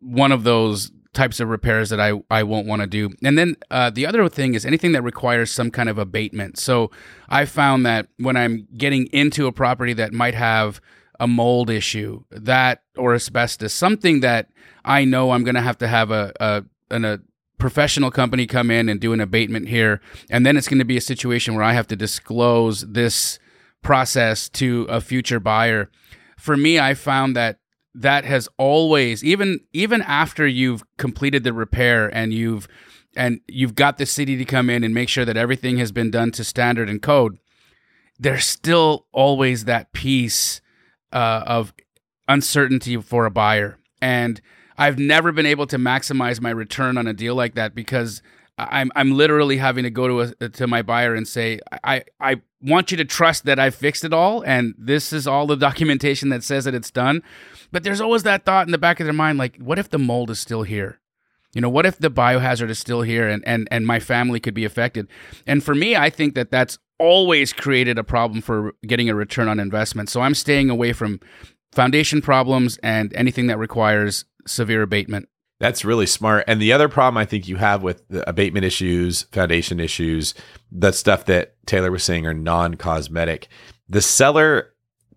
one 0.00 0.30
of 0.30 0.44
those 0.44 0.92
types 1.14 1.40
of 1.40 1.48
repairs 1.48 1.88
that 1.88 2.00
I, 2.00 2.20
I 2.30 2.42
won't 2.42 2.66
want 2.66 2.82
to 2.82 2.86
do. 2.86 3.14
And 3.22 3.38
then 3.38 3.56
uh, 3.70 3.88
the 3.88 4.04
other 4.04 4.28
thing 4.28 4.54
is 4.54 4.66
anything 4.66 4.92
that 4.92 5.02
requires 5.02 5.50
some 5.50 5.70
kind 5.70 5.88
of 5.88 5.96
abatement. 5.96 6.58
So 6.58 6.90
I 7.30 7.46
found 7.46 7.86
that 7.86 8.08
when 8.18 8.36
I'm 8.36 8.66
getting 8.76 9.06
into 9.06 9.46
a 9.46 9.52
property 9.52 9.94
that 9.94 10.12
might 10.12 10.34
have 10.34 10.82
a 11.20 11.26
mold 11.26 11.70
issue, 11.70 12.24
that 12.30 12.82
or 12.96 13.14
asbestos, 13.14 13.72
something 13.72 14.20
that 14.20 14.48
I 14.84 15.04
know 15.04 15.30
I'm 15.30 15.44
going 15.44 15.54
to 15.54 15.60
have 15.60 15.78
to 15.78 15.88
have 15.88 16.10
a, 16.10 16.32
a, 16.40 16.64
an, 16.90 17.04
a 17.04 17.20
professional 17.58 18.10
company 18.10 18.46
come 18.46 18.70
in 18.70 18.88
and 18.88 19.00
do 19.00 19.12
an 19.12 19.20
abatement 19.20 19.68
here. 19.68 20.00
And 20.30 20.44
then 20.44 20.56
it's 20.56 20.68
going 20.68 20.80
to 20.80 20.84
be 20.84 20.96
a 20.96 21.02
situation 21.02 21.54
where 21.54 21.64
I 21.64 21.72
have 21.72 21.86
to 21.88 21.96
disclose 21.96 22.82
this 22.82 23.38
process 23.82 24.48
to 24.50 24.86
a 24.88 25.00
future 25.00 25.40
buyer. 25.40 25.90
For 26.36 26.56
me, 26.56 26.78
I 26.78 26.94
found 26.94 27.36
that 27.36 27.58
that 27.94 28.24
has 28.24 28.48
always 28.58 29.22
even 29.22 29.60
even 29.72 30.02
after 30.02 30.46
you've 30.46 30.82
completed 30.96 31.44
the 31.44 31.52
repair 31.52 32.08
and 32.08 32.32
you've 32.32 32.66
and 33.16 33.40
you've 33.46 33.76
got 33.76 33.98
the 33.98 34.06
city 34.06 34.36
to 34.36 34.44
come 34.44 34.68
in 34.68 34.82
and 34.82 34.92
make 34.92 35.08
sure 35.08 35.24
that 35.24 35.36
everything 35.36 35.78
has 35.78 35.92
been 35.92 36.10
done 36.10 36.32
to 36.32 36.42
standard 36.42 36.90
and 36.90 37.00
code 37.02 37.38
there's 38.18 38.46
still 38.46 39.06
always 39.12 39.64
that 39.64 39.92
piece 39.92 40.60
uh, 41.14 41.44
of 41.46 41.72
uncertainty 42.28 42.96
for 43.00 43.24
a 43.24 43.30
buyer. 43.30 43.78
And 44.02 44.40
I've 44.76 44.98
never 44.98 45.32
been 45.32 45.46
able 45.46 45.66
to 45.68 45.78
maximize 45.78 46.40
my 46.40 46.50
return 46.50 46.98
on 46.98 47.06
a 47.06 47.14
deal 47.14 47.34
like 47.34 47.54
that 47.54 47.74
because 47.74 48.22
I'm 48.58 48.90
I'm 48.94 49.12
literally 49.12 49.56
having 49.56 49.84
to 49.84 49.90
go 49.90 50.08
to 50.08 50.34
a, 50.40 50.48
to 50.50 50.66
my 50.66 50.82
buyer 50.82 51.14
and 51.14 51.26
say 51.26 51.60
I 51.82 52.04
I 52.20 52.42
want 52.60 52.90
you 52.90 52.96
to 52.96 53.04
trust 53.04 53.44
that 53.44 53.58
I 53.58 53.70
fixed 53.70 54.04
it 54.04 54.12
all 54.12 54.42
and 54.42 54.74
this 54.78 55.12
is 55.12 55.26
all 55.26 55.46
the 55.46 55.56
documentation 55.68 56.28
that 56.30 56.42
says 56.42 56.64
that 56.64 56.74
it's 56.74 56.90
done. 56.90 57.22
But 57.72 57.84
there's 57.84 58.00
always 58.00 58.24
that 58.24 58.44
thought 58.44 58.66
in 58.66 58.72
the 58.72 58.78
back 58.78 59.00
of 59.00 59.06
their 59.06 59.12
mind 59.12 59.38
like 59.38 59.56
what 59.58 59.78
if 59.78 59.88
the 59.90 59.98
mold 59.98 60.30
is 60.30 60.40
still 60.40 60.62
here? 60.62 61.00
You 61.54 61.60
know, 61.60 61.68
what 61.68 61.86
if 61.86 61.98
the 61.98 62.10
biohazard 62.10 62.70
is 62.70 62.78
still 62.78 63.02
here 63.02 63.28
and 63.28 63.42
and 63.46 63.68
and 63.70 63.86
my 63.86 64.00
family 64.00 64.40
could 64.40 64.54
be 64.54 64.64
affected? 64.64 65.08
And 65.46 65.62
for 65.62 65.74
me, 65.74 65.96
I 65.96 66.10
think 66.10 66.34
that 66.34 66.50
that's 66.50 66.78
always 66.98 67.52
created 67.52 67.98
a 67.98 68.04
problem 68.04 68.40
for 68.40 68.72
getting 68.86 69.08
a 69.08 69.14
return 69.14 69.48
on 69.48 69.58
investment. 69.58 70.08
So 70.08 70.20
I'm 70.20 70.34
staying 70.34 70.70
away 70.70 70.92
from 70.92 71.20
foundation 71.72 72.22
problems 72.22 72.78
and 72.82 73.12
anything 73.14 73.48
that 73.48 73.58
requires 73.58 74.24
severe 74.46 74.82
abatement. 74.82 75.28
That's 75.60 75.84
really 75.84 76.06
smart. 76.06 76.44
And 76.46 76.60
the 76.60 76.72
other 76.72 76.88
problem 76.88 77.16
I 77.16 77.24
think 77.24 77.48
you 77.48 77.56
have 77.56 77.82
with 77.82 78.06
the 78.08 78.28
abatement 78.28 78.64
issues, 78.64 79.22
foundation 79.32 79.80
issues, 79.80 80.34
the 80.70 80.92
stuff 80.92 81.24
that 81.26 81.54
Taylor 81.66 81.90
was 81.90 82.02
saying 82.02 82.26
are 82.26 82.34
non 82.34 82.74
cosmetic, 82.74 83.48
the 83.88 84.02
seller 84.02 84.73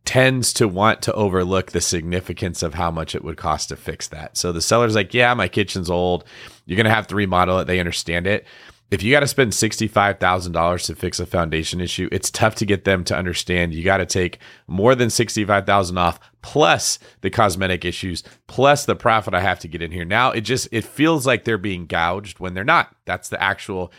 tends 0.08 0.54
to 0.54 0.70
want 0.70 1.02
to 1.02 1.14
overlook 1.14 1.74
the 1.74 1.82
significance 1.82 2.64
of 2.64 2.74
how 2.74 2.90
much 2.90 3.14
it 3.14 3.26
would 3.26 3.36
cost 3.36 3.68
to 3.68 3.76
fix 3.76 4.08
that. 4.08 4.38
So 4.38 4.54
the 4.54 4.62
seller's 4.62 4.96
like, 4.96 5.14
yeah, 5.14 5.34
my 5.34 5.50
kitchen's 5.50 5.90
old. 5.90 6.24
You're 6.66 6.78
going 6.78 6.86
to 6.86 6.96
have 6.96 7.08
to 7.08 7.16
remodel 7.16 7.60
it. 7.60 7.66
They 7.66 7.78
understand 7.78 8.26
it. 8.26 8.46
If 8.90 9.04
you 9.04 9.12
got 9.12 9.20
to 9.20 9.28
spend 9.28 9.52
$65,000 9.52 10.86
to 10.86 10.96
fix 10.96 11.20
a 11.20 11.26
foundation 11.26 11.82
issue, 11.82 12.08
it's 12.10 12.32
tough 12.32 12.56
to 12.56 12.66
get 12.66 12.86
them 12.86 13.04
to 13.04 13.18
understand 13.18 13.74
you 13.74 13.84
got 13.84 13.98
to 13.98 14.06
take 14.06 14.40
more 14.66 14.96
than 14.96 15.10
65,000 15.10 15.98
off 15.98 16.22
plus 16.42 17.00
the 17.20 17.30
cosmetic 17.30 17.84
issues 17.84 18.24
plus 18.48 18.86
the 18.86 18.96
profit 18.96 19.34
I 19.34 19.42
have 19.42 19.60
to 19.60 19.68
get 19.68 19.82
in 19.82 19.92
here. 19.92 20.06
Now 20.06 20.32
it 20.32 20.42
just 20.42 20.70
it 20.72 20.86
feels 20.86 21.28
like 21.28 21.44
they're 21.44 21.58
being 21.58 21.86
gouged 21.86 22.40
when 22.40 22.54
they're 22.54 22.64
not. 22.64 22.96
That's 23.04 23.28
the 23.28 23.44
actual 23.44 23.92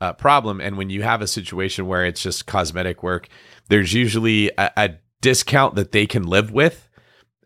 uh, 0.00 0.12
problem 0.12 0.60
and 0.60 0.76
when 0.76 0.88
you 0.88 1.02
have 1.02 1.20
a 1.20 1.26
situation 1.26 1.88
where 1.88 2.06
it's 2.06 2.22
just 2.22 2.46
cosmetic 2.46 3.02
work, 3.02 3.26
there's 3.68 3.92
usually 3.92 4.52
a, 4.56 4.70
a 4.76 4.90
discount 5.20 5.74
that 5.74 5.92
they 5.92 6.06
can 6.06 6.24
live 6.24 6.50
with 6.50 6.88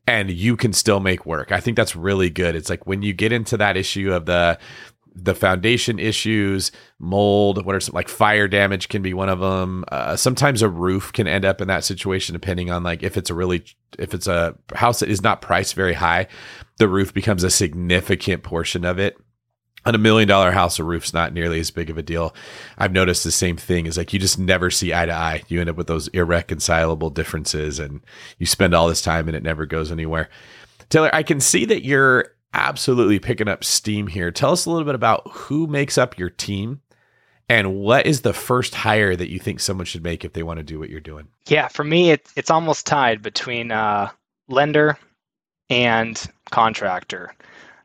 and 0.06 0.30
you 0.30 0.56
can 0.56 0.72
still 0.72 1.00
make 1.00 1.26
work. 1.26 1.52
I 1.52 1.60
think 1.60 1.76
that's 1.76 1.96
really 1.96 2.30
good. 2.30 2.56
It's 2.56 2.70
like 2.70 2.86
when 2.86 3.02
you 3.02 3.12
get 3.12 3.32
into 3.32 3.56
that 3.56 3.76
issue 3.76 4.12
of 4.12 4.26
the 4.26 4.58
the 5.14 5.34
foundation 5.34 5.98
issues, 5.98 6.72
mold, 6.98 7.66
what 7.66 7.74
are 7.74 7.80
some 7.80 7.94
like 7.94 8.08
fire 8.08 8.48
damage 8.48 8.88
can 8.88 9.02
be 9.02 9.12
one 9.12 9.28
of 9.28 9.40
them. 9.40 9.84
Uh, 9.88 10.16
sometimes 10.16 10.62
a 10.62 10.70
roof 10.70 11.12
can 11.12 11.28
end 11.28 11.44
up 11.44 11.60
in 11.60 11.68
that 11.68 11.84
situation 11.84 12.32
depending 12.32 12.70
on 12.70 12.82
like 12.82 13.02
if 13.02 13.18
it's 13.18 13.28
a 13.28 13.34
really 13.34 13.62
if 13.98 14.14
it's 14.14 14.26
a 14.26 14.56
house 14.74 15.00
that 15.00 15.10
is 15.10 15.22
not 15.22 15.42
priced 15.42 15.74
very 15.74 15.92
high, 15.92 16.28
the 16.78 16.88
roof 16.88 17.12
becomes 17.12 17.44
a 17.44 17.50
significant 17.50 18.42
portion 18.42 18.84
of 18.84 18.98
it 18.98 19.16
on 19.84 19.94
a 19.94 19.98
million 19.98 20.28
dollar 20.28 20.52
house, 20.52 20.78
a 20.78 20.84
roof's 20.84 21.12
not 21.12 21.32
nearly 21.32 21.60
as 21.60 21.70
big 21.70 21.90
of 21.90 21.98
a 21.98 22.02
deal. 22.02 22.34
I've 22.78 22.92
noticed 22.92 23.24
the 23.24 23.32
same 23.32 23.56
thing 23.56 23.86
is 23.86 23.96
like 23.96 24.12
you 24.12 24.18
just 24.18 24.38
never 24.38 24.70
see 24.70 24.94
eye 24.94 25.06
to 25.06 25.12
eye. 25.12 25.42
You 25.48 25.60
end 25.60 25.70
up 25.70 25.76
with 25.76 25.86
those 25.86 26.08
irreconcilable 26.08 27.10
differences 27.10 27.78
and 27.78 28.00
you 28.38 28.46
spend 28.46 28.74
all 28.74 28.88
this 28.88 29.02
time 29.02 29.28
and 29.28 29.36
it 29.36 29.42
never 29.42 29.66
goes 29.66 29.90
anywhere. 29.90 30.28
Taylor, 30.88 31.10
I 31.12 31.22
can 31.22 31.40
see 31.40 31.64
that 31.66 31.84
you're 31.84 32.34
absolutely 32.54 33.18
picking 33.18 33.48
up 33.48 33.64
steam 33.64 34.06
here. 34.06 34.30
Tell 34.30 34.52
us 34.52 34.66
a 34.66 34.70
little 34.70 34.84
bit 34.84 34.94
about 34.94 35.26
who 35.30 35.66
makes 35.66 35.98
up 35.98 36.18
your 36.18 36.30
team 36.30 36.80
and 37.48 37.74
what 37.76 38.06
is 38.06 38.20
the 38.20 38.32
first 38.32 38.74
hire 38.74 39.16
that 39.16 39.30
you 39.30 39.38
think 39.38 39.60
someone 39.60 39.86
should 39.86 40.04
make 40.04 40.24
if 40.24 40.32
they 40.32 40.42
want 40.42 40.58
to 40.58 40.62
do 40.62 40.78
what 40.78 40.90
you're 40.90 41.00
doing? 41.00 41.28
Yeah, 41.46 41.68
for 41.68 41.84
me, 41.84 42.10
it, 42.10 42.28
it's 42.36 42.50
almost 42.50 42.86
tied 42.86 43.20
between 43.20 43.70
uh, 43.70 44.10
lender 44.48 44.96
and 45.68 46.22
contractor. 46.50 47.34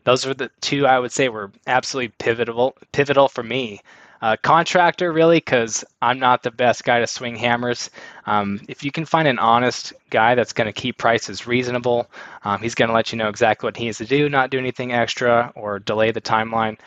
Those 0.08 0.26
are 0.26 0.34
the 0.34 0.50
two 0.62 0.88
I 0.88 1.00
would 1.00 1.12
say 1.12 1.28
were 1.28 1.52
absolutely 1.68 2.14
pivotal 2.18 2.78
pivotal 2.94 3.28
for 3.28 3.44
me. 3.44 3.82
Uh, 4.22 4.38
contractor 4.42 5.12
really 5.12 5.38
because 5.38 5.84
i'm 6.02 6.18
not 6.18 6.42
the 6.42 6.50
best 6.50 6.86
guy 6.86 7.02
to 7.02 7.06
swing 7.06 7.36
hammers. 7.36 7.90
Um, 8.26 8.62
if 8.70 8.86
you 8.86 8.90
can 8.90 9.04
find 9.04 9.28
an 9.28 9.38
honest 9.38 9.92
guy 10.10 10.34
that's 10.34 10.54
going 10.54 10.66
to 10.66 10.72
keep 10.72 10.98
prices 10.98 11.46
reasonable 11.46 12.10
um, 12.44 12.62
he's 12.62 12.74
going 12.74 12.88
to 12.88 12.96
let 12.96 13.12
you 13.12 13.18
know 13.18 13.28
exactly 13.28 13.68
what 13.68 13.76
he 13.76 13.84
needs 13.84 13.98
to 13.98 14.06
do 14.06 14.30
not 14.30 14.50
do 14.50 14.58
anything 14.58 14.94
extra 14.94 15.52
or 15.56 15.78
delay 15.78 16.12
the 16.12 16.22
timeline. 16.22 16.80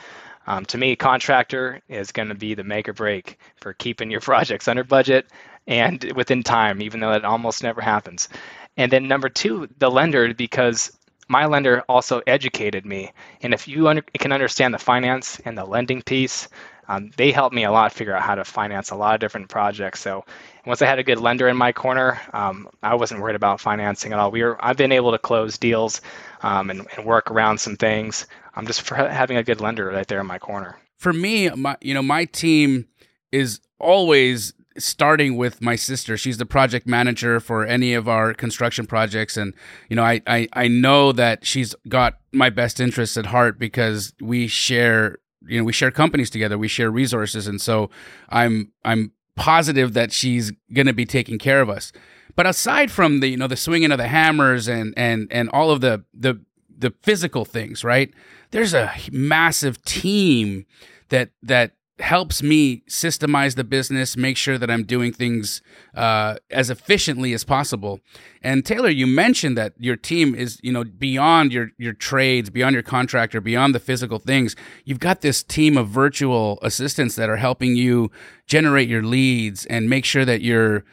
Um, 0.46 0.64
to 0.64 0.78
me 0.78 0.96
contractor 0.96 1.82
is 1.90 2.12
going 2.12 2.28
to 2.28 2.34
be 2.34 2.54
the 2.54 2.64
make 2.64 2.88
or 2.88 2.94
break 2.94 3.38
for 3.56 3.74
keeping 3.74 4.10
your 4.10 4.20
projects 4.30 4.66
under 4.66 4.82
budget 4.82 5.26
and 5.66 6.10
within 6.16 6.42
time 6.42 6.80
even 6.80 7.00
though 7.00 7.12
it 7.12 7.26
almost 7.26 7.62
never 7.62 7.82
happens. 7.82 8.30
And 8.78 8.90
then 8.90 9.06
number 9.06 9.28
two 9.28 9.68
the 9.78 9.90
lender 9.90 10.32
because 10.32 10.90
my 11.30 11.46
lender 11.46 11.84
also 11.88 12.20
educated 12.26 12.84
me. 12.84 13.12
And 13.40 13.54
if 13.54 13.68
you 13.68 13.86
under, 13.86 14.02
can 14.18 14.32
understand 14.32 14.74
the 14.74 14.78
finance 14.78 15.40
and 15.44 15.56
the 15.56 15.64
lending 15.64 16.02
piece, 16.02 16.48
um, 16.88 17.12
they 17.16 17.30
helped 17.30 17.54
me 17.54 17.62
a 17.62 17.70
lot 17.70 17.92
figure 17.92 18.16
out 18.16 18.22
how 18.22 18.34
to 18.34 18.44
finance 18.44 18.90
a 18.90 18.96
lot 18.96 19.14
of 19.14 19.20
different 19.20 19.48
projects. 19.48 20.00
So 20.00 20.24
once 20.66 20.82
I 20.82 20.86
had 20.86 20.98
a 20.98 21.04
good 21.04 21.20
lender 21.20 21.46
in 21.46 21.56
my 21.56 21.70
corner, 21.70 22.20
um, 22.32 22.68
I 22.82 22.96
wasn't 22.96 23.20
worried 23.20 23.36
about 23.36 23.60
financing 23.60 24.12
at 24.12 24.18
all. 24.18 24.32
We 24.32 24.42
were 24.42 24.58
I've 24.62 24.76
been 24.76 24.90
able 24.90 25.12
to 25.12 25.18
close 25.18 25.56
deals 25.56 26.00
um, 26.42 26.68
and, 26.68 26.84
and, 26.96 27.06
work 27.06 27.30
around 27.30 27.58
some 27.58 27.76
things. 27.76 28.26
I'm 28.56 28.66
just 28.66 28.88
having 28.88 29.36
a 29.36 29.44
good 29.44 29.60
lender 29.60 29.86
right 29.86 30.08
there 30.08 30.18
in 30.18 30.26
my 30.26 30.40
corner. 30.40 30.80
For 30.96 31.12
me, 31.12 31.48
my 31.50 31.76
you 31.80 31.94
know 31.94 32.02
my 32.02 32.24
team 32.24 32.88
is 33.30 33.60
always 33.78 34.52
starting 34.80 35.36
with 35.36 35.60
my 35.60 35.76
sister. 35.76 36.16
She's 36.16 36.38
the 36.38 36.46
project 36.46 36.86
manager 36.86 37.40
for 37.40 37.66
any 37.66 37.94
of 37.94 38.08
our 38.08 38.34
construction 38.34 38.86
projects. 38.86 39.36
And, 39.36 39.54
you 39.88 39.96
know, 39.96 40.04
I, 40.04 40.20
I, 40.26 40.48
I 40.52 40.68
know 40.68 41.12
that 41.12 41.44
she's 41.46 41.74
got 41.88 42.18
my 42.32 42.50
best 42.50 42.80
interests 42.80 43.16
at 43.16 43.26
heart 43.26 43.58
because 43.58 44.12
we 44.20 44.46
share, 44.46 45.18
you 45.46 45.58
know, 45.58 45.64
we 45.64 45.72
share 45.72 45.90
companies 45.90 46.30
together, 46.30 46.58
we 46.58 46.68
share 46.68 46.90
resources. 46.90 47.46
And 47.46 47.60
so 47.60 47.90
I'm, 48.28 48.72
I'm 48.84 49.12
positive 49.36 49.94
that 49.94 50.12
she's 50.12 50.52
going 50.72 50.86
to 50.86 50.92
be 50.92 51.06
taking 51.06 51.38
care 51.38 51.60
of 51.60 51.70
us. 51.70 51.92
But 52.36 52.46
aside 52.46 52.90
from 52.90 53.20
the, 53.20 53.28
you 53.28 53.36
know, 53.36 53.48
the 53.48 53.56
swinging 53.56 53.92
of 53.92 53.98
the 53.98 54.08
hammers 54.08 54.68
and, 54.68 54.94
and, 54.96 55.28
and 55.30 55.48
all 55.50 55.70
of 55.70 55.80
the, 55.80 56.04
the, 56.14 56.40
the 56.76 56.94
physical 57.02 57.44
things, 57.44 57.84
right? 57.84 58.12
There's 58.50 58.74
a 58.74 58.92
massive 59.10 59.82
team 59.84 60.66
that, 61.08 61.30
that 61.42 61.72
helps 62.00 62.42
me 62.42 62.82
systemize 62.88 63.54
the 63.54 63.64
business, 63.64 64.16
make 64.16 64.36
sure 64.36 64.58
that 64.58 64.70
I'm 64.70 64.84
doing 64.84 65.12
things 65.12 65.62
uh, 65.94 66.36
as 66.50 66.70
efficiently 66.70 67.32
as 67.32 67.44
possible. 67.44 68.00
And 68.42 68.64
Taylor, 68.64 68.88
you 68.88 69.06
mentioned 69.06 69.56
that 69.56 69.74
your 69.78 69.96
team 69.96 70.34
is, 70.34 70.58
you 70.62 70.72
know, 70.72 70.84
beyond 70.84 71.52
your 71.52 71.70
your 71.78 71.92
trades, 71.92 72.50
beyond 72.50 72.74
your 72.74 72.82
contractor, 72.82 73.40
beyond 73.40 73.74
the 73.74 73.80
physical 73.80 74.18
things. 74.18 74.56
You've 74.84 75.00
got 75.00 75.20
this 75.20 75.42
team 75.42 75.76
of 75.76 75.88
virtual 75.88 76.58
assistants 76.62 77.16
that 77.16 77.28
are 77.28 77.36
helping 77.36 77.76
you 77.76 78.10
generate 78.46 78.88
your 78.88 79.02
leads 79.02 79.66
and 79.66 79.88
make 79.88 80.04
sure 80.04 80.24
that 80.24 80.42
you're 80.42 80.84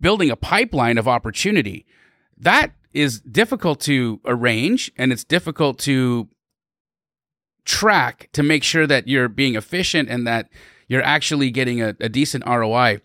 building 0.00 0.30
a 0.30 0.36
pipeline 0.36 0.98
of 0.98 1.06
opportunity. 1.06 1.86
That 2.36 2.72
is 2.92 3.20
difficult 3.20 3.80
to 3.80 4.20
arrange 4.24 4.90
and 4.96 5.12
it's 5.12 5.24
difficult 5.24 5.78
to 5.80 6.28
track 7.70 8.28
to 8.32 8.42
make 8.42 8.64
sure 8.64 8.84
that 8.84 9.06
you're 9.06 9.28
being 9.28 9.54
efficient 9.54 10.08
and 10.08 10.26
that 10.26 10.48
you're 10.88 11.04
actually 11.04 11.52
getting 11.52 11.80
a, 11.80 11.94
a 12.00 12.08
decent 12.08 12.44
ROI. 12.44 13.00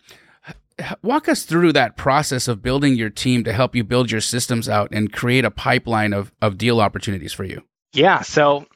Walk 1.02 1.28
us 1.28 1.44
through 1.44 1.72
that 1.74 1.96
process 1.96 2.48
of 2.48 2.62
building 2.62 2.96
your 2.96 3.08
team 3.08 3.44
to 3.44 3.52
help 3.52 3.76
you 3.76 3.84
build 3.84 4.10
your 4.10 4.20
systems 4.20 4.68
out 4.68 4.88
and 4.90 5.12
create 5.12 5.44
a 5.44 5.52
pipeline 5.52 6.12
of, 6.12 6.32
of 6.42 6.58
deal 6.58 6.80
opportunities 6.80 7.32
for 7.32 7.44
you. 7.44 7.62
Yeah, 7.92 8.22
so 8.22 8.66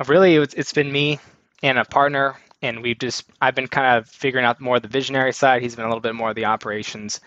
uh, 0.00 0.04
really 0.08 0.34
it's, 0.34 0.72
been 0.72 0.90
me 0.90 1.20
and 1.62 1.78
a 1.78 1.84
partner 1.84 2.34
and 2.60 2.82
we've 2.82 2.98
just 2.98 3.24
I've 3.40 3.54
been 3.54 3.68
kind 3.68 3.98
of 3.98 4.08
figuring 4.08 4.44
out 4.44 4.60
more 4.60 4.76
of 4.76 4.82
the 4.82 4.88
visionary 4.88 5.32
side. 5.32 5.62
He's 5.62 5.76
been 5.76 5.84
a 5.84 5.88
little 5.88 6.00
bit 6.00 6.16
more 6.16 6.30
of 6.30 6.36
the 6.36 6.46
operations. 6.46 7.20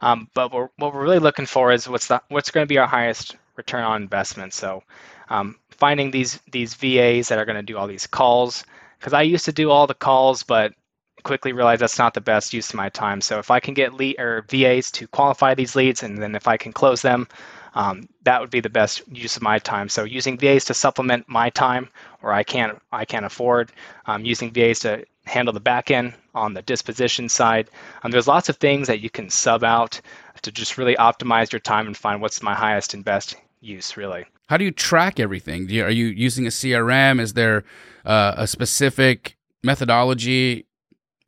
Um, 0.00 0.28
but 0.32 0.50
we're, 0.50 0.68
what 0.78 0.94
we're 0.94 1.02
really 1.02 1.18
looking 1.18 1.44
for 1.44 1.70
is 1.72 1.86
what's 1.86 2.08
the, 2.08 2.22
what's 2.30 2.50
going 2.50 2.64
to 2.64 2.68
be 2.68 2.78
our 2.78 2.86
highest 2.86 3.36
return 3.56 3.84
on 3.84 4.02
investment. 4.02 4.54
So 4.54 4.82
um, 5.28 5.56
finding 5.80 6.10
these 6.10 6.38
these 6.52 6.74
VAs 6.74 7.28
that 7.28 7.38
are 7.38 7.44
going 7.44 7.56
to 7.56 7.62
do 7.62 7.76
all 7.76 7.88
these 7.88 8.06
calls 8.06 8.64
because 8.98 9.14
I 9.14 9.22
used 9.22 9.46
to 9.46 9.52
do 9.52 9.70
all 9.70 9.86
the 9.86 9.94
calls, 9.94 10.42
but 10.42 10.74
quickly 11.22 11.52
realized 11.52 11.82
that's 11.82 11.98
not 11.98 12.14
the 12.14 12.20
best 12.20 12.52
use 12.52 12.68
of 12.70 12.76
my 12.76 12.88
time. 12.90 13.20
So 13.20 13.38
if 13.38 13.50
I 13.50 13.60
can 13.60 13.74
get 13.74 13.94
lead 13.94 14.20
or 14.20 14.44
VAs 14.48 14.90
to 14.92 15.06
qualify 15.08 15.54
these 15.54 15.74
leads, 15.74 16.02
and 16.02 16.18
then 16.18 16.34
if 16.34 16.46
I 16.46 16.56
can 16.56 16.72
close 16.72 17.02
them, 17.02 17.28
um, 17.74 18.08
that 18.24 18.40
would 18.40 18.50
be 18.50 18.60
the 18.60 18.68
best 18.68 19.02
use 19.08 19.36
of 19.36 19.42
my 19.42 19.58
time. 19.58 19.88
So 19.88 20.04
using 20.04 20.36
VAs 20.38 20.64
to 20.66 20.74
supplement 20.74 21.28
my 21.28 21.50
time, 21.50 21.88
or 22.22 22.32
I 22.32 22.42
can't 22.42 22.78
I 22.92 23.04
can't 23.04 23.24
afford 23.24 23.72
um, 24.06 24.24
using 24.24 24.50
VAs 24.52 24.80
to 24.80 25.04
handle 25.24 25.54
the 25.54 25.60
back 25.60 25.90
end 25.90 26.14
on 26.34 26.54
the 26.54 26.62
disposition 26.62 27.28
side. 27.28 27.70
Um, 28.02 28.10
there's 28.10 28.28
lots 28.28 28.48
of 28.48 28.56
things 28.56 28.88
that 28.88 29.00
you 29.00 29.10
can 29.10 29.30
sub 29.30 29.62
out 29.64 30.00
to 30.42 30.50
just 30.50 30.78
really 30.78 30.96
optimize 30.96 31.52
your 31.52 31.60
time 31.60 31.86
and 31.86 31.96
find 31.96 32.20
what's 32.20 32.42
my 32.42 32.54
highest 32.54 32.94
and 32.94 33.04
best 33.04 33.36
use 33.60 33.96
really. 33.96 34.24
How 34.50 34.56
do 34.56 34.64
you 34.64 34.72
track 34.72 35.20
everything? 35.20 35.68
You, 35.68 35.84
are 35.84 35.90
you 35.90 36.06
using 36.06 36.44
a 36.44 36.50
CRM? 36.50 37.20
Is 37.20 37.34
there 37.34 37.62
uh, 38.04 38.34
a 38.36 38.48
specific 38.48 39.36
methodology? 39.62 40.66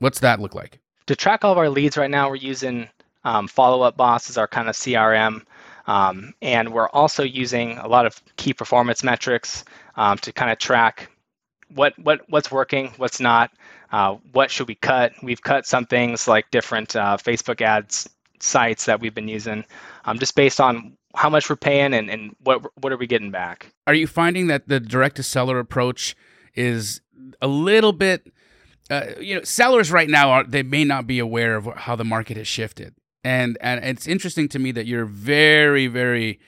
What's 0.00 0.18
that 0.18 0.40
look 0.40 0.56
like? 0.56 0.80
To 1.06 1.14
track 1.14 1.44
all 1.44 1.52
of 1.52 1.58
our 1.58 1.70
leads 1.70 1.96
right 1.96 2.10
now, 2.10 2.28
we're 2.28 2.34
using 2.34 2.88
um, 3.22 3.46
Follow 3.46 3.82
Up 3.82 3.96
Boss 3.96 4.28
as 4.28 4.38
our 4.38 4.48
kind 4.48 4.68
of 4.68 4.74
CRM. 4.74 5.42
Um, 5.86 6.34
and 6.42 6.72
we're 6.72 6.88
also 6.88 7.22
using 7.22 7.78
a 7.78 7.86
lot 7.86 8.06
of 8.06 8.20
key 8.38 8.52
performance 8.52 9.04
metrics 9.04 9.64
um, 9.94 10.18
to 10.18 10.32
kind 10.32 10.50
of 10.50 10.58
track 10.58 11.08
what, 11.72 11.96
what 12.00 12.22
what's 12.28 12.50
working, 12.50 12.92
what's 12.96 13.20
not, 13.20 13.52
uh, 13.92 14.16
what 14.32 14.50
should 14.50 14.66
we 14.66 14.74
cut. 14.74 15.12
We've 15.22 15.42
cut 15.42 15.64
some 15.64 15.86
things 15.86 16.26
like 16.26 16.50
different 16.50 16.96
uh, 16.96 17.18
Facebook 17.18 17.60
ads 17.60 18.08
sites 18.40 18.86
that 18.86 19.00
we've 19.00 19.14
been 19.14 19.28
using 19.28 19.64
um, 20.06 20.18
just 20.18 20.34
based 20.34 20.60
on 20.60 20.96
how 21.14 21.28
much 21.28 21.48
we're 21.50 21.56
paying 21.56 21.94
and, 21.94 22.10
and 22.10 22.34
what 22.40 22.62
what 22.80 22.92
are 22.92 22.96
we 22.96 23.06
getting 23.06 23.30
back. 23.30 23.72
Are 23.86 23.94
you 23.94 24.06
finding 24.06 24.46
that 24.46 24.68
the 24.68 24.80
direct 24.80 25.16
to 25.16 25.22
seller 25.22 25.58
approach 25.58 26.16
is 26.54 27.00
a 27.40 27.46
little 27.46 27.92
bit 27.92 28.32
uh, 28.90 29.06
you 29.20 29.34
know 29.34 29.42
sellers 29.42 29.90
right 29.90 30.08
now 30.08 30.30
are 30.30 30.44
they 30.44 30.62
may 30.62 30.84
not 30.84 31.06
be 31.06 31.18
aware 31.18 31.56
of 31.56 31.66
how 31.76 31.96
the 31.96 32.04
market 32.04 32.36
has 32.36 32.48
shifted. 32.48 32.94
And 33.24 33.56
and 33.60 33.84
it's 33.84 34.06
interesting 34.06 34.48
to 34.50 34.58
me 34.58 34.72
that 34.72 34.86
you're 34.86 35.04
very 35.04 35.86
very 35.86 36.40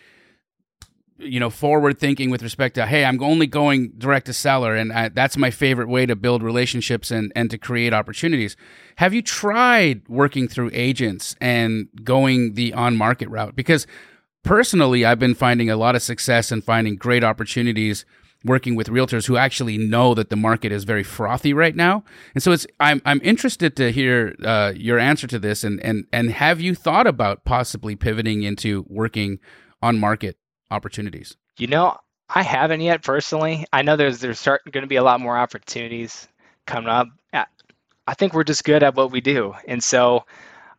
you 1.19 1.39
know 1.39 1.51
forward 1.51 1.99
thinking 1.99 2.29
with 2.29 2.43
respect 2.43 2.75
to 2.75 2.85
hey 2.85 3.05
i'm 3.05 3.23
only 3.23 3.47
going 3.47 3.93
direct 3.97 4.27
to 4.27 4.33
seller 4.33 4.75
and 4.75 4.93
I, 4.93 5.09
that's 5.11 5.37
my 5.37 5.49
favorite 5.49 5.89
way 5.89 6.07
to 6.07 6.17
build 6.17 6.43
relationships 6.43 7.13
and 7.13 7.33
and 7.37 7.51
to 7.51 7.59
create 7.59 7.93
opportunities. 7.93 8.57
Have 8.97 9.15
you 9.15 9.23
tried 9.23 10.09
working 10.09 10.49
through 10.49 10.71
agents 10.73 11.37
and 11.41 11.89
going 12.03 12.55
the 12.55 12.73
on 12.75 12.97
market 12.97 13.29
route? 13.29 13.55
Because 13.55 13.87
personally 14.45 15.05
i've 15.05 15.19
been 15.19 15.35
finding 15.35 15.69
a 15.69 15.77
lot 15.77 15.97
of 15.97 16.03
success 16.03 16.53
and 16.53 16.63
finding 16.63 16.97
great 16.97 17.25
opportunities 17.25 18.05
working 18.45 18.75
with 18.75 18.89
realtors 18.89 19.27
who 19.27 19.37
actually 19.37 19.79
know 19.79 20.15
that 20.15 20.29
the 20.29 20.37
market 20.37 20.71
is 20.71 20.85
very 20.85 21.03
frothy 21.03 21.53
right 21.53 21.75
now. 21.75 22.05
And 22.35 22.43
so 22.43 22.53
it's 22.53 22.67
I'm 22.79 23.01
I'm 23.05 23.21
interested 23.25 23.75
to 23.77 23.91
hear 23.91 24.37
uh, 24.45 24.73
your 24.77 24.99
answer 24.99 25.27
to 25.27 25.39
this 25.39 25.65
and 25.65 25.81
and 25.81 26.07
and 26.13 26.31
have 26.31 26.61
you 26.61 26.75
thought 26.75 27.07
about 27.07 27.45
possibly 27.45 27.97
pivoting 27.97 28.43
into 28.43 28.85
working 28.89 29.39
on 29.83 29.99
market 29.99 30.37
opportunities? 30.71 31.37
You 31.59 31.69
know, 31.69 31.97
I 32.29 32.43
haven't 32.43 32.83
yet 32.83 33.03
personally. 33.03 33.67
I 33.73 33.83
know 33.83 33.97
there's 33.97 34.21
there's 34.21 34.45
going 34.45 34.83
to 34.83 34.87
be 34.87 34.97
a 34.97 35.03
lot 35.03 35.21
more 35.21 35.37
opportunities 35.37 36.29
coming 36.67 36.91
up. 36.91 37.09
I 38.07 38.13
think 38.13 38.35
we're 38.35 38.45
just 38.45 38.65
good 38.65 38.83
at 38.83 38.97
what 38.97 39.11
we 39.11 39.23
do, 39.23 39.55
and 39.67 39.83
so 39.83 40.27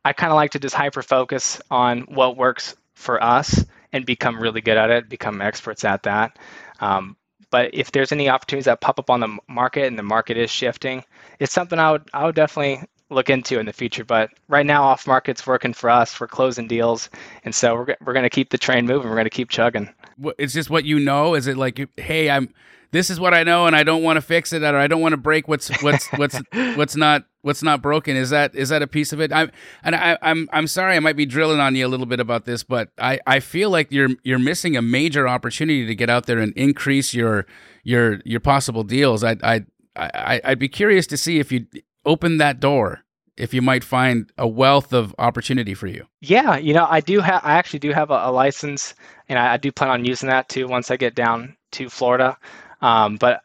I 0.03 0.13
kind 0.13 0.31
of 0.31 0.35
like 0.35 0.51
to 0.51 0.59
just 0.59 0.75
hyper 0.75 1.01
focus 1.01 1.59
on 1.71 2.01
what 2.01 2.37
works 2.37 2.75
for 2.95 3.21
us 3.23 3.63
and 3.93 4.05
become 4.05 4.39
really 4.41 4.61
good 4.61 4.77
at 4.77 4.89
it, 4.89 5.09
become 5.09 5.41
experts 5.41 5.85
at 5.85 6.03
that. 6.03 6.37
Um, 6.79 7.15
but 7.51 7.69
if 7.73 7.91
there's 7.91 8.11
any 8.11 8.27
opportunities 8.27 8.65
that 8.65 8.81
pop 8.81 8.99
up 8.99 9.09
on 9.09 9.19
the 9.19 9.37
market 9.47 9.85
and 9.85 9.97
the 9.97 10.03
market 10.03 10.37
is 10.37 10.49
shifting, 10.49 11.03
it's 11.39 11.53
something 11.53 11.79
I 11.79 11.91
would 11.91 12.09
I 12.13 12.25
would 12.25 12.35
definitely 12.35 12.87
look 13.09 13.29
into 13.29 13.59
in 13.59 13.65
the 13.65 13.73
future. 13.73 14.03
But 14.03 14.31
right 14.47 14.65
now, 14.65 14.83
off 14.83 15.07
market's 15.07 15.45
working 15.45 15.73
for 15.73 15.89
us. 15.89 16.19
We're 16.19 16.27
closing 16.27 16.67
deals, 16.67 17.09
and 17.43 17.53
so 17.53 17.75
we're 17.75 17.95
we're 18.03 18.13
going 18.13 18.23
to 18.23 18.29
keep 18.29 18.49
the 18.49 18.57
train 18.57 18.85
moving. 18.85 19.09
We're 19.09 19.15
going 19.15 19.25
to 19.25 19.29
keep 19.29 19.49
chugging. 19.49 19.89
It's 20.37 20.53
just 20.53 20.69
what 20.69 20.85
you 20.85 20.99
know. 20.99 21.35
Is 21.35 21.47
it 21.47 21.57
like, 21.57 21.87
hey, 21.97 22.29
I'm 22.29 22.53
this 22.95 23.09
is 23.09 23.19
what 23.19 23.33
I 23.33 23.43
know, 23.43 23.67
and 23.67 23.75
I 23.75 23.83
don't 23.83 24.03
want 24.03 24.15
to 24.17 24.21
fix 24.21 24.53
it, 24.53 24.63
or 24.63 24.77
I 24.77 24.87
don't 24.87 25.01
want 25.01 25.11
to 25.11 25.17
break 25.17 25.49
what's 25.49 25.69
what's 25.83 26.07
what's 26.13 26.39
what's 26.75 26.95
not 26.95 27.25
what's 27.41 27.61
not 27.61 27.81
broken. 27.81 28.15
Is 28.15 28.29
that 28.29 28.55
is 28.55 28.69
that 28.69 28.81
a 28.81 28.87
piece 28.87 29.11
of 29.11 29.19
it? 29.19 29.33
I 29.33 29.49
and 29.83 29.95
I, 29.95 30.17
I'm 30.21 30.47
I'm 30.53 30.65
sorry, 30.65 30.95
I 30.95 30.99
might 30.99 31.17
be 31.17 31.25
drilling 31.25 31.59
on 31.59 31.75
you 31.75 31.85
a 31.85 31.89
little 31.89 32.05
bit 32.05 32.21
about 32.21 32.45
this, 32.45 32.63
but 32.63 32.91
I 32.97 33.19
I 33.27 33.41
feel 33.41 33.69
like 33.69 33.91
you're 33.91 34.11
you're 34.23 34.39
missing 34.39 34.77
a 34.77 34.81
major 34.81 35.27
opportunity 35.27 35.85
to 35.85 35.93
get 35.93 36.09
out 36.09 36.25
there 36.25 36.39
and 36.39 36.53
increase 36.53 37.13
your 37.13 37.45
your 37.83 38.21
your 38.23 38.39
possible 38.39 38.83
deals. 38.83 39.25
I 39.25 39.35
I 39.43 39.65
I 39.97 40.41
I'd 40.45 40.59
be 40.59 40.69
curious 40.69 41.05
to 41.07 41.17
see 41.17 41.39
if 41.39 41.51
you 41.51 41.65
open 42.05 42.37
that 42.37 42.61
door 42.61 43.01
if 43.35 43.53
you 43.53 43.61
might 43.61 43.83
find 43.83 44.31
a 44.37 44.47
wealth 44.47 44.93
of 44.93 45.13
opportunity 45.19 45.73
for 45.73 45.87
you. 45.87 46.05
Yeah, 46.21 46.55
you 46.55 46.73
know, 46.73 46.87
I 46.89 47.01
do 47.01 47.19
have, 47.19 47.41
I 47.43 47.55
actually 47.55 47.79
do 47.79 47.91
have 47.91 48.09
a, 48.09 48.21
a 48.23 48.31
license, 48.31 48.93
and 49.27 49.37
I, 49.37 49.55
I, 49.55 49.57
do 49.57 49.73
plan 49.73 49.89
on 49.89 50.05
using 50.05 50.29
that 50.29 50.47
too 50.47 50.67
once 50.67 50.89
I 50.89 50.95
get 50.95 51.15
down 51.15 51.57
to 51.71 51.89
Florida. 51.89 52.37
Um, 52.81 53.15
but 53.17 53.41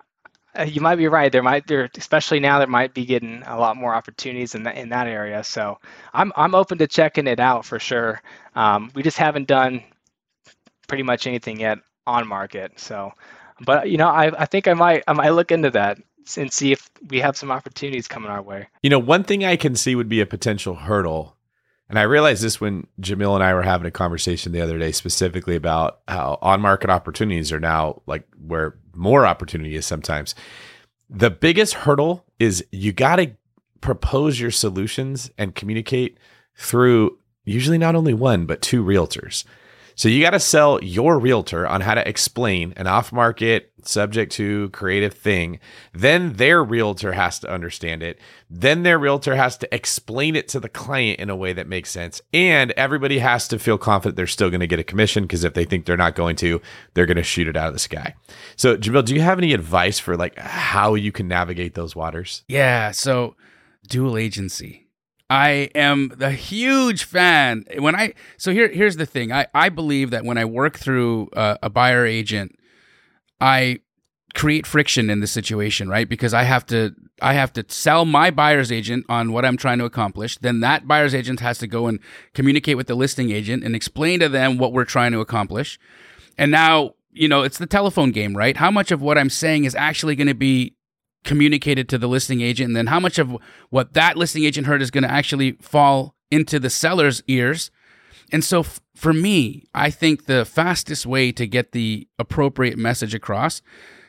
uh, 0.59 0.65
you 0.65 0.81
might 0.81 0.97
be 0.97 1.07
right. 1.07 1.31
There 1.31 1.43
might 1.43 1.67
there, 1.67 1.89
especially 1.97 2.41
now, 2.41 2.59
there 2.59 2.67
might 2.67 2.93
be 2.93 3.05
getting 3.05 3.43
a 3.47 3.59
lot 3.59 3.77
more 3.77 3.95
opportunities 3.95 4.55
in 4.55 4.65
that 4.65 4.77
in 4.77 4.89
that 4.89 5.07
area. 5.07 5.45
So 5.45 5.79
I'm 6.13 6.33
I'm 6.37 6.55
open 6.55 6.79
to 6.79 6.87
checking 6.87 7.27
it 7.27 7.41
out 7.41 7.65
for 7.65 7.79
sure. 7.79 8.21
Um, 8.55 8.91
we 8.95 9.03
just 9.03 9.19
haven't 9.19 9.47
done 9.47 9.83
pretty 10.89 11.05
much 11.05 11.27
anything 11.27 11.61
yet 11.61 11.79
on 12.07 12.27
market. 12.27 12.79
So, 12.81 13.13
but 13.61 13.91
you 13.91 13.97
know, 13.97 14.09
I 14.09 14.43
I 14.43 14.47
think 14.47 14.67
I 14.67 14.75
might 14.75 15.05
I 15.07 15.13
might 15.13 15.31
look 15.31 15.53
into 15.53 15.71
that 15.71 15.99
and 16.37 16.53
see 16.53 16.73
if 16.73 16.91
we 17.09 17.21
have 17.21 17.37
some 17.37 17.51
opportunities 17.51 18.09
coming 18.09 18.31
our 18.31 18.43
way. 18.43 18.69
You 18.83 18.91
know, 18.91 18.99
one 18.99 19.23
thing 19.23 19.45
I 19.45 19.57
can 19.57 19.77
see 19.77 19.95
would 19.95 20.09
be 20.09 20.21
a 20.21 20.27
potential 20.27 20.75
hurdle 20.75 21.37
and 21.91 21.99
I 21.99 22.03
realized 22.03 22.45
this 22.45 22.61
when 22.61 22.87
Jamil 23.01 23.35
and 23.35 23.43
I 23.43 23.53
were 23.53 23.63
having 23.63 23.87
a 23.87 23.91
conversation 23.91 24.53
the 24.53 24.61
other 24.61 24.79
day 24.79 24.93
specifically 24.93 25.57
about 25.57 25.99
how 26.07 26.39
on 26.41 26.61
market 26.61 26.89
opportunities 26.89 27.51
are 27.51 27.59
now 27.59 28.03
like 28.07 28.25
where 28.47 28.77
more 28.95 29.27
opportunities 29.27 29.87
sometimes. 29.87 30.35
The 31.09 31.31
biggest 31.31 31.75
hurdle 31.75 32.25
is 32.39 32.65
you 32.71 32.93
got 32.93 33.17
to 33.17 33.33
propose 33.81 34.41
your 34.41 34.51
solutions 34.51 35.31
and 35.39 35.55
communicate 35.55 36.19
through 36.55 37.19
usually 37.45 37.79
not 37.79 37.95
only 37.95 38.15
one, 38.15 38.47
but 38.47 38.63
two 38.63 38.85
realtors. 38.85 39.45
So 40.01 40.09
you 40.09 40.23
got 40.23 40.31
to 40.31 40.41
sell 40.41 40.83
your 40.83 41.19
realtor 41.19 41.67
on 41.67 41.83
how 41.83 41.93
to 41.93 42.09
explain 42.09 42.73
an 42.79 42.87
off 42.87 43.13
market, 43.13 43.71
subject 43.83 44.33
to 44.33 44.71
creative 44.71 45.13
thing. 45.13 45.61
Then 45.93 46.33
their 46.37 46.65
realtor 46.65 47.13
has 47.13 47.39
to 47.41 47.51
understand 47.51 48.03
it. 48.03 48.19
Then 48.49 48.83
their 48.83 48.99
realtor 48.99 49.37
has 49.37 49.59
to 49.59 49.75
explain 49.75 50.37
it 50.37 50.49
to 50.49 50.59
the 50.59 50.71
client 50.71 51.21
in 51.21 51.29
a 51.29 51.37
way 51.37 51.53
that 51.53 51.69
makes 51.69 51.91
sense. 51.91 52.23
And 52.33 52.71
everybody 52.79 53.19
has 53.19 53.47
to 53.49 53.59
feel 53.59 53.77
confident 53.77 54.17
they're 54.17 54.27
still 54.27 54.49
going 54.49 54.61
to 54.61 54.67
get 54.67 54.79
a 54.79 54.85
commission 54.85 55.25
because 55.25 55.45
if 55.45 55.53
they 55.53 55.67
think 55.67 55.85
they're 55.85 55.99
not 55.99 56.15
going 56.15 56.37
to, 56.37 56.63
they're 56.95 57.05
going 57.05 57.19
to 57.19 57.23
shoot 57.23 57.47
it 57.47 57.55
out 57.59 57.69
of 57.69 57.75
the 57.75 57.79
sky. 57.79 58.15
So, 58.57 58.79
Jamil, 58.79 59.05
do 59.05 59.15
you 59.15 59.21
have 59.21 59.37
any 59.37 59.53
advice 59.53 59.99
for 59.99 60.17
like 60.17 60.39
how 60.39 60.95
you 60.95 61.13
can 61.13 61.29
navigate 61.29 61.75
those 61.75 61.95
waters? 61.95 62.43
Yeah. 62.49 62.93
So, 62.93 63.37
dual 63.87 64.17
agency 64.17 64.80
I 65.31 65.71
am 65.77 66.13
a 66.21 66.33
huge 66.33 67.05
fan. 67.05 67.65
When 67.79 67.95
I 67.95 68.15
so 68.37 68.53
here 68.53 68.69
here's 68.69 68.97
the 68.97 69.07
thing. 69.07 69.33
I 69.33 69.47
I 69.55 69.69
believe 69.69 70.11
that 70.11 70.25
when 70.25 70.37
I 70.37 70.45
work 70.45 70.77
through 70.77 71.29
uh, 71.35 71.57
a 71.63 71.71
buyer 71.71 72.05
agent, 72.05 72.59
I 73.41 73.79
create 74.35 74.67
friction 74.67 75.09
in 75.09 75.21
the 75.21 75.27
situation, 75.27 75.89
right? 75.89 76.09
Because 76.09 76.35
I 76.35 76.43
have 76.43 76.67
to 76.67 76.95
I 77.23 77.35
have 77.35 77.53
to 77.53 77.65
sell 77.69 78.05
my 78.05 78.33
buyer's 78.33 78.73
agent 78.73 79.07
on 79.09 79.33
what 79.33 79.45
I'm 79.45 79.57
trying 79.57 79.79
to 79.79 79.85
accomplish. 79.85 80.37
Then 80.39 80.61
that 80.61 80.89
buyer's 80.89 81.15
agent 81.15 81.39
has 81.41 81.59
to 81.59 81.69
go 81.69 81.87
and 81.87 82.01
communicate 82.35 82.77
with 82.77 82.89
the 82.89 82.97
listing 82.97 83.31
agent 83.31 83.63
and 83.63 83.77
explain 83.77 84.19
to 84.21 84.29
them 84.29 84.59
what 84.59 84.73
we're 84.73 84.85
trying 84.85 85.13
to 85.13 85.21
accomplish. 85.21 85.79
And 86.39 86.51
now, 86.51 86.95
you 87.13 87.29
know, 87.29 87.43
it's 87.43 87.59
the 87.59 87.67
telephone 87.67 88.11
game, 88.11 88.37
right? 88.37 88.57
How 88.57 88.71
much 88.71 88.91
of 88.91 89.01
what 89.01 89.17
I'm 89.17 89.31
saying 89.31 89.65
is 89.65 89.77
actually 89.77 90.17
going 90.17 90.27
to 90.27 90.35
be 90.35 90.75
communicated 91.25 91.89
to 91.89 91.99
the 91.99 92.09
listing 92.09 92.41
agent 92.41 92.69
and 92.69 92.77
then 92.77 92.87
how 92.87 93.01
much 93.01 93.19
of 93.19 93.37
what 93.69 93.93
that 93.95 94.17
listing 94.17 94.45
agent 94.45 94.67
heard 94.67 94.83
is 94.83 94.91
going 94.91 95.05
to 95.05 95.11
actually 95.11 95.53
fall 95.61 96.15
into 96.31 96.59
the 96.59 96.71
seller's 96.71 97.23
ears. 97.27 97.71
And 98.33 98.45
so 98.45 98.61
f- 98.61 98.81
for 99.01 99.15
me 99.15 99.65
i 99.75 99.89
think 99.89 100.27
the 100.27 100.45
fastest 100.45 101.07
way 101.07 101.33
to 101.33 101.47
get 101.47 101.73
the 101.73 102.07
appropriate 102.19 102.77
message 102.77 103.15
across 103.15 103.63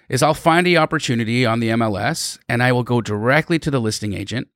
is 0.09 0.21
i'll 0.21 0.33
find 0.33 0.67
the 0.67 0.75
opportunity 0.75 1.45
on 1.45 1.61
the 1.61 1.69
mls 1.69 2.37
and 2.49 2.61
i 2.61 2.73
will 2.73 2.83
go 2.83 2.99
directly 2.99 3.57
to 3.57 3.71
the 3.71 3.79
listing 3.79 4.13
agent 4.13 4.49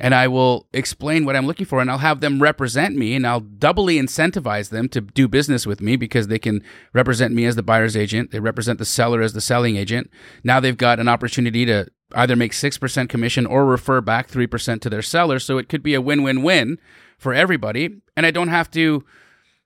and 0.00 0.14
I 0.14 0.28
will 0.28 0.66
explain 0.72 1.26
what 1.26 1.36
I'm 1.36 1.46
looking 1.46 1.66
for 1.66 1.80
and 1.80 1.90
I'll 1.90 1.98
have 1.98 2.20
them 2.20 2.40
represent 2.40 2.96
me 2.96 3.14
and 3.14 3.26
I'll 3.26 3.40
doubly 3.40 3.96
incentivize 3.96 4.70
them 4.70 4.88
to 4.88 5.02
do 5.02 5.28
business 5.28 5.66
with 5.66 5.82
me 5.82 5.96
because 5.96 6.28
they 6.28 6.38
can 6.38 6.62
represent 6.94 7.34
me 7.34 7.44
as 7.44 7.54
the 7.54 7.62
buyer's 7.62 7.98
agent. 7.98 8.30
They 8.30 8.40
represent 8.40 8.78
the 8.78 8.86
seller 8.86 9.20
as 9.20 9.34
the 9.34 9.42
selling 9.42 9.76
agent. 9.76 10.10
Now 10.42 10.58
they've 10.58 10.76
got 10.76 11.00
an 11.00 11.08
opportunity 11.08 11.66
to 11.66 11.86
either 12.14 12.34
make 12.34 12.52
6% 12.52 13.08
commission 13.10 13.44
or 13.44 13.66
refer 13.66 14.00
back 14.00 14.28
3% 14.28 14.80
to 14.80 14.90
their 14.90 15.02
seller. 15.02 15.38
So 15.38 15.58
it 15.58 15.68
could 15.68 15.82
be 15.82 15.92
a 15.92 16.00
win 16.00 16.22
win 16.22 16.42
win 16.42 16.78
for 17.18 17.34
everybody. 17.34 18.00
And 18.16 18.24
I 18.24 18.30
don't 18.30 18.48
have 18.48 18.70
to, 18.70 19.04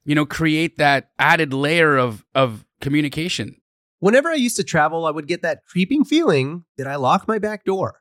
you 0.04 0.14
know, 0.16 0.26
create 0.26 0.78
that 0.78 1.10
added 1.16 1.54
layer 1.54 1.96
of, 1.96 2.24
of 2.34 2.66
communication. 2.80 3.60
Whenever 4.00 4.30
I 4.30 4.34
used 4.34 4.56
to 4.56 4.64
travel, 4.64 5.06
I 5.06 5.12
would 5.12 5.28
get 5.28 5.42
that 5.42 5.64
creeping 5.64 6.04
feeling 6.04 6.64
that 6.76 6.88
I 6.88 6.96
locked 6.96 7.28
my 7.28 7.38
back 7.38 7.64
door. 7.64 8.00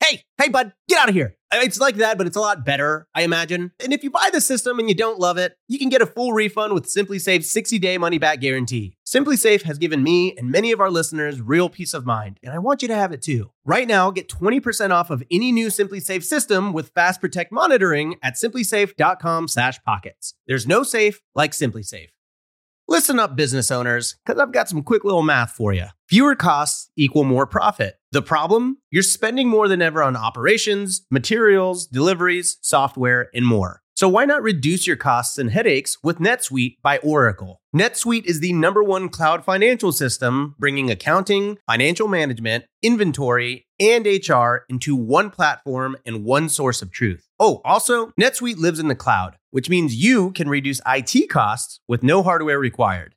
Hey, 0.00 0.22
hey, 0.38 0.48
bud, 0.48 0.72
get 0.88 0.98
out 0.98 1.08
of 1.08 1.14
here. 1.14 1.36
It's 1.54 1.78
like 1.78 1.96
that, 1.96 2.16
but 2.16 2.26
it's 2.26 2.36
a 2.36 2.40
lot 2.40 2.64
better, 2.64 3.06
I 3.14 3.20
imagine. 3.22 3.72
And 3.82 3.92
if 3.92 4.02
you 4.02 4.10
buy 4.10 4.30
the 4.32 4.40
system 4.40 4.78
and 4.78 4.88
you 4.88 4.94
don't 4.94 5.18
love 5.18 5.36
it, 5.36 5.54
you 5.68 5.78
can 5.78 5.90
get 5.90 6.00
a 6.00 6.06
full 6.06 6.32
refund 6.32 6.72
with 6.72 6.86
SimpliSafe's 6.86 7.50
60 7.50 7.78
day 7.78 7.98
money 7.98 8.16
back 8.18 8.40
guarantee. 8.40 8.96
SimpliSafe 9.06 9.60
has 9.62 9.76
given 9.78 10.02
me 10.02 10.34
and 10.36 10.50
many 10.50 10.72
of 10.72 10.80
our 10.80 10.90
listeners 10.90 11.42
real 11.42 11.68
peace 11.68 11.94
of 11.94 12.06
mind, 12.06 12.38
and 12.42 12.54
I 12.54 12.58
want 12.58 12.82
you 12.82 12.88
to 12.88 12.94
have 12.94 13.12
it 13.12 13.22
too. 13.22 13.50
Right 13.64 13.86
now, 13.86 14.10
get 14.10 14.28
20% 14.28 14.90
off 14.90 15.10
of 15.10 15.22
any 15.30 15.52
new 15.52 15.68
SimpliSafe 15.68 16.24
system 16.24 16.72
with 16.72 16.90
Fast 16.94 17.20
Protect 17.20 17.52
monitoring 17.52 18.16
at 18.22 18.34
simplisafe.com/pockets. 18.34 20.34
There's 20.46 20.66
no 20.66 20.82
safe 20.82 21.20
like 21.34 21.52
SimpliSafe. 21.52 22.08
Listen 22.92 23.18
up, 23.18 23.36
business 23.36 23.70
owners, 23.70 24.16
because 24.22 24.38
I've 24.38 24.52
got 24.52 24.68
some 24.68 24.82
quick 24.82 25.02
little 25.02 25.22
math 25.22 25.52
for 25.52 25.72
you. 25.72 25.86
Fewer 26.10 26.36
costs 26.36 26.90
equal 26.94 27.24
more 27.24 27.46
profit. 27.46 27.94
The 28.10 28.20
problem? 28.20 28.82
You're 28.90 29.02
spending 29.02 29.48
more 29.48 29.66
than 29.66 29.80
ever 29.80 30.02
on 30.02 30.14
operations, 30.14 31.06
materials, 31.10 31.86
deliveries, 31.86 32.58
software, 32.60 33.30
and 33.32 33.46
more. 33.46 33.80
So 33.94 34.10
why 34.10 34.26
not 34.26 34.42
reduce 34.42 34.86
your 34.86 34.96
costs 34.96 35.38
and 35.38 35.50
headaches 35.50 35.96
with 36.02 36.18
NetSuite 36.18 36.76
by 36.82 36.98
Oracle? 36.98 37.62
NetSuite 37.74 38.26
is 38.26 38.40
the 38.40 38.52
number 38.52 38.82
one 38.82 39.08
cloud 39.08 39.42
financial 39.42 39.92
system, 39.92 40.54
bringing 40.58 40.90
accounting, 40.90 41.56
financial 41.66 42.08
management, 42.08 42.64
inventory, 42.82 43.68
and 43.82 44.06
HR 44.06 44.64
into 44.68 44.94
one 44.94 45.28
platform 45.28 45.96
and 46.06 46.24
one 46.24 46.48
source 46.48 46.82
of 46.82 46.92
truth. 46.92 47.28
Oh, 47.40 47.60
also, 47.64 48.12
NetSuite 48.20 48.58
lives 48.58 48.78
in 48.78 48.86
the 48.86 48.94
cloud, 48.94 49.38
which 49.50 49.68
means 49.68 49.96
you 49.96 50.30
can 50.30 50.48
reduce 50.48 50.80
IT 50.86 51.28
costs 51.28 51.80
with 51.88 52.04
no 52.04 52.22
hardware 52.22 52.60
required. 52.60 53.16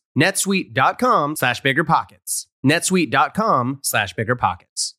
netsuite.com 0.17 1.35
slash 1.35 1.61
biggerpockets. 1.61 2.47
netsuite.com 2.65 3.79
slash 3.83 4.15
biggerpockets. 4.15 4.93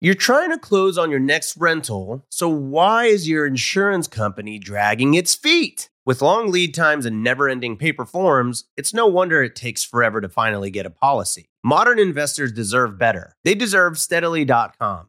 You're 0.00 0.14
trying 0.14 0.50
to 0.50 0.58
close 0.58 0.98
on 0.98 1.10
your 1.10 1.20
next 1.20 1.56
rental, 1.56 2.26
so 2.28 2.48
why 2.50 3.06
is 3.06 3.28
your 3.28 3.46
insurance 3.46 4.06
company 4.06 4.58
dragging 4.58 5.14
its 5.14 5.34
feet? 5.34 5.88
With 6.04 6.22
long 6.22 6.52
lead 6.52 6.74
times 6.74 7.06
and 7.06 7.24
never 7.24 7.48
ending 7.48 7.76
paper 7.76 8.04
forms, 8.04 8.66
it's 8.76 8.92
no 8.92 9.06
wonder 9.06 9.42
it 9.42 9.56
takes 9.56 9.82
forever 9.82 10.20
to 10.20 10.28
finally 10.28 10.70
get 10.70 10.86
a 10.86 10.90
policy. 10.90 11.48
Modern 11.64 11.98
investors 11.98 12.52
deserve 12.52 12.98
better. 12.98 13.32
They 13.42 13.54
deserve 13.54 13.98
steadily.com. 13.98 15.08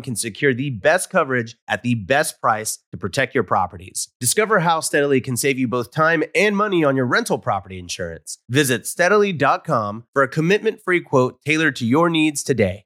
can 0.01 0.15
secure 0.15 0.53
the 0.53 0.69
best 0.69 1.09
coverage 1.09 1.55
at 1.67 1.83
the 1.83 1.95
best 1.95 2.41
price 2.41 2.79
to 2.91 2.97
protect 2.97 3.33
your 3.33 3.43
properties. 3.43 4.09
Discover 4.19 4.59
how 4.59 4.79
Steadily 4.79 5.21
can 5.21 5.37
save 5.37 5.57
you 5.57 5.67
both 5.67 5.91
time 5.91 6.23
and 6.35 6.55
money 6.55 6.83
on 6.83 6.95
your 6.95 7.05
rental 7.05 7.39
property 7.39 7.79
insurance. 7.79 8.37
Visit 8.49 8.85
steadily.com 8.85 10.05
for 10.13 10.23
a 10.23 10.27
commitment 10.27 10.81
free 10.83 11.01
quote 11.01 11.41
tailored 11.45 11.75
to 11.77 11.85
your 11.85 12.09
needs 12.09 12.43
today. 12.43 12.85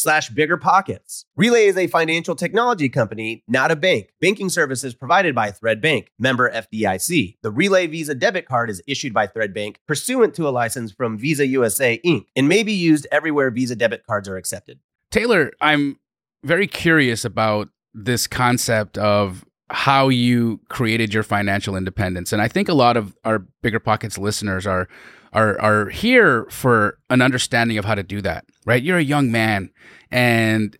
slash 0.00 0.30
biggerpockets. 0.30 1.24
Relay 1.36 1.66
is 1.66 1.76
a 1.76 1.86
financial 1.86 2.34
technology 2.34 2.88
company, 2.88 3.44
not 3.46 3.70
a 3.70 3.76
bank. 3.76 4.10
Banking 4.20 4.48
services 4.48 4.94
provided 4.94 5.34
by 5.34 5.50
Thread 5.50 5.80
Bank, 5.80 6.10
member 6.18 6.50
FDIC. 6.50 7.36
The 7.42 7.50
Relay 7.50 7.86
Visa 7.86 8.14
debit 8.14 8.46
card 8.46 8.70
is 8.70 8.82
issued 8.86 9.12
by 9.12 9.26
Thread 9.26 9.52
Bank 9.52 9.80
pursuant 9.86 10.34
to 10.34 10.48
a 10.48 10.50
license 10.50 10.92
from 10.92 11.18
Visa 11.18 11.46
USA 11.46 12.00
Inc. 12.04 12.24
and 12.34 12.48
may 12.48 12.62
be 12.62 12.72
used 12.72 13.06
everywhere 13.12 13.50
Visa 13.50 13.76
debit 13.76 14.06
cards 14.06 14.28
are 14.28 14.36
accepted. 14.36 14.80
Taylor, 15.10 15.52
I'm 15.60 15.98
very 16.44 16.66
curious 16.66 17.24
about 17.24 17.68
this 17.92 18.26
concept 18.26 18.96
of 18.96 19.44
how 19.68 20.08
you 20.08 20.60
created 20.68 21.12
your 21.12 21.22
financial 21.22 21.76
independence. 21.76 22.32
And 22.32 22.40
I 22.42 22.48
think 22.48 22.68
a 22.68 22.74
lot 22.74 22.96
of 22.96 23.16
our 23.24 23.40
bigger 23.62 23.78
pockets 23.78 24.18
listeners 24.18 24.66
are 24.66 24.88
are 25.32 25.60
are 25.60 25.88
here 25.88 26.46
for 26.50 26.98
an 27.08 27.22
understanding 27.22 27.78
of 27.78 27.84
how 27.84 27.94
to 27.94 28.02
do 28.02 28.20
that. 28.22 28.44
Right? 28.64 28.82
You're 28.82 28.98
a 28.98 29.02
young 29.02 29.30
man 29.30 29.70
and 30.10 30.76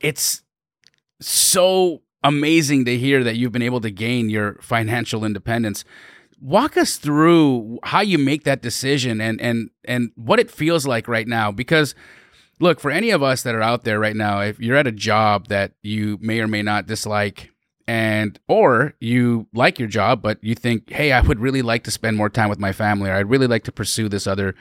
it's 0.00 0.42
so 1.20 2.02
amazing 2.22 2.84
to 2.84 2.98
hear 2.98 3.24
that 3.24 3.36
you've 3.36 3.52
been 3.52 3.62
able 3.62 3.80
to 3.80 3.90
gain 3.90 4.28
your 4.28 4.54
financial 4.60 5.24
independence. 5.24 5.84
Walk 6.40 6.76
us 6.76 6.96
through 6.96 7.78
how 7.84 8.00
you 8.00 8.18
make 8.18 8.44
that 8.44 8.62
decision 8.62 9.20
and 9.20 9.40
and 9.40 9.70
and 9.84 10.10
what 10.16 10.38
it 10.38 10.50
feels 10.50 10.86
like 10.86 11.08
right 11.08 11.26
now 11.26 11.50
because 11.50 11.94
look, 12.60 12.80
for 12.80 12.90
any 12.90 13.10
of 13.10 13.22
us 13.22 13.42
that 13.42 13.54
are 13.54 13.62
out 13.62 13.84
there 13.84 13.98
right 13.98 14.16
now, 14.16 14.40
if 14.40 14.58
you're 14.58 14.76
at 14.76 14.86
a 14.86 14.92
job 14.92 15.48
that 15.48 15.72
you 15.82 16.18
may 16.20 16.40
or 16.40 16.48
may 16.48 16.62
not 16.62 16.86
dislike, 16.86 17.50
and 17.88 18.38
or 18.48 18.94
you 19.00 19.46
like 19.54 19.78
your 19.78 19.88
job 19.88 20.22
but 20.22 20.42
you 20.42 20.54
think 20.54 20.90
hey 20.90 21.12
i 21.12 21.20
would 21.20 21.38
really 21.38 21.62
like 21.62 21.84
to 21.84 21.90
spend 21.90 22.16
more 22.16 22.28
time 22.28 22.48
with 22.48 22.58
my 22.58 22.72
family 22.72 23.08
or 23.08 23.14
i'd 23.14 23.30
really 23.30 23.46
like 23.46 23.64
to 23.64 23.72
pursue 23.72 24.08
this 24.08 24.26
other 24.26 24.54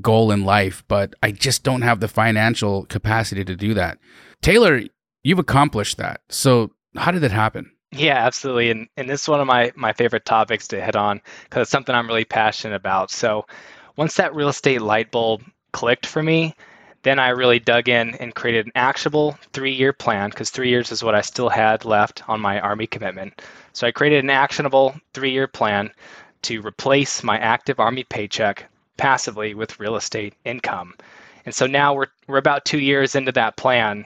goal 0.00 0.30
in 0.30 0.44
life 0.44 0.84
but 0.88 1.14
i 1.22 1.30
just 1.30 1.64
don't 1.64 1.82
have 1.82 2.00
the 2.00 2.08
financial 2.08 2.84
capacity 2.86 3.44
to 3.44 3.56
do 3.56 3.74
that 3.74 3.98
taylor 4.42 4.82
you've 5.24 5.38
accomplished 5.40 5.96
that 5.96 6.20
so 6.28 6.70
how 6.96 7.10
did 7.10 7.20
that 7.22 7.32
happen 7.32 7.70
Yeah, 7.90 8.18
absolutely. 8.26 8.70
And 8.70 8.86
and 8.98 9.08
this 9.08 9.22
is 9.22 9.28
one 9.28 9.40
of 9.40 9.46
my 9.46 9.72
my 9.74 9.92
favorite 9.94 10.26
topics 10.26 10.68
to 10.68 10.80
hit 10.80 10.94
on 10.94 11.22
because 11.44 11.62
it's 11.62 11.70
something 11.70 11.94
I'm 11.94 12.06
really 12.06 12.26
passionate 12.26 12.76
about. 12.76 13.10
So 13.10 13.46
once 13.96 14.14
that 14.16 14.34
real 14.34 14.50
estate 14.50 14.82
light 14.82 15.10
bulb 15.10 15.42
clicked 15.72 16.04
for 16.04 16.22
me, 16.22 16.54
then 17.08 17.18
I 17.18 17.30
really 17.30 17.58
dug 17.58 17.88
in 17.88 18.14
and 18.16 18.34
created 18.34 18.66
an 18.66 18.72
actionable 18.74 19.38
three-year 19.54 19.94
plan 19.94 20.28
because 20.28 20.50
three 20.50 20.68
years 20.68 20.92
is 20.92 21.02
what 21.02 21.14
I 21.14 21.22
still 21.22 21.48
had 21.48 21.86
left 21.86 22.28
on 22.28 22.38
my 22.38 22.60
Army 22.60 22.86
commitment. 22.86 23.40
So 23.72 23.86
I 23.86 23.92
created 23.92 24.22
an 24.24 24.30
actionable 24.30 24.94
three-year 25.14 25.46
plan 25.46 25.90
to 26.42 26.60
replace 26.60 27.22
my 27.22 27.38
active 27.38 27.80
Army 27.80 28.04
paycheck 28.04 28.66
passively 28.98 29.54
with 29.54 29.80
real 29.80 29.96
estate 29.96 30.34
income. 30.44 30.94
And 31.46 31.54
so 31.54 31.66
now 31.66 31.94
we're 31.94 32.08
we're 32.26 32.36
about 32.36 32.66
two 32.66 32.78
years 32.78 33.14
into 33.14 33.32
that 33.32 33.56
plan. 33.56 34.04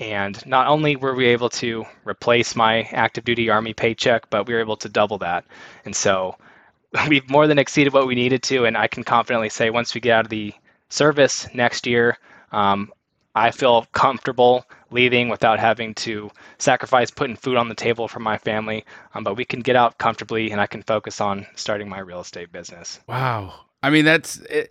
And 0.00 0.44
not 0.44 0.66
only 0.66 0.96
were 0.96 1.14
we 1.14 1.26
able 1.26 1.50
to 1.50 1.84
replace 2.04 2.56
my 2.56 2.82
active 2.90 3.24
duty 3.24 3.50
Army 3.50 3.72
paycheck, 3.72 4.28
but 4.30 4.48
we 4.48 4.54
were 4.54 4.60
able 4.60 4.78
to 4.78 4.88
double 4.88 5.18
that. 5.18 5.44
And 5.84 5.94
so 5.94 6.36
we've 7.08 7.30
more 7.30 7.46
than 7.46 7.60
exceeded 7.60 7.92
what 7.92 8.08
we 8.08 8.16
needed 8.16 8.42
to. 8.44 8.64
And 8.64 8.76
I 8.76 8.88
can 8.88 9.04
confidently 9.04 9.48
say 9.48 9.70
once 9.70 9.94
we 9.94 10.00
get 10.00 10.16
out 10.16 10.24
of 10.24 10.30
the 10.30 10.52
service 10.88 11.46
next 11.54 11.86
year, 11.86 12.18
um, 12.52 12.92
I 13.34 13.50
feel 13.50 13.86
comfortable 13.92 14.64
leaving 14.90 15.30
without 15.30 15.58
having 15.58 15.94
to 15.94 16.30
sacrifice 16.58 17.10
putting 17.10 17.34
food 17.34 17.56
on 17.56 17.68
the 17.68 17.74
table 17.74 18.06
for 18.06 18.20
my 18.20 18.36
family. 18.36 18.84
Um, 19.14 19.24
but 19.24 19.36
we 19.36 19.44
can 19.44 19.60
get 19.60 19.74
out 19.74 19.96
comfortably 19.98 20.50
and 20.50 20.60
I 20.60 20.66
can 20.66 20.82
focus 20.82 21.20
on 21.20 21.46
starting 21.56 21.88
my 21.88 21.98
real 21.98 22.20
estate 22.20 22.52
business. 22.52 23.00
wow 23.08 23.54
i 23.82 23.90
mean 23.90 24.04
that's 24.04 24.36
it, 24.42 24.70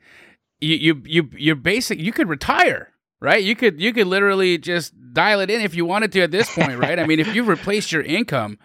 you 0.62 0.76
you 0.76 1.02
you 1.06 1.30
you're 1.36 1.56
basic. 1.56 2.00
You 2.00 2.12
could 2.14 2.30
retire, 2.30 2.92
right? 3.20 3.44
You 3.44 3.56
could 3.56 3.82
you 3.82 3.92
could 3.92 4.08
literally 4.08 4.58
just 4.58 4.94
dial 5.14 5.40
it 5.42 5.50
in 5.50 5.62
if 5.62 5.76
you 5.76 5.86
wanted 5.86 6.12
to 6.14 6.22
at 6.22 6.32
this 6.32 6.54
point, 6.54 6.78
right? 6.78 7.00
I 7.00 7.06
mean, 7.06 7.20
if 7.20 7.36
you've 7.36 7.48
replaced 7.48 7.92
your 7.92 8.04
income, 8.04 8.60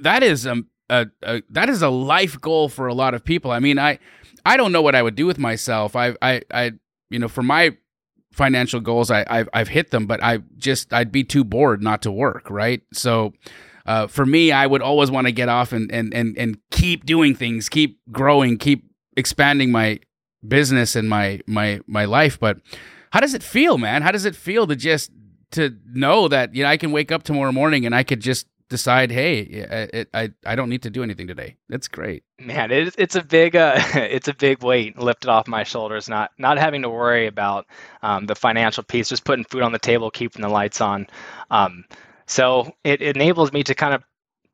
that 0.00 0.22
is 0.22 0.44
a, 0.44 0.62
a, 0.90 1.06
a 1.22 1.42
that 1.50 1.68
is 1.68 1.80
a 1.80 1.88
life 1.88 2.40
goal 2.40 2.68
for 2.68 2.88
a 2.88 2.94
lot 2.94 3.14
of 3.14 3.24
people. 3.24 3.50
I 3.52 3.60
mean, 3.60 3.78
I 3.78 4.00
I 4.44 4.56
don't 4.56 4.72
know 4.72 4.82
what 4.82 4.94
I 4.94 5.02
would 5.02 5.14
do 5.14 5.26
with 5.26 5.38
myself. 5.38 5.96
I 5.96 6.16
I 6.20 6.42
I 6.52 6.72
you 7.08 7.20
know 7.20 7.28
for 7.28 7.42
my 7.42 7.76
financial 8.32 8.80
goals, 8.80 9.10
I 9.10 9.24
I've, 9.28 9.48
I've 9.52 9.68
hit 9.68 9.90
them, 9.90 10.06
but 10.06 10.22
I 10.22 10.38
just 10.56 10.92
I'd 10.92 11.12
be 11.12 11.24
too 11.24 11.44
bored 11.44 11.82
not 11.82 12.02
to 12.02 12.12
work, 12.12 12.50
right? 12.50 12.82
So. 12.92 13.32
Uh, 13.84 14.06
for 14.06 14.24
me, 14.24 14.52
I 14.52 14.64
would 14.64 14.80
always 14.80 15.10
want 15.10 15.26
to 15.26 15.32
get 15.32 15.48
off 15.48 15.72
and, 15.72 15.90
and, 15.90 16.14
and, 16.14 16.38
and 16.38 16.56
keep 16.70 17.04
doing 17.04 17.34
things, 17.34 17.68
keep 17.68 17.98
growing, 18.12 18.56
keep 18.56 18.84
expanding 19.16 19.72
my 19.72 19.98
business 20.46 20.96
and 20.96 21.08
my 21.08 21.40
my 21.46 21.80
my 21.86 22.04
life. 22.04 22.38
But 22.38 22.58
how 23.10 23.20
does 23.20 23.34
it 23.34 23.42
feel, 23.42 23.78
man? 23.78 24.02
How 24.02 24.12
does 24.12 24.24
it 24.24 24.36
feel 24.36 24.66
to 24.66 24.76
just 24.76 25.10
to 25.52 25.76
know 25.86 26.28
that 26.28 26.54
you 26.54 26.62
know 26.62 26.68
I 26.68 26.76
can 26.76 26.92
wake 26.92 27.12
up 27.12 27.22
tomorrow 27.22 27.52
morning 27.52 27.86
and 27.86 27.94
I 27.94 28.02
could 28.02 28.20
just 28.20 28.46
decide, 28.72 29.12
hey, 29.12 29.86
I 29.94 30.06
I, 30.14 30.30
I 30.44 30.56
don't 30.56 30.68
need 30.68 30.82
to 30.82 30.90
do 30.90 31.02
anything 31.02 31.28
today. 31.28 31.56
That's 31.68 31.86
great. 31.86 32.24
Man, 32.40 32.72
it, 32.72 32.94
it's 32.98 33.14
a 33.14 33.22
big 33.22 33.54
uh, 33.54 33.74
it's 33.94 34.26
a 34.26 34.34
big 34.34 34.62
weight 34.64 34.98
lifted 34.98 35.28
off 35.30 35.46
my 35.46 35.62
shoulders. 35.62 36.08
Not 36.08 36.32
not 36.38 36.58
having 36.58 36.82
to 36.82 36.90
worry 36.90 37.26
about 37.28 37.66
um, 38.02 38.26
the 38.26 38.34
financial 38.34 38.82
piece, 38.82 39.10
just 39.10 39.24
putting 39.24 39.44
food 39.44 39.62
on 39.62 39.72
the 39.72 39.78
table, 39.78 40.10
keeping 40.10 40.42
the 40.42 40.48
lights 40.48 40.80
on. 40.80 41.06
Um, 41.50 41.84
so 42.26 42.74
it 42.82 43.02
enables 43.02 43.52
me 43.52 43.62
to 43.62 43.74
kind 43.74 43.94
of 43.94 44.02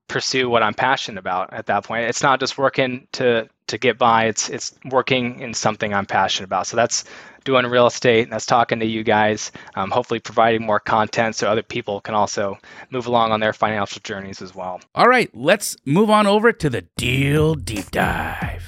pursue 0.08 0.50
what 0.50 0.62
I'm 0.62 0.74
passionate 0.74 1.18
about 1.18 1.52
at 1.52 1.66
that 1.66 1.84
point. 1.84 2.04
It's 2.04 2.22
not 2.22 2.40
just 2.40 2.58
working 2.58 3.06
to 3.12 3.48
to 3.68 3.78
get 3.78 3.98
by. 3.98 4.24
It's 4.26 4.48
it's 4.48 4.74
working 4.90 5.40
in 5.40 5.54
something 5.54 5.94
I'm 5.94 6.06
passionate 6.06 6.46
about. 6.46 6.66
So 6.66 6.76
that's 6.76 7.04
doing 7.44 7.64
real 7.66 7.86
estate. 7.86 8.24
And 8.24 8.32
that's 8.32 8.46
talking 8.46 8.80
to 8.80 8.86
you 8.86 9.02
guys. 9.02 9.52
Um, 9.74 9.90
hopefully, 9.90 10.20
providing 10.20 10.66
more 10.66 10.80
content 10.80 11.34
so 11.34 11.48
other 11.48 11.62
people 11.62 12.00
can 12.00 12.14
also 12.14 12.58
move 12.90 13.06
along 13.06 13.32
on 13.32 13.40
their 13.40 13.52
financial 13.52 14.00
journeys 14.04 14.42
as 14.42 14.54
well. 14.54 14.80
All 14.94 15.06
right, 15.06 15.30
let's 15.34 15.76
move 15.84 16.10
on 16.10 16.26
over 16.26 16.52
to 16.52 16.70
the 16.70 16.82
deal 16.96 17.54
deep 17.54 17.90
dive. 17.90 18.66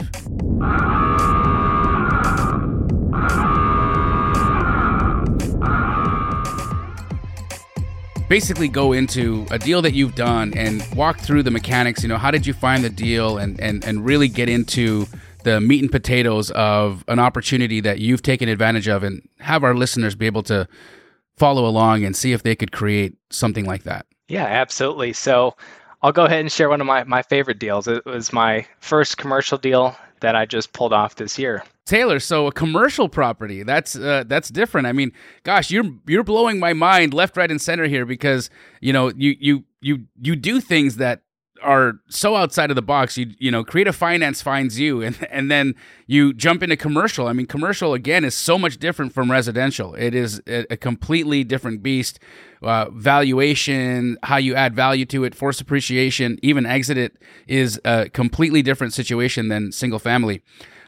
Basically 8.30 8.68
go 8.68 8.92
into 8.92 9.44
a 9.50 9.58
deal 9.58 9.82
that 9.82 9.92
you've 9.92 10.14
done 10.14 10.54
and 10.56 10.86
walk 10.94 11.18
through 11.18 11.42
the 11.42 11.50
mechanics. 11.50 12.00
You 12.04 12.08
know, 12.08 12.16
how 12.16 12.30
did 12.30 12.46
you 12.46 12.52
find 12.52 12.84
the 12.84 12.88
deal 12.88 13.38
and, 13.38 13.60
and, 13.60 13.84
and 13.84 14.04
really 14.04 14.28
get 14.28 14.48
into 14.48 15.06
the 15.42 15.60
meat 15.60 15.82
and 15.82 15.90
potatoes 15.90 16.52
of 16.52 17.04
an 17.08 17.18
opportunity 17.18 17.80
that 17.80 17.98
you've 17.98 18.22
taken 18.22 18.48
advantage 18.48 18.86
of 18.86 19.02
and 19.02 19.28
have 19.40 19.64
our 19.64 19.74
listeners 19.74 20.14
be 20.14 20.26
able 20.26 20.44
to 20.44 20.68
follow 21.38 21.66
along 21.66 22.04
and 22.04 22.14
see 22.14 22.30
if 22.30 22.44
they 22.44 22.54
could 22.54 22.70
create 22.70 23.16
something 23.30 23.64
like 23.64 23.82
that. 23.82 24.06
Yeah, 24.28 24.44
absolutely. 24.44 25.12
So 25.12 25.56
I'll 26.00 26.12
go 26.12 26.24
ahead 26.24 26.38
and 26.38 26.52
share 26.52 26.68
one 26.68 26.80
of 26.80 26.86
my, 26.86 27.02
my 27.02 27.22
favorite 27.22 27.58
deals. 27.58 27.88
It 27.88 28.06
was 28.06 28.32
my 28.32 28.64
first 28.78 29.16
commercial 29.16 29.58
deal 29.58 29.96
that 30.20 30.36
I 30.36 30.46
just 30.46 30.72
pulled 30.72 30.92
off 30.92 31.16
this 31.16 31.38
year. 31.38 31.64
Taylor, 31.86 32.20
so 32.20 32.46
a 32.46 32.52
commercial 32.52 33.08
property. 33.08 33.62
That's 33.62 33.96
uh, 33.96 34.24
that's 34.26 34.48
different. 34.48 34.86
I 34.86 34.92
mean, 34.92 35.12
gosh, 35.42 35.70
you're 35.70 35.90
you're 36.06 36.22
blowing 36.22 36.60
my 36.60 36.72
mind 36.72 37.12
left, 37.12 37.36
right, 37.36 37.50
and 37.50 37.60
center 37.60 37.86
here 37.86 38.06
because 38.06 38.48
you 38.80 38.92
know 38.92 39.10
you 39.16 39.36
you 39.40 39.64
you 39.80 40.04
you 40.20 40.36
do 40.36 40.60
things 40.60 40.96
that 40.96 41.22
are 41.62 41.94
so 42.08 42.36
outside 42.36 42.70
of 42.70 42.76
the 42.76 42.82
box. 42.82 43.16
You 43.16 43.34
you 43.38 43.50
know, 43.50 43.64
creative 43.64 43.96
finance 43.96 44.42
finds 44.42 44.78
you, 44.78 45.02
and 45.02 45.26
and 45.30 45.50
then 45.50 45.74
you 46.06 46.32
jump 46.32 46.62
into 46.62 46.76
commercial. 46.76 47.26
I 47.26 47.32
mean, 47.32 47.46
commercial 47.46 47.94
again 47.94 48.24
is 48.24 48.34
so 48.34 48.58
much 48.58 48.78
different 48.78 49.12
from 49.12 49.30
residential. 49.30 49.94
It 49.94 50.14
is 50.14 50.42
a, 50.46 50.76
completely 50.76 51.44
different 51.44 51.82
beast. 51.82 52.18
Uh, 52.62 52.90
valuation, 52.90 54.18
how 54.22 54.36
you 54.36 54.54
add 54.54 54.74
value 54.74 55.06
to 55.06 55.24
it, 55.24 55.34
force 55.34 55.62
appreciation, 55.62 56.38
even 56.42 56.66
exit 56.66 56.98
it 56.98 57.16
is 57.46 57.80
a 57.86 58.10
completely 58.10 58.60
different 58.60 58.92
situation 58.92 59.48
than 59.48 59.72
single 59.72 59.98
family. 59.98 60.42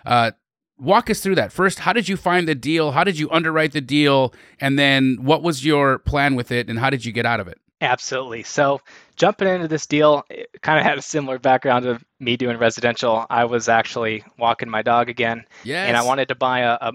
Uh, 0.04 0.32
walk 0.78 1.08
us 1.08 1.20
through 1.20 1.36
that. 1.36 1.52
First, 1.52 1.78
how 1.78 1.92
did 1.92 2.08
you 2.08 2.16
find 2.16 2.46
the 2.46 2.54
deal? 2.54 2.90
How 2.90 3.04
did 3.04 3.18
you 3.18 3.30
underwrite 3.30 3.72
the 3.72 3.80
deal? 3.80 4.34
And 4.60 4.78
then 4.78 5.18
what 5.22 5.42
was 5.42 5.64
your 5.64 6.00
plan 6.00 6.34
with 6.34 6.50
it 6.50 6.68
and 6.68 6.78
how 6.78 6.90
did 6.90 7.04
you 7.04 7.12
get 7.12 7.24
out 7.24 7.40
of 7.40 7.48
it? 7.48 7.58
Absolutely. 7.80 8.42
So, 8.44 8.80
jumping 9.16 9.48
into 9.48 9.68
this 9.68 9.86
deal, 9.86 10.24
kind 10.62 10.78
of 10.78 10.84
had 10.84 10.98
a 10.98 11.02
similar 11.02 11.38
background 11.38 11.86
of 11.86 12.04
me 12.20 12.36
doing 12.36 12.58
residential. 12.58 13.26
I 13.28 13.44
was 13.44 13.68
actually 13.68 14.24
walking 14.38 14.68
my 14.68 14.82
dog 14.82 15.08
again, 15.08 15.44
yes. 15.64 15.88
and 15.88 15.96
I 15.96 16.02
wanted 16.02 16.28
to 16.28 16.34
buy 16.34 16.60
a, 16.60 16.78
a 16.80 16.92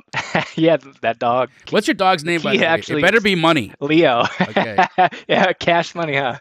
yeah 0.55 0.77
that 1.01 1.19
dog. 1.19 1.49
What's 1.69 1.87
your 1.87 1.95
dog's 1.95 2.23
name? 2.23 2.41
He 2.41 2.63
actually 2.63 2.99
it 2.99 3.03
better 3.03 3.21
be 3.21 3.35
Money. 3.35 3.73
Leo. 3.79 4.25
Okay. 4.41 4.85
yeah, 5.27 5.53
cash 5.53 5.95
money, 5.95 6.15
huh? 6.15 6.39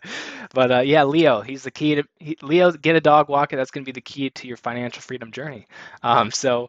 But 0.55 0.73
uh, 0.73 0.81
yeah, 0.81 1.05
Leo. 1.05 1.41
He's 1.41 1.63
the 1.63 1.71
key 1.71 1.97
to 1.97 2.05
he, 2.19 2.37
Leo. 2.43 2.73
Get 2.73 2.97
a 2.97 3.01
dog 3.01 3.29
walker. 3.29 3.57
That's 3.57 3.71
going 3.71 3.85
to 3.85 3.89
be 3.89 3.93
the 3.93 4.01
key 4.01 4.31
to 4.31 4.49
your 4.49 4.57
financial 4.57 5.03
freedom 5.03 5.33
journey. 5.33 5.67
Um, 6.03 6.31
so 6.31 6.69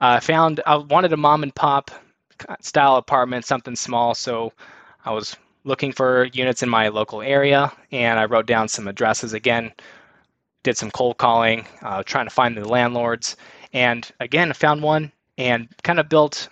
I 0.00 0.20
found 0.20 0.60
I 0.66 0.76
wanted 0.76 1.12
a 1.12 1.16
mom 1.16 1.42
and 1.42 1.54
pop 1.54 1.90
style 2.60 2.96
apartment, 2.96 3.44
something 3.44 3.76
small. 3.76 4.14
So 4.14 4.52
I 5.04 5.12
was 5.12 5.36
looking 5.64 5.92
for 5.92 6.24
units 6.26 6.62
in 6.62 6.68
my 6.68 6.88
local 6.88 7.22
area, 7.22 7.72
and 7.90 8.18
I 8.18 8.26
wrote 8.26 8.46
down 8.46 8.68
some 8.68 8.88
addresses 8.88 9.32
again. 9.32 9.72
Did 10.62 10.76
some 10.76 10.90
cold 10.90 11.18
calling, 11.18 11.66
uh, 11.82 12.02
trying 12.04 12.26
to 12.26 12.34
find 12.34 12.56
the 12.56 12.66
landlords, 12.66 13.36
and 13.72 14.10
again 14.20 14.52
found 14.52 14.82
one 14.82 15.12
and 15.36 15.68
kind 15.82 16.00
of 16.00 16.08
built, 16.08 16.48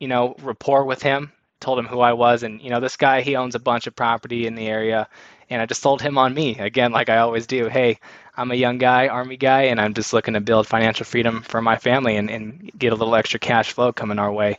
you 0.00 0.08
know, 0.08 0.34
rapport 0.42 0.84
with 0.84 1.02
him. 1.02 1.32
Told 1.60 1.78
him 1.78 1.86
who 1.86 2.00
I 2.00 2.12
was, 2.12 2.42
and 2.42 2.60
you 2.60 2.68
know, 2.68 2.80
this 2.80 2.96
guy 2.96 3.22
he 3.22 3.36
owns 3.36 3.54
a 3.54 3.60
bunch 3.60 3.86
of 3.86 3.96
property 3.96 4.46
in 4.46 4.54
the 4.54 4.66
area, 4.66 5.08
and 5.48 5.62
I 5.62 5.66
just 5.66 5.80
sold 5.80 6.02
him 6.02 6.18
on 6.18 6.34
me 6.34 6.58
again, 6.58 6.92
like 6.92 7.08
I 7.08 7.18
always 7.18 7.46
do. 7.46 7.68
Hey, 7.68 7.98
I'm 8.36 8.50
a 8.50 8.56
young 8.56 8.78
guy, 8.78 9.08
army 9.08 9.36
guy, 9.36 9.62
and 9.62 9.80
I'm 9.80 9.94
just 9.94 10.12
looking 10.12 10.34
to 10.34 10.40
build 10.40 10.66
financial 10.66 11.06
freedom 11.06 11.42
for 11.42 11.62
my 11.62 11.76
family 11.76 12.16
and, 12.16 12.28
and 12.28 12.70
get 12.76 12.92
a 12.92 12.96
little 12.96 13.14
extra 13.14 13.38
cash 13.38 13.72
flow 13.72 13.92
coming 13.92 14.18
our 14.18 14.32
way. 14.32 14.58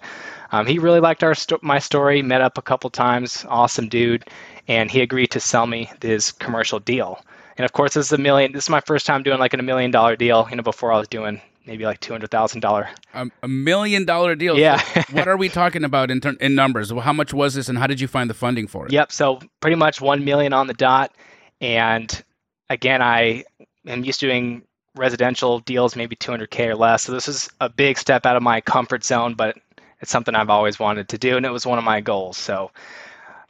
Um, 0.52 0.66
he 0.66 0.80
really 0.80 1.00
liked 1.00 1.24
our 1.24 1.36
sto- 1.36 1.60
my 1.62 1.80
story. 1.80 2.22
Met 2.22 2.42
up 2.42 2.58
a 2.58 2.62
couple 2.62 2.90
times. 2.90 3.46
Awesome 3.50 3.90
dude, 3.90 4.26
and 4.68 4.90
he 4.92 5.02
agreed 5.02 5.32
to 5.32 5.40
sell 5.40 5.68
me 5.68 5.90
this 6.02 6.32
commercial 6.32 6.80
deal. 6.80 7.24
And 7.58 7.66
of 7.66 7.74
course, 7.74 7.94
this 7.94 8.08
is 8.08 8.12
a 8.12 8.18
million. 8.18 8.52
This 8.52 8.66
is 8.66 8.70
my 8.70 8.82
first 8.82 9.06
time 9.06 9.24
doing 9.24 9.40
like 9.40 9.54
a 9.54 9.58
million 9.58 9.92
dollar 9.92 10.16
deal. 10.16 10.48
You 10.50 10.58
know, 10.58 10.64
before 10.64 10.92
I 10.92 11.00
was 11.00 11.08
doing 11.08 11.42
maybe 11.66 11.86
like 11.86 12.00
two 12.00 12.14
hundred 12.14 12.32
thousand 12.32 12.62
dollar. 12.62 12.90
Um, 13.14 13.32
A 13.44 13.48
million 13.48 14.06
dollar 14.06 14.36
deal. 14.36 14.58
Yeah. 14.58 14.82
what 15.12 15.28
are 15.28 15.38
we 15.38 15.50
talking 15.50 15.84
about 15.84 16.12
in 16.12 16.22
ter- 16.22 16.38
in 16.40 16.56
numbers? 16.56 16.92
How 16.92 17.14
much 17.14 17.34
was 17.34 17.54
this, 17.56 17.70
and 17.70 17.78
how 17.78 17.88
did 17.88 18.00
you 18.00 18.08
find 18.08 18.30
the 18.30 18.34
funding 18.34 18.68
for 18.68 18.86
it? 18.86 18.92
Yep. 18.92 19.12
So 19.12 19.40
pretty 19.62 19.76
much 19.76 20.02
one 20.02 20.26
million 20.26 20.54
on 20.54 20.68
the 20.68 20.74
dot, 20.74 21.14
and 21.62 22.24
again, 22.70 23.02
I 23.02 23.46
am 23.88 24.04
used 24.04 24.20
to 24.22 24.28
doing 24.28 24.64
residential 24.96 25.60
deals, 25.60 25.96
maybe 25.96 26.16
200k 26.16 26.68
or 26.68 26.76
less. 26.76 27.04
So 27.04 27.12
this 27.12 27.28
is 27.28 27.50
a 27.60 27.70
big 27.70 27.98
step 27.98 28.26
out 28.26 28.38
of 28.38 28.44
my 28.44 28.62
comfort 28.62 29.04
zone, 29.04 29.34
but 29.34 29.58
it's 30.00 30.12
something 30.12 30.36
I've 30.36 30.50
always 30.50 30.80
wanted 30.80 31.10
to 31.10 31.18
do, 31.18 31.38
and 31.38 31.46
it 31.46 31.52
was 31.52 31.66
one 31.66 31.78
of 31.78 31.84
my 31.84 32.02
goals. 32.02 32.38
So 32.38 32.72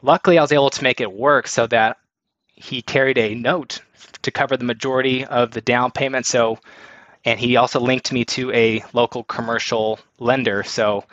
luckily, 0.01 0.37
I 0.37 0.41
was 0.41 0.51
able 0.51 0.69
to 0.69 0.83
make 0.83 1.01
it 1.01 1.11
work 1.11 1.47
so 1.47 1.67
that 1.67 1.97
he 2.53 2.81
carried 2.81 3.17
a 3.17 3.35
note 3.35 3.81
to 4.21 4.31
cover 4.31 4.57
the 4.57 4.65
majority 4.65 5.25
of 5.25 5.51
the 5.51 5.61
down 5.61 5.91
payment. 5.91 6.25
So, 6.25 6.59
and 7.25 7.39
he 7.39 7.57
also 7.57 7.79
linked 7.79 8.11
me 8.11 8.25
to 8.25 8.51
a 8.51 8.83
local 8.93 9.23
commercial 9.23 9.99
lender. 10.19 10.63
So 10.63 11.03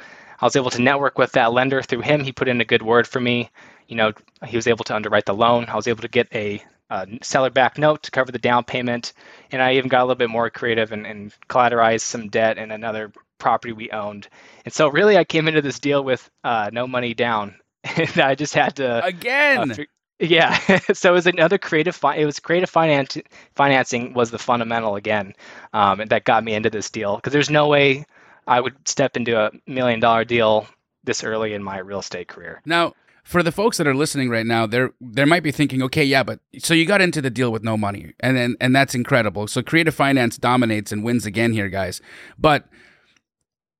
I 0.40 0.44
was 0.44 0.56
able 0.56 0.70
to 0.70 0.82
network 0.82 1.18
with 1.18 1.32
that 1.32 1.52
lender 1.52 1.82
through 1.82 2.00
him. 2.00 2.22
He 2.22 2.32
put 2.32 2.48
in 2.48 2.60
a 2.60 2.64
good 2.64 2.82
word 2.82 3.06
for 3.06 3.20
me. 3.20 3.50
You 3.88 3.96
know, 3.96 4.12
he 4.46 4.56
was 4.56 4.66
able 4.66 4.84
to 4.84 4.94
underwrite 4.94 5.26
the 5.26 5.34
loan. 5.34 5.66
I 5.68 5.76
was 5.76 5.88
able 5.88 6.02
to 6.02 6.08
get 6.08 6.28
a 6.34 6.62
uh, 6.92 7.06
seller 7.22 7.48
back 7.48 7.78
note 7.78 8.02
to 8.02 8.10
cover 8.10 8.30
the 8.30 8.38
down 8.38 8.64
payment. 8.64 9.14
And 9.50 9.62
I 9.62 9.76
even 9.76 9.88
got 9.88 10.00
a 10.00 10.04
little 10.04 10.14
bit 10.16 10.28
more 10.28 10.50
creative 10.50 10.92
and, 10.92 11.06
and 11.06 11.34
collateralized 11.48 12.02
some 12.02 12.28
debt 12.28 12.58
in 12.58 12.70
another 12.70 13.10
property 13.38 13.72
we 13.72 13.90
owned. 13.90 14.28
And 14.66 14.74
so 14.74 14.88
really 14.88 15.16
I 15.16 15.24
came 15.24 15.48
into 15.48 15.62
this 15.62 15.80
deal 15.80 16.04
with 16.04 16.30
uh, 16.44 16.68
no 16.70 16.86
money 16.86 17.14
down. 17.14 17.54
and 17.96 18.18
I 18.18 18.34
just 18.34 18.54
had 18.54 18.76
to 18.76 19.04
again. 19.04 19.72
Uh, 19.72 19.84
yeah, 20.18 20.56
so 20.92 21.10
it 21.10 21.14
was 21.14 21.26
another 21.26 21.58
creative. 21.58 21.96
Fi- 21.96 22.16
it 22.16 22.26
was 22.26 22.38
creative 22.38 22.70
finance. 22.70 23.16
Financing 23.56 24.12
was 24.12 24.30
the 24.30 24.38
fundamental 24.38 24.94
again, 24.94 25.34
um, 25.72 25.98
and 25.98 26.10
that 26.10 26.22
got 26.22 26.44
me 26.44 26.54
into 26.54 26.70
this 26.70 26.90
deal 26.90 27.16
because 27.16 27.32
there's 27.32 27.50
no 27.50 27.66
way 27.66 28.04
I 28.46 28.60
would 28.60 28.76
step 28.86 29.16
into 29.16 29.36
a 29.36 29.50
million 29.66 29.98
dollar 29.98 30.24
deal 30.24 30.68
this 31.02 31.24
early 31.24 31.54
in 31.54 31.62
my 31.64 31.78
real 31.78 31.98
estate 31.98 32.28
career. 32.28 32.60
Now, 32.64 32.94
for 33.22 33.42
the 33.42 33.52
folks 33.52 33.78
that 33.78 33.86
are 33.86 33.94
listening 33.94 34.28
right 34.28 34.46
now, 34.46 34.66
they're 34.66 34.92
they 35.00 35.24
might 35.24 35.42
be 35.42 35.52
thinking, 35.52 35.82
okay, 35.82 36.04
yeah, 36.04 36.22
but 36.22 36.40
so 36.58 36.74
you 36.74 36.84
got 36.84 37.00
into 37.00 37.22
the 37.22 37.30
deal 37.30 37.52
with 37.52 37.62
no 37.62 37.76
money, 37.76 38.14
and 38.20 38.36
and, 38.36 38.56
and 38.60 38.74
that's 38.74 38.94
incredible. 38.94 39.46
So 39.46 39.62
creative 39.62 39.94
finance 39.94 40.38
dominates 40.38 40.92
and 40.92 41.04
wins 41.04 41.24
again 41.24 41.52
here, 41.52 41.68
guys. 41.68 42.00
But 42.38 42.68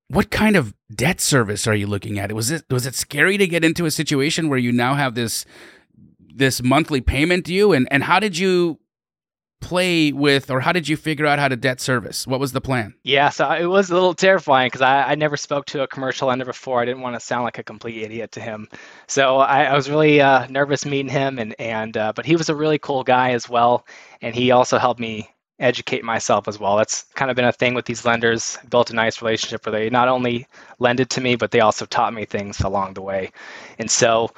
what 0.09 0.31
kind 0.31 0.57
of 0.57 0.75
debt 0.95 1.21
service 1.21 1.67
are 1.67 1.75
you 1.75 1.87
looking 1.87 2.19
at? 2.19 2.33
Was 2.33 2.51
it 2.51 2.65
was 2.71 2.87
it 2.87 2.95
scary 2.95 3.37
to 3.39 3.47
get 3.47 3.65
into 3.65 3.85
a 3.85 3.91
situation 3.91 4.49
where 4.49 4.59
you 4.59 4.71
now 4.71 4.95
have 4.95 5.15
this 5.15 5.45
this 6.35 6.63
monthly 6.63 7.01
payment 7.01 7.45
due, 7.45 7.73
and 7.73 7.89
and 7.91 8.05
how 8.05 8.21
did 8.21 8.39
you 8.39 8.79
play 9.63 10.13
with, 10.13 10.51
or 10.51 10.61
how 10.61 10.73
did 10.73 10.89
you 10.89 10.97
figure 10.97 11.25
out 11.25 11.39
how 11.39 11.49
to 11.49 11.57
debt 11.57 11.81
service? 11.81 12.27
What 12.27 12.41
was 12.41 12.53
the 12.53 12.61
plan? 12.61 12.95
Yeah, 13.05 13.31
so 13.31 13.51
it 13.51 13.67
was 13.67 13.91
a 13.91 13.95
little 13.95 14.13
terrifying 14.13 14.67
because 14.67 14.83
I, 14.83 15.13
I 15.13 15.15
never 15.15 15.37
spoke 15.37 15.65
to 15.67 15.83
a 15.83 15.87
commercial 15.87 16.29
lender 16.29 16.45
before. 16.45 16.83
I 16.83 16.85
didn't 16.85 17.01
want 17.01 17.17
to 17.17 17.21
sound 17.21 17.45
like 17.45 17.59
a 17.59 17.63
complete 17.63 18.03
idiot 18.03 18.33
to 18.33 18.41
him, 18.41 18.69
so 19.07 19.39
I, 19.39 19.65
I 19.65 19.75
was 19.75 19.89
really 19.89 20.21
uh, 20.21 20.47
nervous 20.49 20.85
meeting 20.85 21.11
him. 21.11 21.39
And 21.39 21.55
and 21.59 21.97
uh, 21.97 22.13
but 22.15 22.27
he 22.27 22.37
was 22.37 22.51
a 22.51 22.55
really 22.55 22.79
cool 22.79 23.05
guy 23.05 23.31
as 23.31 23.49
well, 23.49 23.87
and 24.21 24.35
he 24.35 24.51
also 24.51 24.79
helped 24.79 25.01
me 25.01 25.31
educate 25.59 26.05
myself 26.05 26.49
as 26.49 26.59
well. 26.59 26.77
That's 26.77 27.05
kind 27.15 27.31
of 27.31 27.37
been 27.37 27.45
a 27.45 27.53
thing 27.53 27.75
with 27.75 27.87
these 27.87 28.05
lenders. 28.05 28.59
Built 28.69 28.91
a 28.91 28.95
nice 28.95 29.23
relationship 29.23 29.65
where 29.65 29.73
they 29.73 29.89
not 29.89 30.09
only 30.09 30.47
lended 30.81 31.09
to 31.11 31.21
me, 31.21 31.37
but 31.37 31.53
they 31.53 31.61
also 31.61 31.87
taught 31.87 32.13
me 32.13 32.25
things 32.25 32.61
along 32.61 32.95
the 32.95 33.03
way. 33.03 33.31
And 33.79 33.91
so 33.91 34.31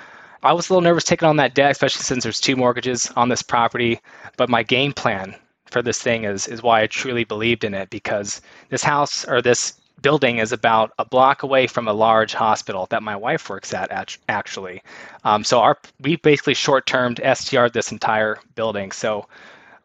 I 0.45 0.53
was 0.53 0.69
a 0.69 0.73
little 0.73 0.83
nervous 0.83 1.05
taking 1.05 1.27
on 1.27 1.39
that 1.39 1.55
debt, 1.55 1.71
especially 1.71 2.03
since 2.03 2.23
there's 2.23 2.41
two 2.41 2.55
mortgages 2.55 3.11
on 3.17 3.31
this 3.31 3.43
property. 3.43 4.01
But 4.37 4.51
my 4.51 4.63
game 4.63 4.93
plan 4.93 5.35
for 5.67 5.83
this 5.83 6.01
thing 6.01 6.25
is 6.25 6.47
is 6.47 6.63
why 6.63 6.83
I 6.83 6.87
truly 6.87 7.25
believed 7.25 7.65
in 7.65 7.75
it 7.75 7.91
because 7.91 8.43
this 8.69 8.85
house 8.85 9.25
or 9.27 9.41
this 9.41 9.73
building 10.03 10.37
is 10.39 10.53
about 10.53 10.93
a 10.99 11.05
block 11.05 11.43
away 11.43 11.67
from 11.67 11.89
a 11.89 11.93
large 11.93 12.35
hospital 12.35 12.87
that 12.91 13.03
my 13.03 13.17
wife 13.17 13.49
works 13.49 13.73
at 13.73 14.17
actually. 14.29 14.83
Um, 15.25 15.43
so 15.45 15.61
our 15.61 15.79
we 16.01 16.17
basically 16.17 16.55
short-termed 16.55 17.21
STR'd 17.25 17.73
this 17.73 17.91
entire 17.91 18.39
building. 18.55 18.93
So 18.93 19.27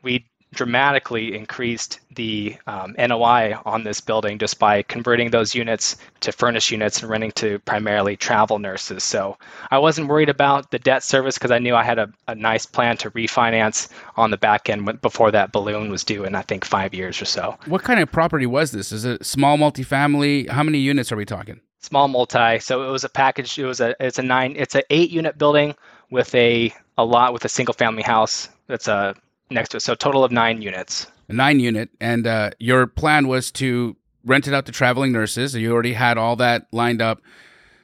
we 0.01 0.28
dramatically 0.53 1.35
increased 1.35 1.99
the 2.15 2.55
um, 2.65 2.95
NOI 2.97 3.55
on 3.65 3.83
this 3.83 4.01
building 4.01 4.39
just 4.39 4.57
by 4.57 4.81
converting 4.83 5.29
those 5.29 5.53
units 5.53 5.97
to 6.21 6.31
furnished 6.31 6.71
units 6.71 7.01
and 7.01 7.09
renting 7.09 7.31
to 7.33 7.59
primarily 7.59 8.17
travel 8.17 8.59
nurses. 8.59 9.03
So 9.03 9.37
I 9.69 9.77
wasn't 9.77 10.07
worried 10.07 10.29
about 10.29 10.71
the 10.71 10.79
debt 10.79 11.03
service 11.03 11.37
because 11.37 11.51
I 11.51 11.59
knew 11.59 11.75
I 11.75 11.83
had 11.83 11.99
a, 11.99 12.11
a 12.27 12.35
nice 12.35 12.65
plan 12.65 12.97
to 12.97 13.11
refinance 13.11 13.89
on 14.17 14.31
the 14.31 14.37
back 14.37 14.69
end 14.69 15.01
before 15.01 15.31
that 15.31 15.51
balloon 15.51 15.89
was 15.91 16.03
due 16.03 16.25
in 16.25 16.35
I 16.35 16.41
think 16.41 16.65
five 16.65 16.93
years 16.93 17.21
or 17.21 17.25
so. 17.25 17.57
What 17.65 17.83
kind 17.83 17.99
of 17.99 18.11
property 18.11 18.45
was 18.45 18.71
this? 18.71 18.91
Is 18.91 19.05
it 19.05 19.25
small 19.25 19.57
multifamily? 19.57 20.49
How 20.49 20.63
many 20.63 20.79
units 20.79 21.11
are 21.11 21.15
we 21.15 21.25
talking? 21.25 21.61
Small 21.81 22.07
multi. 22.07 22.59
So 22.59 22.87
it 22.87 22.91
was 22.91 23.03
a 23.03 23.09
package. 23.09 23.57
It 23.57 23.65
was 23.65 23.79
a 23.79 23.95
it's 23.99 24.19
a 24.19 24.23
nine. 24.23 24.55
It's 24.57 24.75
an 24.75 24.81
eight 24.89 25.11
unit 25.11 25.37
building 25.37 25.75
with 26.09 26.33
a 26.35 26.73
a 26.97 27.05
lot 27.05 27.31
with 27.33 27.45
a 27.45 27.49
single 27.49 27.73
family 27.73 28.03
house. 28.03 28.49
That's 28.67 28.87
a 28.87 29.15
next 29.49 29.69
to 29.69 29.77
it. 29.77 29.81
So 29.81 29.95
total 29.95 30.23
of 30.23 30.31
nine 30.31 30.61
units. 30.61 31.07
Nine 31.27 31.59
unit, 31.59 31.89
and 32.01 32.25
uh, 32.25 32.51
your 32.59 32.87
plan 32.87 33.27
was 33.27 33.51
to 33.53 33.95
rent 34.25 34.47
it 34.47 34.53
out 34.53 34.65
to 34.65 34.71
traveling 34.71 35.11
nurses. 35.11 35.53
You 35.55 35.71
already 35.71 35.93
had 35.93 36.17
all 36.17 36.35
that 36.37 36.67
lined 36.71 37.01
up. 37.01 37.21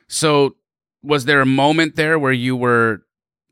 So 0.08 0.56
was 1.04 1.26
there 1.26 1.42
a 1.42 1.46
moment 1.46 1.96
there 1.96 2.18
where 2.18 2.32
you 2.32 2.56
were 2.56 3.04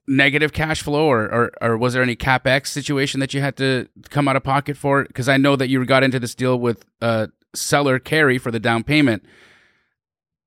negative 0.07 0.51
cash 0.51 0.81
flow 0.81 1.05
or, 1.05 1.23
or, 1.31 1.51
or 1.61 1.77
was 1.77 1.93
there 1.93 2.03
any 2.03 2.15
capex 2.15 2.67
situation 2.67 3.19
that 3.19 3.33
you 3.33 3.41
had 3.41 3.55
to 3.55 3.87
come 4.09 4.27
out 4.27 4.35
of 4.35 4.43
pocket 4.43 4.75
for 4.75 5.03
because 5.05 5.29
i 5.29 5.37
know 5.37 5.55
that 5.55 5.69
you 5.69 5.83
got 5.85 6.03
into 6.03 6.19
this 6.19 6.35
deal 6.35 6.59
with 6.59 6.83
uh, 7.01 7.27
seller 7.55 7.99
carry 7.99 8.37
for 8.37 8.51
the 8.51 8.59
down 8.59 8.83
payment 8.83 9.23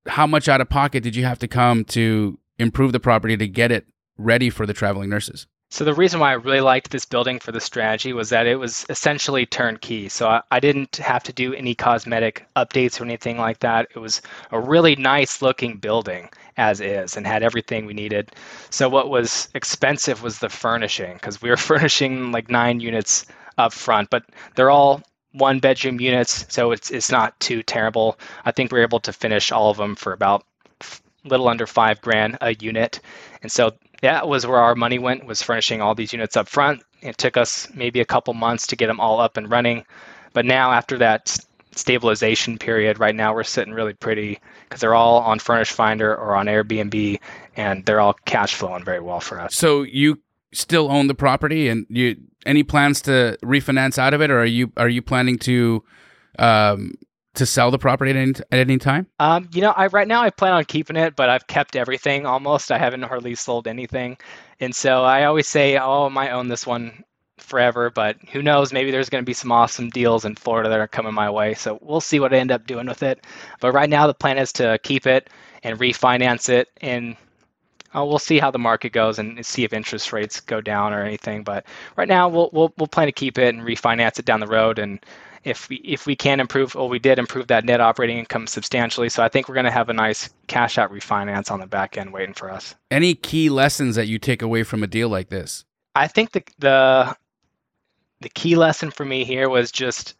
how 0.09 0.27
much 0.27 0.47
out 0.47 0.61
of 0.61 0.69
pocket 0.69 1.03
did 1.03 1.17
you 1.17 1.25
have 1.25 1.39
to 1.39 1.49
come 1.49 1.87
to 1.87 2.39
improve 2.59 2.93
the 2.93 3.01
property 3.01 3.35
to 3.35 3.49
get 3.49 3.73
it 3.73 3.87
ready 4.19 4.51
for 4.51 4.67
the 4.67 4.75
traveling 4.75 5.09
nurses 5.09 5.47
so 5.69 5.85
the 5.85 5.95
reason 5.95 6.21
why 6.21 6.31
I 6.31 6.35
really 6.35 6.61
liked 6.61 6.91
this 6.91 7.05
building 7.05 7.41
for 7.41 7.51
the 7.53 7.61
strategy 7.61 8.12
was 8.12 8.31
that 8.31 8.47
it 8.47 8.57
was 8.57 8.87
essentially 8.89 9.47
turnkey. 9.47 10.09
So 10.09 10.29
I, 10.29 10.43
I, 10.51 10.61
didn't 10.61 10.97
have 10.97 11.25
to 11.25 11.33
do 11.33 11.55
any 11.55 11.75
cosmetic 11.75 12.47
updates 12.55 13.01
or 13.01 13.05
anything 13.05 13.37
like 13.37 13.59
that. 13.61 13.89
It 13.95 13.99
was 13.99 14.23
a 14.53 14.61
really 14.61 14.95
nice 14.97 15.43
looking 15.43 15.79
building 15.79 16.31
as 16.57 16.81
is 16.81 17.17
and 17.17 17.27
had 17.27 17.43
everything 17.43 17.85
we 17.85 17.95
needed. 17.95 18.33
So 18.71 18.89
what 18.89 19.11
was 19.11 19.49
expensive 19.55 20.23
was 20.23 20.39
the 20.39 20.49
furnishing 20.49 21.14
because 21.14 21.43
we 21.43 21.51
were 21.51 21.57
furnishing 21.73 22.33
like 22.33 22.49
nine 22.49 22.81
units 22.81 23.27
up 23.59 23.73
front, 23.73 24.09
but 24.11 24.25
they're 24.55 24.71
all 24.71 25.03
one 25.33 25.59
bedroom 25.59 26.01
units, 26.01 26.47
so 26.49 26.73
it's 26.73 26.91
it's 26.91 27.11
not 27.11 27.39
too 27.41 27.62
terrible. 27.62 28.19
I 28.47 28.53
think 28.53 28.73
we 28.73 28.81
are 28.81 28.83
able 28.83 29.01
to 29.01 29.12
finish 29.12 29.53
all 29.53 29.71
of 29.71 29.77
them 29.77 29.95
for 29.95 30.12
about 30.12 30.47
little 31.25 31.49
under 31.49 31.67
five 31.67 32.01
grand 32.01 32.39
a 32.41 32.55
unit. 32.55 33.01
And 33.43 33.51
so 33.51 33.73
that 34.03 34.29
was 34.29 34.47
where 34.47 34.59
our 34.59 34.75
money 34.75 34.99
went 34.99 35.27
was 35.27 35.43
furnishing 35.43 35.81
all 35.81 35.95
these 35.95 36.13
units 36.13 36.37
up 36.37 36.49
front. 36.49 36.83
It 37.01 37.19
took 37.19 37.37
us 37.37 37.69
maybe 37.75 38.01
a 38.01 38.05
couple 38.05 38.35
months 38.35 38.67
to 38.69 38.77
get 38.77 38.87
them 38.89 39.01
all 39.01 39.21
up 39.21 39.37
and 39.37 39.51
running. 39.51 39.85
But 40.33 40.45
now 40.45 40.73
after 40.73 40.99
that 40.99 41.37
stabilization 41.73 42.59
period, 42.59 42.99
right 42.99 43.15
now 43.15 43.35
we're 43.35 43.45
sitting 43.45 43.73
really 43.73 43.95
pretty 43.95 44.41
because 44.65 44.81
they're 44.81 44.95
all 44.95 45.19
on 45.19 45.39
Furnish 45.39 45.71
Finder 45.71 46.15
or 46.15 46.35
on 46.37 46.47
Airbnb 46.47 47.21
and 47.57 47.85
they're 47.85 48.01
all 48.01 48.15
cash 48.25 48.55
flowing 48.55 48.85
very 48.85 49.01
well 49.01 49.21
for 49.21 49.41
us. 49.41 49.55
So 49.55 49.83
you 49.83 50.21
still 50.53 50.91
own 50.91 51.07
the 51.07 51.15
property 51.15 51.69
and 51.69 51.87
you 51.89 52.17
any 52.45 52.63
plans 52.63 53.03
to 53.03 53.37
refinance 53.43 53.99
out 53.99 54.15
of 54.15 54.23
it 54.23 54.31
or 54.31 54.41
are 54.41 54.47
you 54.47 54.73
are 54.77 54.89
you 54.89 55.03
planning 55.03 55.39
to 55.39 55.83
um, 56.39 56.95
to 57.37 57.47
sell 57.47 57.70
the 57.70 57.78
property 57.78 58.11
at 58.11 58.16
any, 58.16 58.32
at 58.32 58.59
any 58.59 58.78
time? 58.78 59.07
Um, 59.18 59.49
you 59.53 59.61
know, 59.61 59.70
I 59.70 59.87
right 59.87 60.09
now 60.09 60.22
I 60.22 60.30
plan 60.30 60.53
on 60.53 60.64
keeping 60.64 60.97
it, 60.97 61.16
but 61.16 61.28
I've 61.28 61.47
kept 61.47 61.76
everything 61.76 62.26
almost. 62.26 62.72
I 62.72 62.78
haven't 62.78 63.03
hardly 63.03 63.34
sold 63.34 63.66
anything, 63.68 64.18
and 64.61 64.74
so 64.74 65.05
I 65.05 65.24
always 65.24 65.49
say, 65.49 65.78
"Oh, 65.78 66.07
I 66.07 66.09
might 66.09 66.30
own 66.30 66.49
this 66.49 66.66
one 66.66 67.05
forever." 67.39 67.91
But 67.91 68.16
who 68.32 68.43
knows? 68.43 68.72
Maybe 68.72 68.91
there's 68.91 69.11
going 69.11 69.22
to 69.22 69.26
be 69.26 69.34
some 69.34 69.53
awesome 69.53 69.91
deals 69.91 70.24
in 70.24 70.34
Florida 70.34 70.68
that 70.68 70.80
are 70.80 70.89
coming 70.89 71.14
my 71.14 71.30
way. 71.30 71.55
So 71.55 71.78
we'll 71.82 72.01
see 72.01 72.20
what 72.20 72.34
I 72.34 72.39
end 72.39 72.53
up 72.53 72.66
doing 72.66 72.87
with 72.87 73.03
it. 73.03 73.24
But 73.61 73.72
right 73.72 73.91
now, 73.91 74.07
the 74.07 74.14
plan 74.14 74.39
is 74.39 74.53
to 74.55 74.78
keep 74.82 75.07
it 75.07 75.30
and 75.62 75.78
refinance 75.78 76.49
it, 76.49 76.68
and 76.80 77.16
uh, 77.97 78.05
we'll 78.05 78.18
see 78.18 78.39
how 78.39 78.51
the 78.51 78.59
market 78.59 78.93
goes 78.93 79.18
and 79.18 79.45
see 79.45 79.64
if 79.64 79.72
interest 79.72 80.12
rates 80.12 80.41
go 80.41 80.61
down 80.61 80.93
or 80.93 81.03
anything. 81.03 81.45
But 81.45 81.66
right 81.97 82.09
now, 82.09 82.28
we'll 82.28 82.51
we'll, 82.53 82.74
we'll 82.76 82.89
plan 82.89 83.07
to 83.07 83.12
keep 83.12 83.39
it 83.39 83.55
and 83.55 83.62
refinance 83.64 84.18
it 84.18 84.24
down 84.24 84.41
the 84.41 84.47
road 84.47 84.78
and 84.78 85.05
if 85.47 85.69
we 85.69 85.77
if 85.77 86.07
we 86.07 86.17
can 86.17 86.41
improve, 86.41 86.75
well, 86.75 86.89
we 86.89 86.99
did 86.99 87.19
improve 87.21 87.47
that 87.47 87.65
net 87.65 87.81
operating 87.81 88.19
income 88.19 88.49
substantially. 88.49 89.09
So 89.09 89.23
I 89.23 89.29
think 89.29 89.49
we're 89.49 89.55
going 89.55 89.65
to 89.65 89.71
have 89.71 89.89
a 89.89 89.93
nice 89.93 90.29
cash 90.49 90.77
out 90.77 90.93
refinance 90.93 91.53
on 91.53 91.61
the 91.61 91.67
back 91.67 91.97
end 91.97 92.13
waiting 92.13 92.35
for 92.35 92.51
us. 92.51 92.75
Any 92.91 93.15
key 93.15 93.49
lessons 93.49 93.95
that 93.95 94.09
you 94.09 94.19
take 94.19 94.43
away 94.43 94.65
from 94.65 94.83
a 94.83 94.89
deal 94.89 95.09
like 95.09 95.29
this? 95.29 95.65
I 95.95 96.09
think 96.09 96.33
the 96.33 96.43
the 96.59 97.17
the 98.21 98.29
key 98.31 98.57
lesson 98.57 98.91
for 98.91 99.05
me 99.05 99.25
here 99.25 99.49
was 99.49 99.71
just 99.71 100.17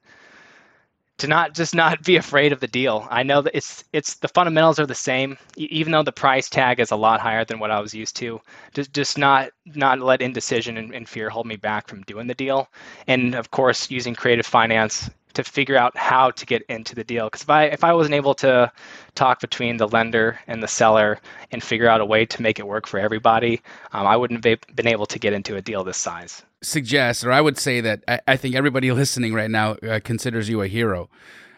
to 1.19 1.27
not 1.27 1.55
just 1.55 1.75
not 1.75 2.03
be 2.03 2.17
afraid 2.17 2.53
of 2.53 2.61
the 2.61 2.67
deal. 2.67 3.07
I 3.11 3.23
know 3.23 3.43
that 3.43 3.57
it's 3.57 3.85
it's 3.93 4.17
the 4.17 4.29
fundamentals 4.29 4.79
are 4.79 4.87
the 4.87 4.95
same, 4.95 5.39
even 5.57 5.93
though 5.93 6.03
the 6.03 6.13
price 6.13 6.49
tag 6.51 6.81
is 6.81 6.91
a 6.91 6.97
lot 6.97 7.21
higher 7.21 7.45
than 7.45 7.59
what 7.59 7.71
I 7.71 7.81
was 7.81 7.95
used 7.95 8.17
to. 8.17 8.41
Just 8.75 8.93
just 8.93 9.19
not 9.19 9.51
not 9.67 10.01
let 10.01 10.23
indecision 10.23 10.77
and, 10.77 10.95
and 10.95 11.09
fear 11.09 11.31
hold 11.31 11.47
me 11.47 11.57
back 11.57 11.89
from 11.89 12.03
doing 12.03 12.27
the 12.27 12.35
deal. 12.35 12.69
And 13.07 13.35
of 13.35 13.51
course, 13.51 13.91
using 13.91 14.15
creative 14.15 14.47
finance 14.47 15.11
to 15.37 15.45
figure 15.45 15.77
out 15.77 15.97
how 15.97 16.31
to 16.31 16.47
get 16.47 16.63
into 16.71 16.95
the 16.95 17.05
deal. 17.05 17.27
Because 17.27 17.43
if 17.43 17.51
I 17.51 17.65
if 17.67 17.85
I 17.85 17.93
wasn't 17.93 18.15
able 18.15 18.35
to 18.37 18.73
talk 19.15 19.41
between 19.41 19.77
the 19.77 19.89
lender 19.89 20.39
and 20.47 20.63
the 20.63 20.69
seller 20.69 21.19
and 21.53 21.63
figure 21.63 21.89
out 21.89 22.01
a 22.01 22.07
way 22.07 22.27
to 22.27 22.43
make 22.43 22.59
it 22.59 22.67
work 22.67 22.87
for 22.87 22.99
everybody, 22.99 23.61
um, 23.93 24.07
I 24.07 24.17
wouldn't 24.17 24.45
have 24.45 24.59
been 24.75 24.87
able 24.89 25.07
to 25.07 25.19
get 25.19 25.35
into 25.35 25.57
a 25.57 25.63
deal 25.63 25.85
this 25.85 25.99
size. 25.99 26.43
Suggest, 26.63 27.25
or 27.25 27.33
I 27.33 27.41
would 27.41 27.59
say 27.59 27.81
that 27.81 28.03
I, 28.09 28.21
I 28.29 28.37
think 28.37 28.55
everybody 28.55 28.91
listening 29.03 29.35
right 29.35 29.51
now 29.51 29.73
uh, 29.73 30.01
considers 30.03 30.49
you 30.49 30.63
a 30.63 30.69
hero, 30.69 31.11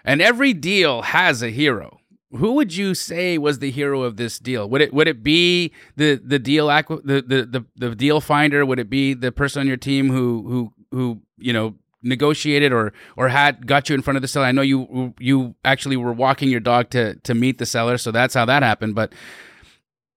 and 0.05 0.21
every 0.21 0.53
deal 0.53 1.03
has 1.03 1.43
a 1.43 1.51
hero. 1.51 2.01
Who 2.33 2.53
would 2.55 2.77
you 2.77 2.95
say 2.95 3.39
was 3.39 3.61
the 3.61 3.71
hero 3.71 4.03
of 4.03 4.17
this 4.17 4.39
deal? 4.39 4.69
Would 4.69 4.83
it 4.83 4.93
would 4.93 5.09
it 5.09 5.23
be 5.23 5.73
the 5.97 6.21
the 6.23 6.39
deal 6.39 6.67
the, 6.67 7.23
the 7.27 7.47
the 7.47 7.65
the 7.77 7.95
deal 7.95 8.21
finder? 8.21 8.67
Would 8.67 8.79
it 8.79 8.91
be 8.91 9.15
the 9.15 9.33
person 9.33 9.61
on 9.61 9.67
your 9.67 9.79
team 9.79 10.11
who 10.11 10.45
who 10.47 10.73
who 10.91 11.23
you 11.39 11.53
know 11.53 11.75
negotiated 12.03 12.73
or 12.73 12.93
or 13.17 13.29
had 13.29 13.67
got 13.67 13.89
you 13.89 13.95
in 13.95 14.03
front 14.03 14.17
of 14.17 14.23
the 14.23 14.29
seller? 14.29 14.47
I 14.47 14.53
know 14.53 14.63
you 14.63 15.15
you 15.19 15.55
actually 15.65 15.97
were 15.97 16.13
walking 16.13 16.51
your 16.51 16.61
dog 16.61 16.91
to 16.91 17.15
to 17.15 17.35
meet 17.35 17.57
the 17.57 17.67
seller, 17.67 17.97
so 17.97 18.11
that's 18.11 18.35
how 18.35 18.45
that 18.45 18.63
happened. 18.63 18.95
But 18.95 19.15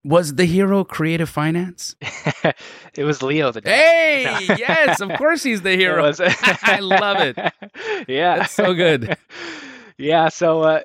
was 0.04 0.36
the 0.36 0.45
hero 0.45 0.84
creative 0.84 1.30
finance? 1.30 1.95
it 2.95 3.04
was 3.04 3.22
Leo 3.22 3.52
the. 3.52 3.62
Hey, 3.64 4.24
yes, 4.58 4.99
of 4.99 5.12
course 5.18 5.43
he's 5.43 5.62
the 5.62 5.76
hero. 5.76 6.12
I 6.20 6.80
love 6.80 7.18
it. 7.20 7.38
Yeah, 8.08 8.45
so 8.45 8.74
good. 8.74 9.16
yeah, 9.97 10.30
so 10.30 10.62
uh, 10.62 10.82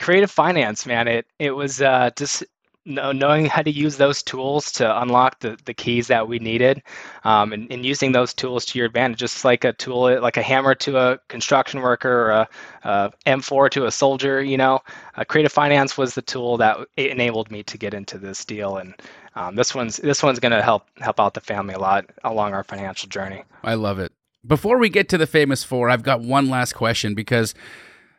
creative 0.00 0.30
finance, 0.30 0.86
man. 0.86 1.08
It 1.08 1.26
it 1.38 1.50
was 1.52 1.82
uh, 1.82 2.10
just 2.16 2.44
knowing 2.86 3.46
how 3.46 3.62
to 3.62 3.70
use 3.70 3.96
those 3.96 4.22
tools 4.22 4.70
to 4.70 5.02
unlock 5.02 5.40
the, 5.40 5.58
the 5.64 5.74
keys 5.74 6.06
that 6.06 6.28
we 6.28 6.38
needed 6.38 6.82
um, 7.24 7.52
and, 7.52 7.70
and, 7.70 7.84
using 7.84 8.12
those 8.12 8.32
tools 8.32 8.64
to 8.64 8.78
your 8.78 8.86
advantage 8.86 9.18
just 9.18 9.44
like 9.44 9.64
a 9.64 9.72
tool 9.72 10.20
like 10.20 10.36
a 10.36 10.42
hammer 10.42 10.74
to 10.74 10.96
a 10.96 11.18
construction 11.28 11.80
worker 11.80 12.10
or 12.10 12.30
a, 12.30 12.48
a 12.84 13.12
m4 13.26 13.68
to 13.68 13.86
a 13.86 13.90
soldier 13.90 14.40
you 14.40 14.56
know? 14.56 14.80
Uh, 15.16 15.24
creative 15.24 15.52
finance 15.52 15.98
was 15.98 16.14
the 16.14 16.22
tool 16.22 16.56
that 16.56 16.78
enabled 16.96 17.50
me 17.50 17.62
to 17.64 17.76
get 17.76 17.92
into 17.92 18.18
this 18.18 18.44
deal 18.44 18.76
and 18.76 18.94
um, 19.34 19.56
this 19.56 19.74
one's 19.74 19.96
this 19.98 20.22
one's 20.22 20.38
going 20.38 20.52
to 20.52 20.62
help 20.62 20.86
help 20.98 21.20
out 21.20 21.34
the 21.34 21.40
family 21.40 21.74
a 21.74 21.78
lot 21.78 22.06
along 22.24 22.54
our 22.54 22.64
financial 22.64 23.08
journey. 23.08 23.42
I 23.62 23.74
love 23.74 23.98
it. 23.98 24.12
Before 24.46 24.78
we 24.78 24.88
get 24.88 25.10
to 25.10 25.18
the 25.18 25.26
famous 25.26 25.64
four 25.64 25.90
i've 25.90 26.04
got 26.04 26.20
one 26.20 26.48
last 26.48 26.72
question 26.72 27.14
because 27.14 27.52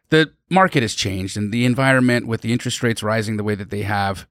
the 0.09 0.32
market 0.49 0.82
has 0.84 0.93
changed 0.93 1.38
and 1.38 1.51
the 1.51 1.65
environment 1.65 2.28
with 2.28 2.41
the 2.41 2.51
interest 2.51 2.84
rates 2.84 3.01
rising 3.01 3.38
the 3.38 3.43
way 3.43 3.55
that 3.55 3.70
they 3.70 3.84
have 3.84 4.28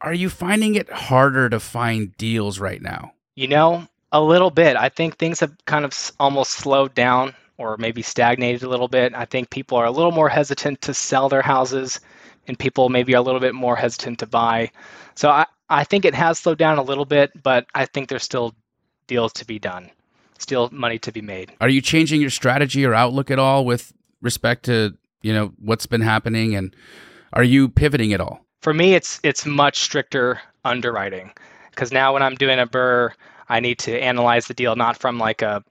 are 0.00 0.14
you 0.14 0.28
finding 0.30 0.74
it 0.74 0.90
harder 0.90 1.48
to 1.50 1.60
find 1.60 2.16
deals 2.16 2.58
right 2.58 2.80
now? 2.82 3.12
You 3.36 3.48
know, 3.48 3.86
A 4.12 4.20
little 4.20 4.50
bit. 4.50 4.76
I 4.76 4.88
think 4.88 5.16
things 5.18 5.38
have 5.40 5.52
kind 5.66 5.84
of 5.84 6.12
almost 6.18 6.52
slowed 6.52 6.94
down 6.94 7.34
or 7.58 7.76
maybe 7.76 8.02
stagnated 8.02 8.62
a 8.64 8.68
little 8.68 8.88
bit. 8.88 9.14
I 9.14 9.24
think 9.24 9.50
people 9.50 9.78
are 9.78 9.84
a 9.84 9.90
little 9.90 10.10
more 10.10 10.28
hesitant 10.28 10.80
to 10.82 10.94
sell 10.94 11.28
their 11.28 11.42
houses 11.42 12.00
and 12.48 12.58
people 12.58 12.88
maybe 12.88 13.14
are 13.14 13.18
a 13.18 13.22
little 13.22 13.38
bit 13.40 13.54
more 13.54 13.76
hesitant 13.76 14.18
to 14.18 14.26
buy. 14.26 14.72
So 15.14 15.30
I, 15.30 15.46
I 15.68 15.84
think 15.84 16.04
it 16.04 16.14
has 16.14 16.40
slowed 16.40 16.58
down 16.58 16.78
a 16.78 16.82
little 16.82 17.04
bit, 17.04 17.30
but 17.40 17.66
I 17.74 17.86
think 17.86 18.08
there's 18.08 18.24
still 18.24 18.54
deals 19.06 19.32
to 19.34 19.44
be 19.44 19.58
done, 19.60 19.90
still 20.38 20.68
money 20.72 20.98
to 20.98 21.12
be 21.12 21.20
made. 21.20 21.52
Are 21.60 21.68
you 21.68 21.80
changing 21.80 22.20
your 22.20 22.30
strategy 22.30 22.84
or 22.84 22.94
outlook 22.94 23.30
at 23.30 23.38
all 23.38 23.64
with 23.64 23.92
respect 24.20 24.64
to 24.64 24.96
you 25.22 25.32
know 25.32 25.52
what's 25.58 25.86
been 25.86 26.00
happening, 26.00 26.56
and 26.56 26.74
are 27.32 27.44
you 27.44 27.68
pivoting 27.68 28.12
at 28.12 28.20
all? 28.20 28.44
For 28.60 28.74
me, 28.74 28.94
it's 28.94 29.20
it's 29.22 29.46
much 29.46 29.80
stricter 29.80 30.40
underwriting 30.64 31.32
because 31.70 31.92
now 31.92 32.12
when 32.12 32.22
I'm 32.22 32.34
doing 32.34 32.58
a 32.58 32.66
BRRRR, 32.66 33.12
I 33.48 33.60
need 33.60 33.78
to 33.80 33.98
analyze 33.98 34.46
the 34.46 34.54
deal 34.54 34.76
not 34.76 34.96
from 34.96 35.18
like 35.18 35.42
a 35.42 35.64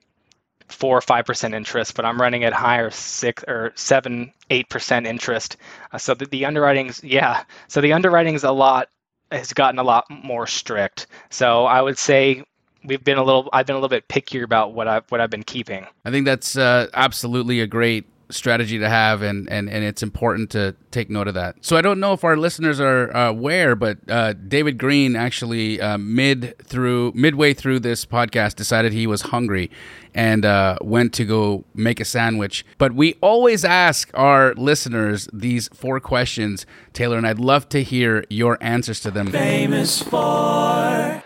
four 0.68 0.96
or 0.96 1.00
five 1.00 1.24
percent 1.24 1.54
interest, 1.54 1.94
but 1.94 2.04
I'm 2.04 2.20
running 2.20 2.44
at 2.44 2.52
higher 2.52 2.90
six 2.90 3.44
or 3.46 3.72
seven, 3.74 4.32
eight 4.50 4.68
percent 4.68 5.06
interest. 5.06 5.56
Uh, 5.92 5.98
so 5.98 6.14
the, 6.14 6.26
the 6.26 6.44
underwriting's 6.44 7.02
yeah, 7.04 7.44
so 7.68 7.80
the 7.80 7.92
underwriting's 7.92 8.44
a 8.44 8.52
lot 8.52 8.88
has 9.30 9.52
gotten 9.52 9.78
a 9.78 9.84
lot 9.84 10.04
more 10.10 10.46
strict. 10.46 11.06
So 11.30 11.66
I 11.66 11.80
would 11.82 11.98
say 11.98 12.42
we've 12.84 13.04
been 13.04 13.18
a 13.18 13.24
little 13.24 13.48
I've 13.52 13.66
been 13.66 13.76
a 13.76 13.78
little 13.78 13.88
bit 13.88 14.08
pickier 14.08 14.42
about 14.42 14.74
what 14.74 14.88
I've 14.88 15.04
what 15.10 15.20
I've 15.20 15.30
been 15.30 15.44
keeping. 15.44 15.86
I 16.04 16.10
think 16.10 16.24
that's 16.24 16.56
uh, 16.56 16.88
absolutely 16.94 17.60
a 17.60 17.66
great 17.66 18.06
strategy 18.30 18.78
to 18.78 18.88
have, 18.88 19.22
and, 19.22 19.50
and, 19.50 19.68
and 19.68 19.84
it's 19.84 20.02
important 20.02 20.50
to 20.50 20.74
take 20.90 21.10
note 21.10 21.28
of 21.28 21.34
that. 21.34 21.56
So 21.60 21.76
I 21.76 21.82
don't 21.82 22.00
know 22.00 22.12
if 22.12 22.24
our 22.24 22.36
listeners 22.36 22.80
are 22.80 23.14
uh, 23.14 23.28
aware, 23.28 23.76
but 23.76 23.98
uh, 24.08 24.32
David 24.32 24.78
Greene 24.78 25.16
actually 25.16 25.80
uh, 25.80 25.98
mid 25.98 26.54
through 26.64 27.12
midway 27.14 27.54
through 27.54 27.80
this 27.80 28.04
podcast 28.04 28.56
decided 28.56 28.92
he 28.92 29.06
was 29.06 29.22
hungry 29.22 29.70
and 30.14 30.44
uh, 30.44 30.76
went 30.80 31.12
to 31.14 31.24
go 31.24 31.64
make 31.74 32.00
a 32.00 32.04
sandwich. 32.04 32.64
But 32.78 32.92
we 32.92 33.14
always 33.20 33.64
ask 33.64 34.10
our 34.14 34.54
listeners 34.54 35.28
these 35.32 35.68
four 35.68 36.00
questions, 36.00 36.66
Taylor, 36.92 37.16
and 37.16 37.26
I'd 37.26 37.38
love 37.38 37.68
to 37.70 37.82
hear 37.82 38.24
your 38.28 38.58
answers 38.60 39.00
to 39.00 39.10
them. 39.10 39.28
Famous 39.28 40.02
for. 40.02 41.22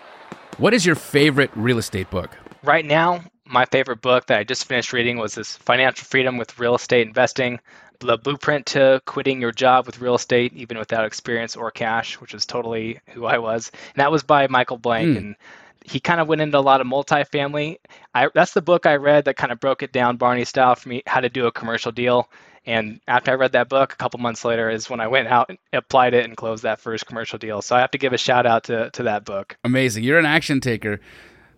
What 0.59 0.73
is 0.73 0.87
your 0.87 0.95
favorite 0.95 1.51
real 1.55 1.79
estate 1.79 2.11
book? 2.11 2.37
Right 2.63 2.85
now, 2.85 3.25
my 3.47 3.65
favorite 3.67 4.01
book 4.01 4.27
that 4.27 4.39
I 4.39 4.45
just 4.45 4.67
finished 4.67 4.93
reading 4.93 5.19
was 5.19 5.35
this 5.35 5.57
Financial 5.57 6.05
Freedom 6.05 6.37
with 6.37 6.59
Real 6.59 6.75
Estate 6.75 7.07
Investing, 7.07 7.61
the 8.01 8.17
blueprint 8.19 8.67
to 8.67 9.01
quitting 9.07 9.41
your 9.41 9.53
job 9.53 9.87
with 9.87 10.01
real 10.01 10.15
estate, 10.15 10.53
even 10.55 10.79
without 10.79 11.05
experience 11.05 11.57
or 11.57 11.71
cash, 11.71 12.21
which 12.21 12.35
is 12.35 12.47
totally 12.47 13.01
who 13.11 13.25
I 13.25 13.39
was. 13.39 13.71
And 13.95 14.01
that 14.01 14.13
was 14.13 14.23
by 14.23 14.47
Michael 14.49 14.79
Blank. 14.79 15.13
Hmm. 15.13 15.17
And 15.17 15.37
he 15.85 16.01
kind 16.01 16.21
of 16.21 16.29
went 16.29 16.41
into 16.41 16.59
a 16.59 16.61
lot 16.61 16.81
of 16.81 16.87
multifamily. 16.87 17.79
I, 18.15 18.29
that's 18.35 18.53
the 18.53 18.63
book 18.63 18.87
I 18.87 18.97
read 18.97 19.27
that 19.27 19.37
kind 19.37 19.53
of 19.53 19.61
broke 19.61 19.83
it 19.83 19.93
down 19.93 20.17
Barney 20.17 20.45
style 20.45 20.75
for 20.75 20.89
me, 20.89 21.03
how 21.07 21.21
to 21.21 21.29
do 21.29 21.47
a 21.47 21.53
commercial 21.53 21.93
deal. 21.93 22.29
And 22.67 23.01
after 23.07 23.31
I 23.31 23.35
read 23.35 23.53
that 23.53 23.69
book, 23.69 23.93
a 23.93 23.97
couple 23.97 24.19
months 24.21 24.45
later 24.45 24.71
is 24.71 24.89
when 24.89 25.01
I 25.01 25.09
went 25.09 25.29
out 25.29 25.51
and 25.51 25.59
applied 25.75 26.15
it 26.15 26.25
and 26.25 26.35
closed 26.35 26.63
that 26.63 26.81
first 26.81 27.05
commercial 27.07 27.39
deal. 27.39 27.61
So 27.61 27.77
I 27.77 27.81
have 27.81 27.91
to 27.91 27.99
give 27.99 28.15
a 28.15 28.19
shout 28.19 28.47
out 28.47 28.65
to, 28.65 28.89
to 28.91 29.03
that 29.03 29.27
book. 29.27 29.59
Amazing. 29.65 30.05
You're 30.05 30.19
an 30.19 30.25
action 30.25 30.61
taker. 30.61 31.01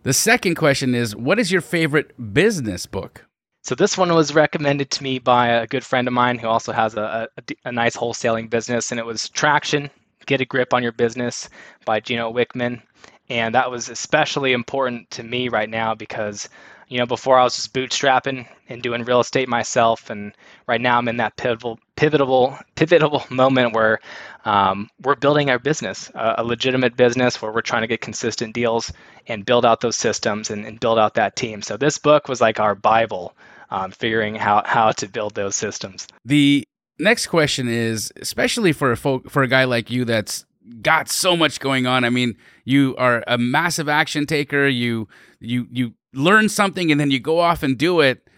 The 0.06 0.12
second 0.12 0.54
question 0.54 0.94
is 0.94 1.16
what 1.16 1.40
is 1.40 1.50
your 1.50 1.60
favorite 1.60 2.32
business 2.32 2.86
book? 2.86 3.26
So 3.64 3.74
this 3.74 3.98
one 3.98 4.14
was 4.14 4.36
recommended 4.36 4.88
to 4.92 5.02
me 5.02 5.18
by 5.18 5.48
a 5.48 5.66
good 5.66 5.84
friend 5.84 6.06
of 6.06 6.14
mine 6.14 6.38
who 6.38 6.46
also 6.46 6.70
has 6.70 6.94
a, 6.94 7.28
a, 7.36 7.54
a 7.64 7.72
nice 7.72 7.96
wholesaling 7.96 8.48
business, 8.48 8.92
and 8.92 9.00
it 9.00 9.04
was 9.04 9.28
Traction: 9.30 9.90
Get 10.26 10.40
a 10.40 10.44
Grip 10.44 10.72
on 10.72 10.84
Your 10.84 10.92
Business 10.92 11.48
by 11.84 11.98
Gino 11.98 12.32
Wickman. 12.32 12.80
And 13.28 13.52
that 13.56 13.68
was 13.68 13.88
especially 13.88 14.52
important 14.52 15.10
to 15.10 15.24
me 15.24 15.48
right 15.48 15.68
now 15.68 15.92
because, 15.92 16.48
you 16.88 16.98
know, 16.98 17.06
before 17.06 17.38
I 17.38 17.44
was 17.44 17.56
just 17.56 17.72
bootstrapping 17.72 18.46
and 18.68 18.82
doing 18.82 19.04
real 19.04 19.20
estate 19.20 19.48
myself, 19.48 20.08
and 20.08 20.32
right 20.66 20.80
now 20.80 20.98
I'm 20.98 21.08
in 21.08 21.16
that 21.16 21.36
pivotal, 21.36 21.80
pivotal, 21.96 22.58
pivotal 22.76 23.24
moment 23.30 23.74
where 23.74 23.98
um, 24.44 24.88
we're 25.02 25.16
building 25.16 25.50
our 25.50 25.58
business, 25.58 26.10
a, 26.14 26.36
a 26.38 26.44
legitimate 26.44 26.96
business 26.96 27.42
where 27.42 27.50
we're 27.50 27.60
trying 27.60 27.82
to 27.82 27.88
get 27.88 28.00
consistent 28.00 28.54
deals 28.54 28.92
and 29.26 29.44
build 29.44 29.66
out 29.66 29.80
those 29.80 29.96
systems 29.96 30.50
and, 30.50 30.64
and 30.64 30.78
build 30.78 30.98
out 30.98 31.14
that 31.14 31.34
team. 31.34 31.62
So 31.62 31.76
this 31.76 31.98
book 31.98 32.28
was 32.28 32.40
like 32.40 32.60
our 32.60 32.74
bible, 32.76 33.34
um, 33.70 33.90
figuring 33.90 34.36
how 34.36 34.62
how 34.64 34.92
to 34.92 35.08
build 35.08 35.34
those 35.34 35.56
systems. 35.56 36.06
The 36.24 36.64
next 37.00 37.26
question 37.26 37.68
is 37.68 38.12
especially 38.20 38.72
for 38.72 38.92
a 38.92 38.96
folk, 38.96 39.28
for 39.28 39.42
a 39.42 39.48
guy 39.48 39.64
like 39.64 39.90
you 39.90 40.04
that's 40.04 40.44
got 40.82 41.08
so 41.08 41.36
much 41.36 41.60
going 41.60 41.86
on. 41.86 42.04
I 42.04 42.10
mean, 42.10 42.36
you 42.64 42.94
are 42.96 43.24
a 43.26 43.38
massive 43.38 43.88
action 43.88 44.26
taker. 44.26 44.68
You 44.68 45.08
you 45.40 45.66
you 45.70 45.94
learn 46.16 46.48
something 46.48 46.90
and 46.90 47.00
then 47.00 47.10
you 47.10 47.20
go 47.20 47.38
off 47.38 47.62
and 47.62 47.78
do 47.78 48.00
it. 48.00 48.28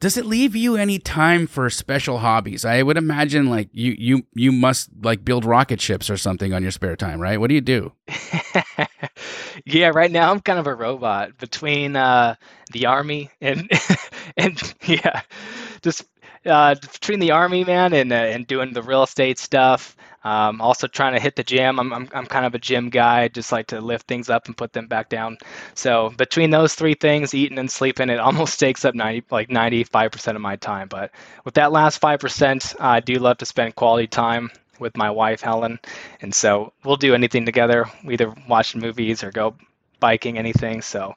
Does 0.00 0.16
it 0.16 0.26
leave 0.26 0.56
you 0.56 0.74
any 0.74 0.98
time 0.98 1.46
for 1.46 1.70
special 1.70 2.18
hobbies? 2.18 2.64
I 2.64 2.82
would 2.82 2.96
imagine 2.96 3.48
like 3.48 3.68
you 3.72 3.94
you 3.96 4.26
you 4.34 4.50
must 4.50 4.90
like 5.00 5.24
build 5.24 5.44
rocket 5.44 5.80
ships 5.80 6.10
or 6.10 6.16
something 6.16 6.52
on 6.52 6.60
your 6.62 6.72
spare 6.72 6.96
time, 6.96 7.20
right? 7.20 7.38
What 7.38 7.46
do 7.48 7.54
you 7.54 7.60
do? 7.60 7.92
yeah, 9.64 9.92
right 9.94 10.10
now 10.10 10.32
I'm 10.32 10.40
kind 10.40 10.58
of 10.58 10.66
a 10.66 10.74
robot 10.74 11.38
between 11.38 11.94
uh, 11.94 12.34
the 12.72 12.86
army 12.86 13.30
and 13.40 13.70
and 14.36 14.74
yeah, 14.84 15.22
just 15.82 16.04
uh, 16.46 16.74
between 16.74 17.20
the 17.20 17.32
army 17.32 17.64
man 17.64 17.92
and 17.92 18.12
uh, 18.12 18.16
and 18.16 18.46
doing 18.46 18.72
the 18.72 18.82
real 18.82 19.02
estate 19.02 19.38
stuff. 19.38 19.96
Um, 20.24 20.60
also 20.60 20.86
trying 20.86 21.14
to 21.14 21.20
hit 21.20 21.34
the 21.34 21.42
gym. 21.42 21.80
I'm, 21.80 21.92
I'm 21.92 22.08
I'm 22.12 22.26
kind 22.26 22.46
of 22.46 22.54
a 22.54 22.58
gym 22.58 22.90
guy. 22.90 23.28
Just 23.28 23.50
like 23.52 23.68
to 23.68 23.80
lift 23.80 24.06
things 24.06 24.30
up 24.30 24.46
and 24.46 24.56
put 24.56 24.72
them 24.72 24.86
back 24.86 25.08
down. 25.08 25.38
So 25.74 26.10
between 26.10 26.50
those 26.50 26.74
three 26.74 26.94
things, 26.94 27.34
eating 27.34 27.58
and 27.58 27.70
sleeping, 27.70 28.08
it 28.08 28.20
almost 28.28 28.60
takes 28.60 28.84
up 28.84 28.94
90 28.94 29.24
like 29.30 29.50
95 29.50 30.12
percent 30.12 30.36
of 30.36 30.42
my 30.42 30.56
time. 30.56 30.88
But 30.88 31.10
with 31.44 31.54
that 31.54 31.72
last 31.72 31.98
five 31.98 32.20
percent, 32.20 32.74
I 32.80 33.00
do 33.00 33.14
love 33.14 33.38
to 33.38 33.46
spend 33.46 33.74
quality 33.74 34.06
time 34.06 34.50
with 34.78 34.96
my 34.96 35.10
wife 35.10 35.40
Helen, 35.42 35.78
and 36.20 36.34
so 36.34 36.72
we'll 36.84 36.96
do 36.96 37.14
anything 37.14 37.44
together. 37.46 37.86
We 38.04 38.14
either 38.14 38.32
watch 38.48 38.74
movies 38.74 39.22
or 39.24 39.30
go 39.30 39.54
biking, 40.00 40.38
anything. 40.38 40.82
So 40.82 41.14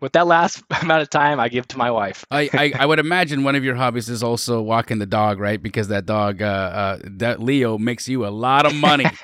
with 0.00 0.12
that 0.12 0.26
last 0.26 0.62
amount 0.82 1.02
of 1.02 1.10
time, 1.10 1.40
I 1.40 1.48
give 1.48 1.66
to 1.68 1.78
my 1.78 1.90
wife. 1.90 2.24
I, 2.30 2.50
I, 2.52 2.72
I 2.80 2.86
would 2.86 2.98
imagine 2.98 3.44
one 3.44 3.54
of 3.56 3.64
your 3.64 3.74
hobbies 3.74 4.08
is 4.08 4.22
also 4.22 4.60
walking 4.62 4.98
the 4.98 5.06
dog, 5.06 5.38
right? 5.40 5.62
Because 5.62 5.88
that 5.88 6.06
dog, 6.06 6.42
uh, 6.42 6.44
uh, 6.46 6.98
that 7.04 7.40
Leo 7.40 7.78
makes 7.78 8.08
you 8.08 8.26
a 8.26 8.28
lot 8.30 8.66
of 8.66 8.74
money. 8.74 9.06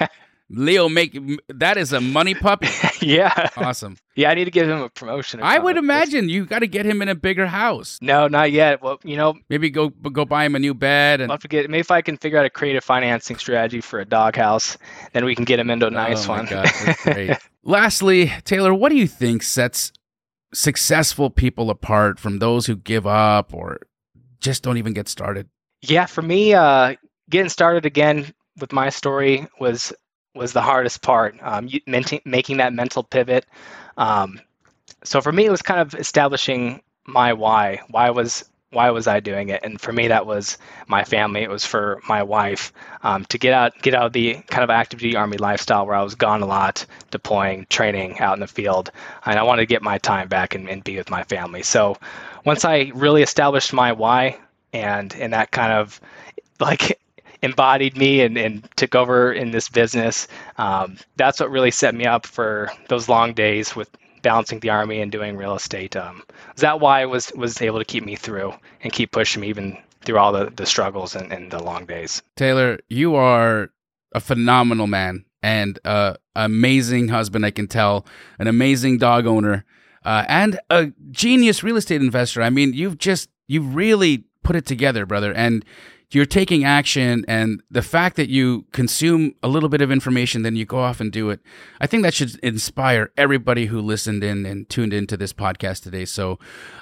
Leo 0.54 0.86
make 0.86 1.18
that 1.48 1.78
is 1.78 1.94
a 1.94 2.00
money 2.00 2.34
puppy. 2.34 2.68
yeah, 3.00 3.48
Awesome. 3.56 3.96
yeah. 4.14 4.30
I 4.30 4.34
need 4.34 4.44
to 4.44 4.50
give 4.50 4.68
him 4.68 4.82
a 4.82 4.90
promotion. 4.90 5.40
I 5.42 5.58
would 5.58 5.78
imagine 5.78 6.28
you 6.28 6.44
got 6.44 6.58
to 6.58 6.66
get 6.66 6.84
him 6.84 7.00
in 7.00 7.08
a 7.08 7.14
bigger 7.14 7.46
house. 7.46 7.98
No, 8.02 8.28
not 8.28 8.52
yet. 8.52 8.82
Well, 8.82 8.98
you 9.02 9.16
know, 9.16 9.32
Maybe 9.48 9.70
go 9.70 9.88
go 9.88 10.26
buy 10.26 10.44
him 10.44 10.54
a 10.54 10.58
new 10.58 10.74
bed 10.74 11.22
and 11.22 11.32
I'll 11.32 11.36
have 11.36 11.42
to 11.42 11.48
get. 11.48 11.70
Maybe 11.70 11.80
if 11.80 11.90
I 11.90 12.02
can 12.02 12.18
figure 12.18 12.38
out 12.38 12.44
a 12.44 12.50
creative 12.50 12.84
financing 12.84 13.36
strategy 13.38 13.80
for 13.80 13.98
a 14.00 14.04
doghouse, 14.04 14.76
then 15.14 15.24
we 15.24 15.34
can 15.34 15.46
get 15.46 15.58
him 15.58 15.70
into 15.70 15.86
a 15.86 15.90
nice 15.90 16.26
oh 16.26 16.36
my 16.36 16.42
one. 16.44 16.94
great. 17.02 17.38
Lastly, 17.62 18.30
Taylor, 18.44 18.74
what 18.74 18.90
do 18.90 18.96
you 18.96 19.06
think 19.06 19.42
sets 19.42 19.90
successful 20.52 21.30
people 21.30 21.70
apart 21.70 22.18
from 22.18 22.38
those 22.38 22.66
who 22.66 22.76
give 22.76 23.06
up 23.06 23.54
or 23.54 23.80
just 24.40 24.62
don't 24.62 24.78
even 24.78 24.92
get 24.92 25.08
started? 25.08 25.48
Yeah, 25.82 26.06
for 26.06 26.22
me, 26.22 26.54
uh, 26.54 26.94
getting 27.30 27.48
started 27.48 27.86
again 27.86 28.32
with 28.60 28.72
my 28.72 28.88
story 28.90 29.46
was 29.58 29.92
was 30.34 30.52
the 30.52 30.62
hardest 30.62 31.02
part. 31.02 31.36
Um, 31.42 31.66
you, 31.68 31.80
menti- 31.86 32.22
making 32.24 32.56
that 32.56 32.72
mental 32.72 33.02
pivot. 33.02 33.44
Um, 33.98 34.40
so 35.04 35.20
for 35.20 35.32
me, 35.32 35.44
it 35.44 35.50
was 35.50 35.60
kind 35.60 35.80
of 35.80 35.94
establishing 35.94 36.80
my 37.06 37.32
why. 37.32 37.80
Why 37.90 38.10
was 38.10 38.48
why 38.72 38.90
was 38.90 39.06
I 39.06 39.20
doing 39.20 39.50
it? 39.50 39.60
And 39.62 39.80
for 39.80 39.92
me, 39.92 40.08
that 40.08 40.26
was 40.26 40.58
my 40.88 41.04
family. 41.04 41.42
It 41.42 41.50
was 41.50 41.64
for 41.64 42.00
my 42.08 42.22
wife 42.22 42.72
um, 43.02 43.24
to 43.26 43.38
get 43.38 43.52
out 43.52 43.80
get 43.82 43.94
out 43.94 44.06
of 44.06 44.12
the 44.12 44.34
kind 44.48 44.64
of 44.64 44.70
active 44.70 45.00
duty 45.00 45.16
army 45.16 45.36
lifestyle 45.36 45.86
where 45.86 45.94
I 45.96 46.02
was 46.02 46.14
gone 46.14 46.42
a 46.42 46.46
lot, 46.46 46.86
deploying, 47.10 47.66
training 47.70 48.18
out 48.20 48.34
in 48.34 48.40
the 48.40 48.46
field, 48.46 48.90
and 49.26 49.38
I 49.38 49.42
wanted 49.42 49.62
to 49.62 49.66
get 49.66 49.82
my 49.82 49.98
time 49.98 50.28
back 50.28 50.54
and, 50.54 50.68
and 50.68 50.82
be 50.82 50.96
with 50.96 51.10
my 51.10 51.22
family. 51.24 51.62
So 51.62 51.96
once 52.44 52.64
I 52.64 52.90
really 52.94 53.22
established 53.22 53.72
my 53.72 53.92
why, 53.92 54.38
and 54.72 55.14
and 55.14 55.32
that 55.32 55.50
kind 55.50 55.72
of 55.72 56.00
like 56.60 56.98
embodied 57.42 57.96
me 57.96 58.20
and, 58.22 58.36
and 58.38 58.68
took 58.76 58.94
over 58.94 59.32
in 59.32 59.50
this 59.50 59.68
business. 59.68 60.28
Um, 60.58 60.96
that's 61.16 61.40
what 61.40 61.50
really 61.50 61.70
set 61.72 61.94
me 61.94 62.06
up 62.06 62.26
for 62.26 62.70
those 62.88 63.08
long 63.08 63.34
days 63.34 63.74
with 63.74 63.90
balancing 64.22 64.60
the 64.60 64.70
army 64.70 65.00
and 65.00 65.12
doing 65.12 65.36
real 65.36 65.54
estate. 65.54 65.96
Um, 65.96 66.22
is 66.54 66.62
that 66.62 66.80
why 66.80 67.04
was 67.04 67.32
was 67.34 67.60
able 67.60 67.78
to 67.78 67.84
keep 67.84 68.04
me 68.04 68.16
through 68.16 68.54
and 68.82 68.92
keep 68.92 69.10
pushing 69.10 69.40
me 69.42 69.48
even 69.48 69.78
through 70.04 70.18
all 70.18 70.32
the, 70.32 70.52
the 70.56 70.66
struggles 70.66 71.14
and, 71.14 71.32
and 71.32 71.50
the 71.50 71.62
long 71.62 71.86
days. 71.86 72.22
Taylor, 72.36 72.80
you 72.88 73.14
are 73.14 73.70
a 74.14 74.20
phenomenal 74.20 74.86
man 74.86 75.24
and 75.42 75.78
uh, 75.84 76.14
amazing 76.34 77.08
husband. 77.08 77.46
I 77.46 77.50
can 77.50 77.66
tell, 77.66 78.06
an 78.38 78.46
amazing 78.46 78.98
dog 78.98 79.26
owner, 79.26 79.64
uh, 80.04 80.24
and 80.28 80.58
a 80.70 80.92
genius 81.10 81.62
real 81.62 81.76
estate 81.76 82.00
investor. 82.00 82.42
I 82.42 82.50
mean, 82.50 82.72
you've 82.72 82.98
just 82.98 83.28
you 83.46 83.62
really 83.62 84.24
put 84.42 84.56
it 84.56 84.66
together, 84.66 85.06
brother, 85.06 85.32
and 85.32 85.64
you're 86.14 86.26
taking 86.26 86.64
action 86.64 87.24
and 87.28 87.62
the 87.70 87.82
fact 87.82 88.16
that 88.16 88.28
you 88.28 88.66
consume 88.72 89.34
a 89.42 89.48
little 89.48 89.68
bit 89.68 89.80
of 89.80 89.90
information 89.90 90.42
then 90.42 90.56
you 90.56 90.64
go 90.64 90.78
off 90.78 91.00
and 91.00 91.12
do 91.12 91.30
it 91.30 91.40
i 91.80 91.86
think 91.86 92.02
that 92.02 92.14
should 92.14 92.36
inspire 92.40 93.10
everybody 93.16 93.66
who 93.66 93.80
listened 93.80 94.22
in 94.22 94.46
and 94.46 94.68
tuned 94.68 94.92
into 94.92 95.16
this 95.16 95.32
podcast 95.32 95.82
today. 95.82 96.04
So 96.04 96.38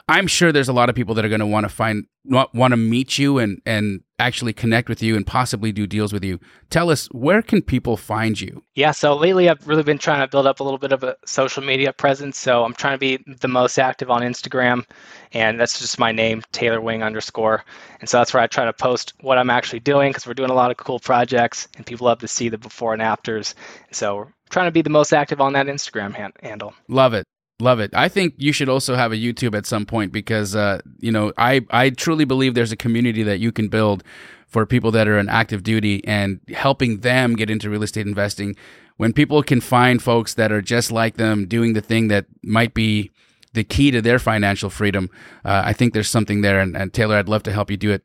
i'm 0.09 0.26
sure 0.26 0.53
there's 0.53 0.68
a 0.68 0.72
lot 0.72 0.89
of 0.89 0.95
people 0.95 1.14
that 1.14 1.24
are 1.24 1.28
going 1.28 1.41
to 1.41 1.47
want 1.47 1.64
to 1.64 1.68
find 1.68 2.07
want 2.24 2.72
to 2.72 2.76
meet 2.76 3.18
you 3.18 3.39
and 3.39 3.61
and 3.64 4.03
actually 4.18 4.53
connect 4.53 4.89
with 4.89 5.03
you 5.03 5.16
and 5.16 5.26
possibly 5.26 5.72
do 5.72 5.87
deals 5.87 6.12
with 6.12 6.22
you. 6.22 6.39
Tell 6.68 6.91
us 6.91 7.07
where 7.07 7.41
can 7.41 7.62
people 7.62 7.97
find 7.97 8.39
you? 8.39 8.62
Yeah 8.74 8.91
so 8.91 9.16
lately 9.16 9.49
i've 9.49 9.66
really 9.66 9.83
been 9.83 9.99
trying 9.99 10.20
to 10.20 10.28
build 10.28 10.47
up 10.47 10.61
a 10.61 10.64
little 10.64 10.78
bit 10.78 10.93
of 10.93 11.03
a 11.03 11.16
social 11.26 11.62
media 11.62 11.93
presence 11.93 12.39
so 12.39 12.64
i'm 12.64 12.74
trying 12.74 12.95
to 12.95 12.99
be 12.99 13.18
the 13.41 13.49
most 13.49 13.78
active 13.78 14.11
on 14.11 14.22
instagram 14.22 14.85
and 15.33 15.61
that's 15.61 15.78
just 15.78 15.99
my 15.99 16.12
name 16.12 16.43
taylor 16.53 16.81
wing 16.81 17.03
underscore 17.03 17.64
and 18.01 18.09
so 18.09 18.18
that's 18.18 18.35
where 18.35 18.43
i 18.43 18.47
try 18.47 18.64
to 18.64 18.72
post 18.72 19.12
what 19.20 19.39
i'm 19.39 19.51
actually 19.51 19.81
doing 19.81 20.11
because 20.11 20.26
we're 20.26 20.35
doing 20.35 20.51
a 20.51 20.55
lot 20.55 20.70
of 20.70 20.76
cool 20.76 20.99
projects 20.99 21.68
and 21.76 21.87
people 21.87 22.07
love 22.07 22.18
to 22.18 22.28
see 22.28 22.49
the 22.49 22.59
before 22.59 22.93
and 22.93 23.03
afters 23.03 23.55
and 23.87 23.97
so 23.97 24.16
we're 24.16 24.33
trying 24.51 24.66
to 24.66 24.72
be 24.72 24.83
the 24.83 24.91
most 24.91 25.12
active 25.12 25.41
on 25.41 25.53
that 25.53 25.66
instagram 25.66 26.14
handle 26.43 26.74
love 26.89 27.14
it 27.14 27.26
Love 27.61 27.81
it. 27.81 27.91
I 27.95 28.09
think 28.09 28.35
you 28.39 28.53
should 28.53 28.68
also 28.68 28.95
have 28.97 29.12
a 29.12 29.16
YouTube 29.16 29.55
at 29.55 29.66
some 29.66 29.85
point 29.85 30.12
because 30.12 30.57
uh, 30.57 30.81
you 30.99 31.12
know 31.12 31.33
I 31.37 31.61
I 31.70 31.91
truly 31.91 32.24
believe 32.24 32.55
there's 32.55 32.72
a 32.72 32.76
community 32.76 33.22
that 33.22 33.39
you 33.39 33.53
can 33.53 33.68
build 33.68 34.03
for 34.47 34.66
people 34.66 34.91
that 34.93 35.07
are 35.07 35.18
in 35.18 35.28
active 35.28 35.62
duty 35.62 36.05
and 36.07 36.41
helping 36.49 37.01
them 37.01 37.37
get 37.37 37.51
into 37.51 37.70
real 37.70 37.83
estate 37.83 38.07
investing. 38.07 38.57
When 38.97 39.12
people 39.12 39.43
can 39.43 39.61
find 39.61 40.03
folks 40.03 40.35
that 40.35 40.53
are 40.53 40.61
just 40.62 40.91
like 40.91 41.16
them 41.16 41.47
doing 41.47 41.74
the 41.74 41.81
thing 41.81 42.09
that 42.09 42.26
might 42.43 42.74
be 42.74 43.11
the 43.53 43.65
key 43.65 43.91
to 43.91 44.01
their 44.01 44.19
financial 44.19 44.71
freedom, 44.71 45.11
uh, 45.45 45.63
I 45.65 45.73
think 45.73 45.93
there's 45.93 46.11
something 46.11 46.41
there. 46.41 46.61
And, 46.61 46.77
and 46.77 46.93
Taylor, 46.93 47.17
I'd 47.17 47.29
love 47.29 47.43
to 47.45 47.53
help 47.53 47.71
you 47.71 47.77
do 47.77 47.91
it. 47.91 48.05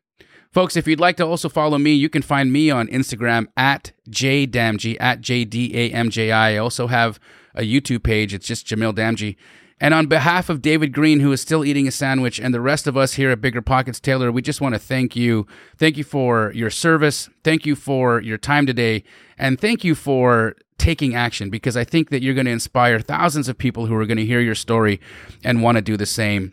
Folks, 0.52 0.76
if 0.76 0.86
you'd 0.86 1.00
like 1.00 1.16
to 1.18 1.26
also 1.26 1.48
follow 1.48 1.76
me, 1.76 1.92
you 1.92 2.08
can 2.08 2.22
find 2.22 2.52
me 2.52 2.70
on 2.70 2.88
Instagram 2.88 3.46
at 3.56 3.92
jdamji, 4.08 4.96
at 4.98 5.20
J-D-A-M-J-I. 5.20 6.54
I 6.54 6.56
also 6.56 6.86
have 6.86 7.20
a 7.54 7.62
YouTube 7.62 8.02
page. 8.02 8.32
It's 8.32 8.46
just 8.46 8.66
Jamil 8.66 8.94
Damji. 8.94 9.36
And 9.78 9.92
on 9.92 10.06
behalf 10.06 10.48
of 10.48 10.62
David 10.62 10.92
Greene, 10.94 11.20
who 11.20 11.30
is 11.32 11.42
still 11.42 11.62
eating 11.62 11.86
a 11.86 11.90
sandwich, 11.90 12.40
and 12.40 12.54
the 12.54 12.62
rest 12.62 12.86
of 12.86 12.96
us 12.96 13.14
here 13.14 13.30
at 13.30 13.42
Bigger 13.42 13.60
Pockets 13.60 14.00
Taylor, 14.00 14.32
we 14.32 14.40
just 14.40 14.62
want 14.62 14.74
to 14.74 14.78
thank 14.78 15.14
you. 15.14 15.46
Thank 15.76 15.98
you 15.98 16.04
for 16.04 16.50
your 16.54 16.70
service. 16.70 17.28
Thank 17.44 17.66
you 17.66 17.76
for 17.76 18.22
your 18.22 18.38
time 18.38 18.64
today. 18.64 19.04
And 19.36 19.60
thank 19.60 19.84
you 19.84 19.94
for 19.94 20.56
taking 20.78 21.14
action 21.14 21.50
because 21.50 21.76
I 21.76 21.84
think 21.84 22.10
that 22.10 22.22
you're 22.22 22.34
going 22.34 22.46
to 22.46 22.52
inspire 22.52 23.00
thousands 23.00 23.48
of 23.48 23.58
people 23.58 23.86
who 23.86 23.94
are 23.96 24.06
going 24.06 24.18
to 24.18 24.26
hear 24.26 24.40
your 24.40 24.54
story 24.54 25.00
and 25.44 25.62
want 25.62 25.76
to 25.76 25.82
do 25.82 25.96
the 25.96 26.06
same. 26.06 26.52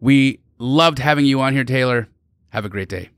We 0.00 0.40
loved 0.58 0.98
having 0.98 1.26
you 1.26 1.40
on 1.40 1.52
here, 1.52 1.64
Taylor. 1.64 2.08
Have 2.50 2.64
a 2.64 2.68
great 2.68 2.88
day. 2.88 3.10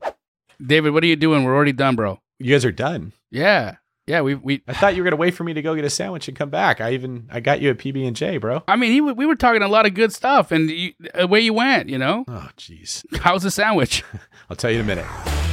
David, 0.65 0.93
what 0.93 1.03
are 1.03 1.07
you 1.07 1.15
doing? 1.15 1.43
We're 1.43 1.55
already 1.55 1.73
done, 1.73 1.95
bro. 1.95 2.19
You 2.39 2.53
guys 2.53 2.65
are 2.65 2.71
done. 2.71 3.13
Yeah. 3.31 3.75
Yeah, 4.05 4.19
we 4.19 4.35
we. 4.35 4.61
I 4.67 4.73
thought 4.73 4.95
you 4.95 5.01
were 5.01 5.09
gonna 5.09 5.15
wait 5.19 5.33
for 5.33 5.45
me 5.45 5.53
to 5.53 5.61
go 5.61 5.75
get 5.75 5.85
a 5.85 5.89
sandwich 5.89 6.27
and 6.27 6.35
come 6.35 6.49
back. 6.49 6.81
I 6.81 6.91
even 6.91 7.29
I 7.31 7.39
got 7.39 7.61
you 7.61 7.69
a 7.69 7.75
PB 7.75 8.05
and 8.05 8.15
J, 8.17 8.37
bro. 8.37 8.61
I 8.67 8.75
mean, 8.75 8.91
he, 8.91 8.99
we 8.99 9.25
were 9.25 9.37
talking 9.37 9.61
a 9.61 9.69
lot 9.69 9.85
of 9.85 9.93
good 9.93 10.11
stuff, 10.11 10.51
and 10.51 10.69
you, 10.69 10.91
away 11.13 11.39
you 11.39 11.53
went. 11.53 11.87
You 11.87 11.99
know. 11.99 12.25
Oh, 12.27 12.49
jeez. 12.57 13.05
How's 13.21 13.43
the 13.43 13.51
sandwich? 13.51 14.03
I'll 14.49 14.57
tell 14.57 14.71
you 14.71 14.79
in 14.79 14.83
a 14.83 14.87
minute. 14.87 15.52